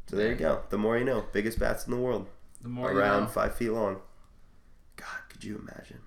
So 0.07 0.17
there 0.17 0.31
you 0.31 0.37
go. 0.37 0.63
The 0.71 0.79
more 0.79 0.97
you 0.99 1.05
know. 1.05 1.25
Biggest 1.33 1.59
bats 1.59 1.85
in 1.87 1.91
the 1.91 1.99
world, 1.99 2.29
The 2.63 2.69
more 2.69 2.91
you 2.93 2.99
around 2.99 3.25
know. 3.25 3.29
five 3.29 3.55
feet 3.55 3.71
long. 3.71 4.01
God, 4.97 5.07
could 5.29 5.45
you 5.45 5.57
imagine? 5.57 5.99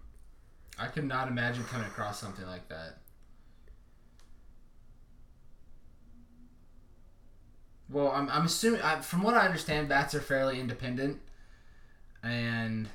I 0.77 0.87
could 0.87 1.05
not 1.05 1.27
imagine 1.27 1.63
coming 1.65 1.87
across 1.87 2.19
something 2.19 2.45
like 2.45 2.67
that. 2.69 2.97
Well, 7.89 8.09
I'm, 8.09 8.29
I'm 8.29 8.45
assuming, 8.45 8.81
I, 8.81 8.99
from 9.01 9.21
what 9.21 9.35
I 9.35 9.45
understand, 9.45 9.89
bats 9.89 10.15
are 10.15 10.21
fairly 10.21 10.59
independent. 10.59 11.19
And 12.23 12.89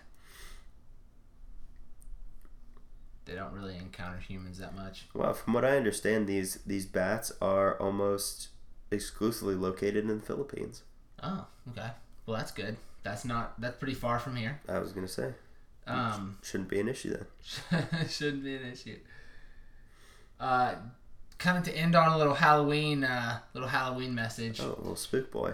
they 3.31 3.37
don't 3.37 3.53
really 3.53 3.76
encounter 3.76 4.18
humans 4.18 4.59
that 4.59 4.74
much. 4.74 5.07
Well, 5.14 5.33
from 5.33 5.53
what 5.55 5.64
I 5.64 5.76
understand, 5.76 6.26
these 6.26 6.57
these 6.66 6.85
bats 6.85 7.31
are 7.41 7.78
almost 7.81 8.49
exclusively 8.91 9.55
located 9.55 9.99
in 10.11 10.18
the 10.18 10.26
Philippines. 10.26 10.83
Oh, 11.22 11.47
okay. 11.70 11.91
Well, 12.26 12.37
that's 12.37 12.51
good. 12.51 12.76
That's 13.05 13.24
not, 13.24 13.59
that's 13.61 13.76
pretty 13.76 13.95
far 13.95 14.18
from 14.18 14.35
here. 14.37 14.61
I 14.68 14.78
was 14.81 14.93
gonna 14.93 15.07
say 15.09 15.33
Um, 15.87 16.39
shouldn't 16.43 16.68
be 16.68 16.81
an 16.81 16.89
issue 16.89 17.16
then. 17.16 18.09
shouldn't 18.09 18.43
be 18.43 18.57
an 18.57 18.66
issue. 18.72 18.99
Uh, 20.41 20.74
kind 21.39 21.57
of 21.59 21.64
to 21.64 21.72
end 21.76 21.95
on 21.95 22.09
a 22.12 22.18
little 22.18 22.35
Halloween, 22.35 23.05
uh, 23.05 23.39
little 23.55 23.68
Halloween 23.68 24.14
message. 24.14 24.61
Oh, 24.61 24.74
little 24.78 24.97
spook 24.97 25.31
boy. 25.31 25.53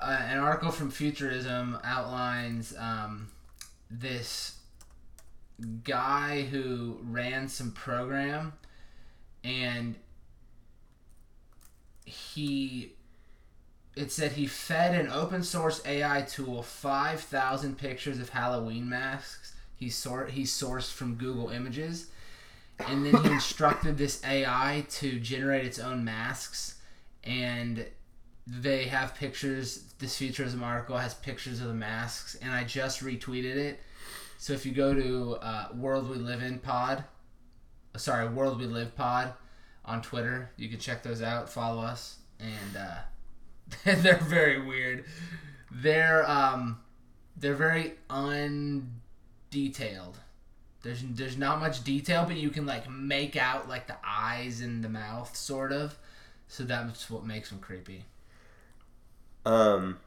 uh, 0.00 0.18
an 0.28 0.38
article 0.38 0.70
from 0.72 0.90
Futurism 0.90 1.78
outlines 1.84 2.74
um, 2.78 3.28
this 3.90 4.56
guy 5.64 6.42
who 6.42 6.98
ran 7.02 7.48
some 7.48 7.72
program 7.72 8.52
and 9.42 9.96
he 12.04 12.92
it 13.96 14.10
said 14.10 14.32
he 14.32 14.46
fed 14.46 14.94
an 14.98 15.08
open 15.08 15.42
source 15.42 15.80
AI 15.86 16.22
tool 16.22 16.62
5,000 16.62 17.78
pictures 17.78 18.18
of 18.18 18.30
Halloween 18.30 18.88
masks 18.88 19.54
he 19.76 19.88
sort 19.88 20.30
he 20.30 20.42
sourced 20.42 20.92
from 20.92 21.14
Google 21.14 21.50
Images 21.50 22.08
and 22.78 23.06
then 23.06 23.22
he 23.22 23.30
instructed 23.32 23.96
this 23.96 24.22
AI 24.24 24.84
to 24.90 25.18
generate 25.20 25.64
its 25.64 25.78
own 25.78 26.04
masks 26.04 26.76
and 27.22 27.86
they 28.46 28.84
have 28.84 29.14
pictures. 29.14 29.84
This 29.98 30.16
Futurism 30.16 30.62
article 30.62 30.96
has 30.96 31.14
pictures 31.14 31.60
of 31.60 31.68
the 31.68 31.74
masks, 31.74 32.36
and 32.42 32.52
I 32.52 32.64
just 32.64 33.02
retweeted 33.02 33.56
it. 33.56 33.80
So 34.38 34.52
if 34.52 34.66
you 34.66 34.72
go 34.72 34.94
to 34.94 35.36
uh, 35.40 35.68
World 35.74 36.08
We 36.10 36.16
Live 36.16 36.42
in 36.42 36.58
Pod, 36.58 37.04
uh, 37.94 37.98
sorry, 37.98 38.28
World 38.28 38.58
We 38.58 38.66
Live 38.66 38.94
Pod 38.94 39.32
on 39.84 40.02
Twitter, 40.02 40.50
you 40.56 40.68
can 40.68 40.78
check 40.78 41.02
those 41.02 41.22
out. 41.22 41.48
Follow 41.48 41.82
us, 41.82 42.18
and 42.38 42.76
uh, 42.76 42.96
they're 44.02 44.16
very 44.16 44.60
weird. 44.64 45.04
They're 45.70 46.28
um, 46.28 46.80
they're 47.36 47.54
very 47.54 47.94
undetailed. 48.10 48.86
There's 50.82 51.02
there's 51.02 51.38
not 51.38 51.60
much 51.60 51.82
detail, 51.82 52.24
but 52.26 52.36
you 52.36 52.50
can 52.50 52.66
like 52.66 52.88
make 52.90 53.36
out 53.36 53.68
like 53.68 53.86
the 53.86 53.96
eyes 54.06 54.60
and 54.60 54.84
the 54.84 54.88
mouth, 54.88 55.34
sort 55.34 55.72
of. 55.72 55.98
So 56.48 56.64
that's 56.64 57.08
what 57.08 57.24
makes 57.24 57.48
them 57.48 57.58
creepy. 57.58 58.04
Um, 59.46 59.98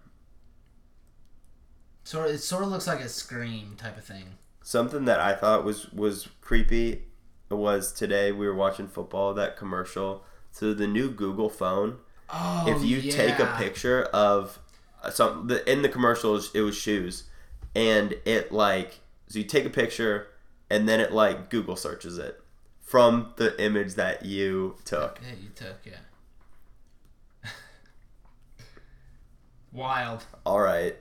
Sort 2.07 2.29
of, 2.29 2.35
it 2.35 2.37
sort 2.37 2.63
of 2.63 2.69
looks 2.69 2.87
like 2.87 3.01
a 3.01 3.09
scream 3.09 3.75
type 3.77 3.97
of 3.97 4.05
thing. 4.05 4.37
something 4.63 5.03
that 5.05 5.19
I 5.19 5.33
thought 5.33 5.65
was 5.65 5.91
was 5.91 6.29
creepy 6.39 7.01
was 7.49 7.91
today 7.91 8.31
we 8.31 8.47
were 8.47 8.55
watching 8.55 8.87
football. 8.87 9.33
That 9.33 9.57
commercial. 9.57 10.23
So 10.51 10.73
the 10.73 10.87
new 10.87 11.09
Google 11.09 11.49
phone. 11.49 11.97
Oh, 12.29 12.63
if 12.67 12.81
you 12.81 13.11
take 13.11 13.39
a 13.39 13.55
picture 13.57 14.03
of 14.03 14.59
uh, 15.03 15.09
some 15.09 15.47
the 15.47 15.69
in 15.69 15.81
the 15.81 15.89
commercials 15.89 16.55
it 16.55 16.61
was 16.61 16.77
shoes 16.77 17.25
and 17.75 18.15
it 18.23 18.53
like 18.53 18.99
so 19.27 19.39
you 19.39 19.45
take 19.45 19.65
a 19.65 19.69
picture 19.69 20.27
and 20.69 20.87
then 20.87 20.99
it 20.99 21.11
like 21.13 21.49
google 21.49 21.75
searches 21.75 22.17
it 22.17 22.39
from 22.81 23.33
the 23.37 23.61
image 23.63 23.93
that 23.95 24.25
you 24.25 24.75
took 24.85 25.19
Yeah, 25.23 25.35
you 25.41 25.49
took 25.55 25.77
yeah. 25.85 27.51
Wild. 29.71 30.25
all 30.45 30.59
right 30.61 30.95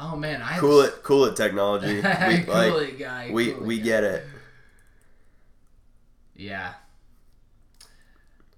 Oh 0.00 0.16
man, 0.16 0.42
I 0.42 0.58
cool 0.58 0.80
it 0.80 1.02
cool 1.02 1.24
it 1.26 1.36
technology 1.36 1.96
we, 1.96 2.02
cool 2.02 2.54
like 2.54 2.88
it, 2.90 2.98
guy. 2.98 3.30
we 3.32 3.52
cool 3.52 3.62
it, 3.62 3.66
we 3.66 3.78
guy. 3.78 3.84
get 3.84 4.04
it 4.04 4.24
Yeah. 6.36 6.74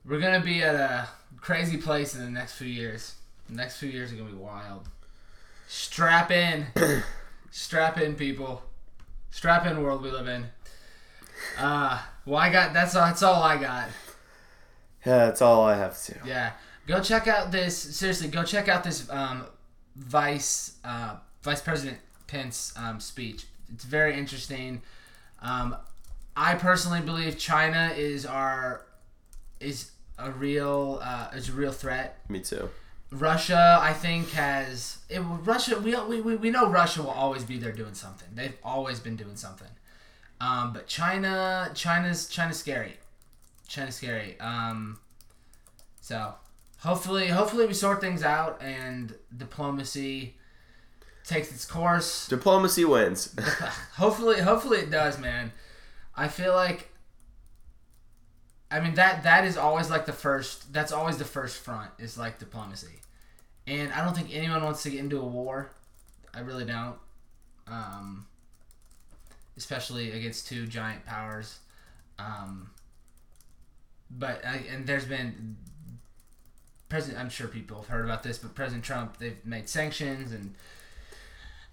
We're 0.05 0.21
gonna 0.21 0.41
be 0.45 0.63
at 0.63 0.75
a 0.75 1.09
crazy 1.41 1.77
place 1.77 2.15
in 2.15 2.25
the 2.25 2.31
next 2.31 2.55
few 2.55 2.69
years. 2.69 3.15
The 3.49 3.57
next 3.57 3.77
few 3.79 3.89
years 3.89 4.13
are 4.13 4.17
gonna 4.17 4.31
be 4.31 4.37
wild. 4.37 4.89
Strap 5.69 6.31
in, 6.31 6.67
strap 7.51 7.99
in, 8.01 8.15
people. 8.15 8.63
Strap 9.31 9.67
in, 9.67 9.83
world 9.83 10.03
we 10.03 10.11
live 10.11 10.29
in. 10.29 10.47
Uh, 11.59 12.01
well, 12.25 12.39
I 12.39 12.51
got 12.51 12.73
that's 12.73 12.95
that's 12.95 13.23
all 13.23 13.43
I 13.43 13.57
got. 13.59 13.89
yeah 15.05 15.27
that's 15.27 15.43
all 15.43 15.65
i 15.65 15.77
have 15.77 16.01
to 16.05 16.15
Yeah, 16.25 16.53
go 16.87 17.01
check 17.03 17.27
out 17.29 17.51
this. 17.53 17.77
Seriously, 17.77 18.29
go 18.29 18.43
check 18.45 18.69
out 18.69 18.85
this 18.85 19.11
um, 19.11 19.45
Vice 19.97 20.77
uh, 20.85 21.17
Vice 21.47 21.61
President 21.61 21.99
Pence 22.27 22.75
um, 22.77 22.99
speech. 22.99 23.47
It's 23.73 23.85
very 23.85 24.19
interesting. 24.19 24.83
Um, 25.41 25.77
I 26.37 26.57
personally 26.57 27.01
believe 27.01 27.39
China 27.39 27.93
is 27.97 28.27
our 28.27 28.83
is 29.61 29.93
a 30.19 30.33
real 30.33 30.99
uh, 31.01 31.29
is 31.35 31.49
a 31.49 31.53
real 31.53 31.71
threat. 31.71 32.19
me 32.29 32.41
too 32.41 32.69
Russia, 33.13 33.79
I 33.81 33.93
think, 33.93 34.31
has 34.33 34.99
it. 35.09 35.21
Russia, 35.21 35.79
we, 35.79 35.95
we, 36.21 36.35
we 36.35 36.51
know 36.51 36.69
Russia 36.69 37.03
will 37.03 37.11
always 37.11 37.45
be 37.45 37.59
there 37.59 37.71
doing 37.71 37.95
something. 37.95 38.29
They've 38.35 38.59
always 38.65 38.99
been 38.99 39.15
doing 39.15 39.37
something. 39.37 39.71
Um, 40.41 40.73
but 40.73 40.89
China, 40.89 41.71
China's 41.75 42.29
China's 42.29 42.59
scary. 42.59 42.95
China's 43.69 43.95
scary. 43.95 44.39
Um, 44.41 44.99
so 46.01 46.35
hopefully, 46.79 47.29
hopefully 47.29 47.67
we 47.67 47.73
sort 47.73 48.01
things 48.01 48.25
out 48.25 48.61
and 48.61 49.15
diplomacy 49.37 50.35
takes 51.27 51.53
its 51.53 51.65
course. 51.65 52.29
Diplomacy 52.29 52.85
wins. 52.85 53.35
hopefully, 53.95 54.41
hopefully 54.41 54.79
it 54.79 54.91
does, 54.91 55.19
man. 55.19 55.53
I 56.15 56.29
feel 56.29 56.55
like. 56.55 56.91
I 58.69 58.81
mean 58.81 58.95
that 58.95 59.23
that 59.23 59.45
is 59.45 59.57
always 59.57 59.91
like 59.91 60.07
the 60.07 60.13
first. 60.13 60.73
That's 60.73 60.93
always 60.93 61.19
the 61.19 61.25
first 61.25 61.59
front 61.59 61.91
is 61.99 62.19
like 62.19 62.39
diplomacy, 62.39 63.01
and 63.67 63.93
I 63.93 64.05
don't 64.05 64.17
think 64.17 64.35
anyone 64.35 64.65
wants 64.65 64.83
to 64.85 64.91
get 64.91 65.01
into 65.01 65.21
a 65.21 65.25
war. 65.25 65.71
I 66.35 66.41
really 66.41 66.65
don't. 66.65 66.97
Um, 67.69 68.27
especially 69.57 70.13
against 70.13 70.49
two 70.49 70.67
giant 70.67 71.07
powers. 71.07 71.61
Um, 72.19 72.71
but 74.11 74.45
I, 74.45 74.63
and 74.73 74.87
there's 74.87 75.05
been 75.05 75.57
President. 76.89 77.21
I'm 77.21 77.31
sure 77.31 77.47
people 77.47 77.77
have 77.79 77.87
heard 77.87 78.05
about 78.05 78.23
this, 78.23 78.39
but 78.39 78.55
President 78.55 78.85
Trump 78.85 79.19
they've 79.19 79.45
made 79.45 79.69
sanctions 79.69 80.33
and 80.33 80.55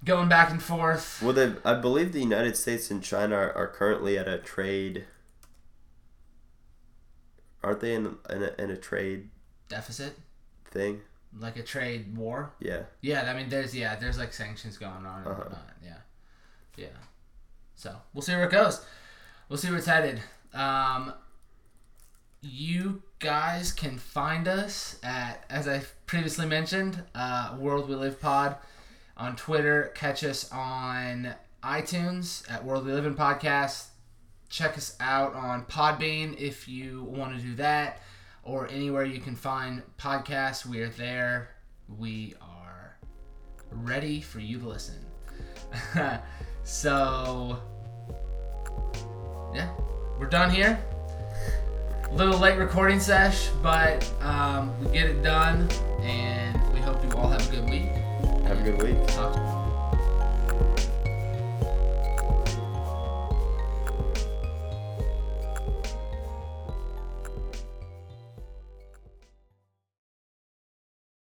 going 0.04 0.30
back 0.30 0.50
and 0.52 0.62
forth. 0.62 1.22
Well, 1.22 1.34
they, 1.34 1.54
I 1.64 1.76
believe 1.76 2.12
the 2.14 2.20
United 2.22 2.58
States 2.58 2.90
and 2.92 3.02
China 3.04 3.36
are, 3.36 3.54
are 3.54 3.68
currently 3.68 4.18
at 4.18 4.28
a 4.28 4.38
trade. 4.38 5.06
Aren't 7.64 7.80
they 7.80 7.94
in 7.94 8.18
in 8.30 8.44
a, 8.44 8.62
in 8.62 8.70
a 8.72 8.78
trade 8.78 9.30
deficit, 9.70 10.18
thing? 10.66 11.02
like 11.40 11.58
a 11.58 11.64
trade 11.64 12.16
war. 12.16 12.52
Yeah. 12.60 12.84
Yeah, 13.02 13.24
I 13.32 13.34
mean, 13.36 13.50
there's 13.50 13.74
yeah, 13.76 13.96
there's 13.96 14.18
like 14.20 14.34
sanctions 14.34 14.78
going 14.78 15.06
on 15.06 15.20
and 15.24 15.28
Uh-huh. 15.28 15.42
whatnot. 15.44 15.70
Yeah, 15.84 15.98
yeah. 16.76 16.88
So 17.76 17.96
we'll 18.14 18.22
see 18.22 18.34
where 18.34 18.44
it 18.46 18.52
goes. 18.52 18.86
We'll 19.50 19.58
see 19.58 19.70
where 19.70 19.78
it's 19.78 19.88
headed. 19.88 20.22
Um, 20.54 21.14
you 22.42 23.02
guys 23.20 23.72
can 23.72 23.98
find 23.98 24.48
us 24.48 25.00
at, 25.02 25.44
as 25.50 25.68
I 25.68 25.82
previously 26.06 26.46
mentioned, 26.46 27.02
uh, 27.16 27.56
World 27.58 27.90
We 27.90 27.96
Live 27.96 28.20
Pod 28.20 28.58
on 29.18 29.36
Twitter. 29.36 29.92
Catch 29.96 30.24
us 30.24 30.52
on 30.52 31.36
iTunes 31.64 32.50
at 32.52 32.64
World 32.64 32.86
We 32.86 32.92
Live 32.92 33.06
in 33.06 33.16
Podcast. 33.16 33.88
Check 34.50 34.78
us 34.78 34.96
out 35.00 35.34
on 35.34 35.66
Podbean 35.66 36.40
if 36.40 36.68
you 36.68 37.04
want 37.04 37.36
to 37.36 37.42
do 37.42 37.56
that, 37.56 38.02
or 38.44 38.68
anywhere 38.68 39.04
you 39.06 39.20
can 39.20 39.36
find 39.36 39.82
podcasts. 39.98 40.66
We 40.66 40.82
are 40.82 40.90
there. 40.90 41.50
We 41.98 42.36
are 42.42 42.98
ready 43.72 44.22
for 44.22 44.40
you 44.40 44.60
to 44.60 44.68
listen. 44.68 45.04
so, 46.64 47.60
yeah, 49.56 49.70
we're 50.20 50.28
done 50.28 50.52
here. 50.52 50.80
A 52.10 52.14
little 52.14 52.38
late 52.38 52.60
recording 52.60 53.00
sesh, 53.00 53.50
but 53.64 54.08
um, 54.22 54.72
we 54.84 54.92
get 54.92 55.08
it 55.08 55.24
done, 55.24 55.68
and 56.02 56.74
we 56.74 56.80
hope 56.80 57.04
you 57.04 57.12
all 57.18 57.30
have 57.30 57.48
a 57.50 57.56
good 57.56 57.68
week. 57.68 58.03
Have 58.44 58.60
a 58.60 58.64
good 58.64 58.84
week. 58.84 59.08
Talk. 59.08 59.34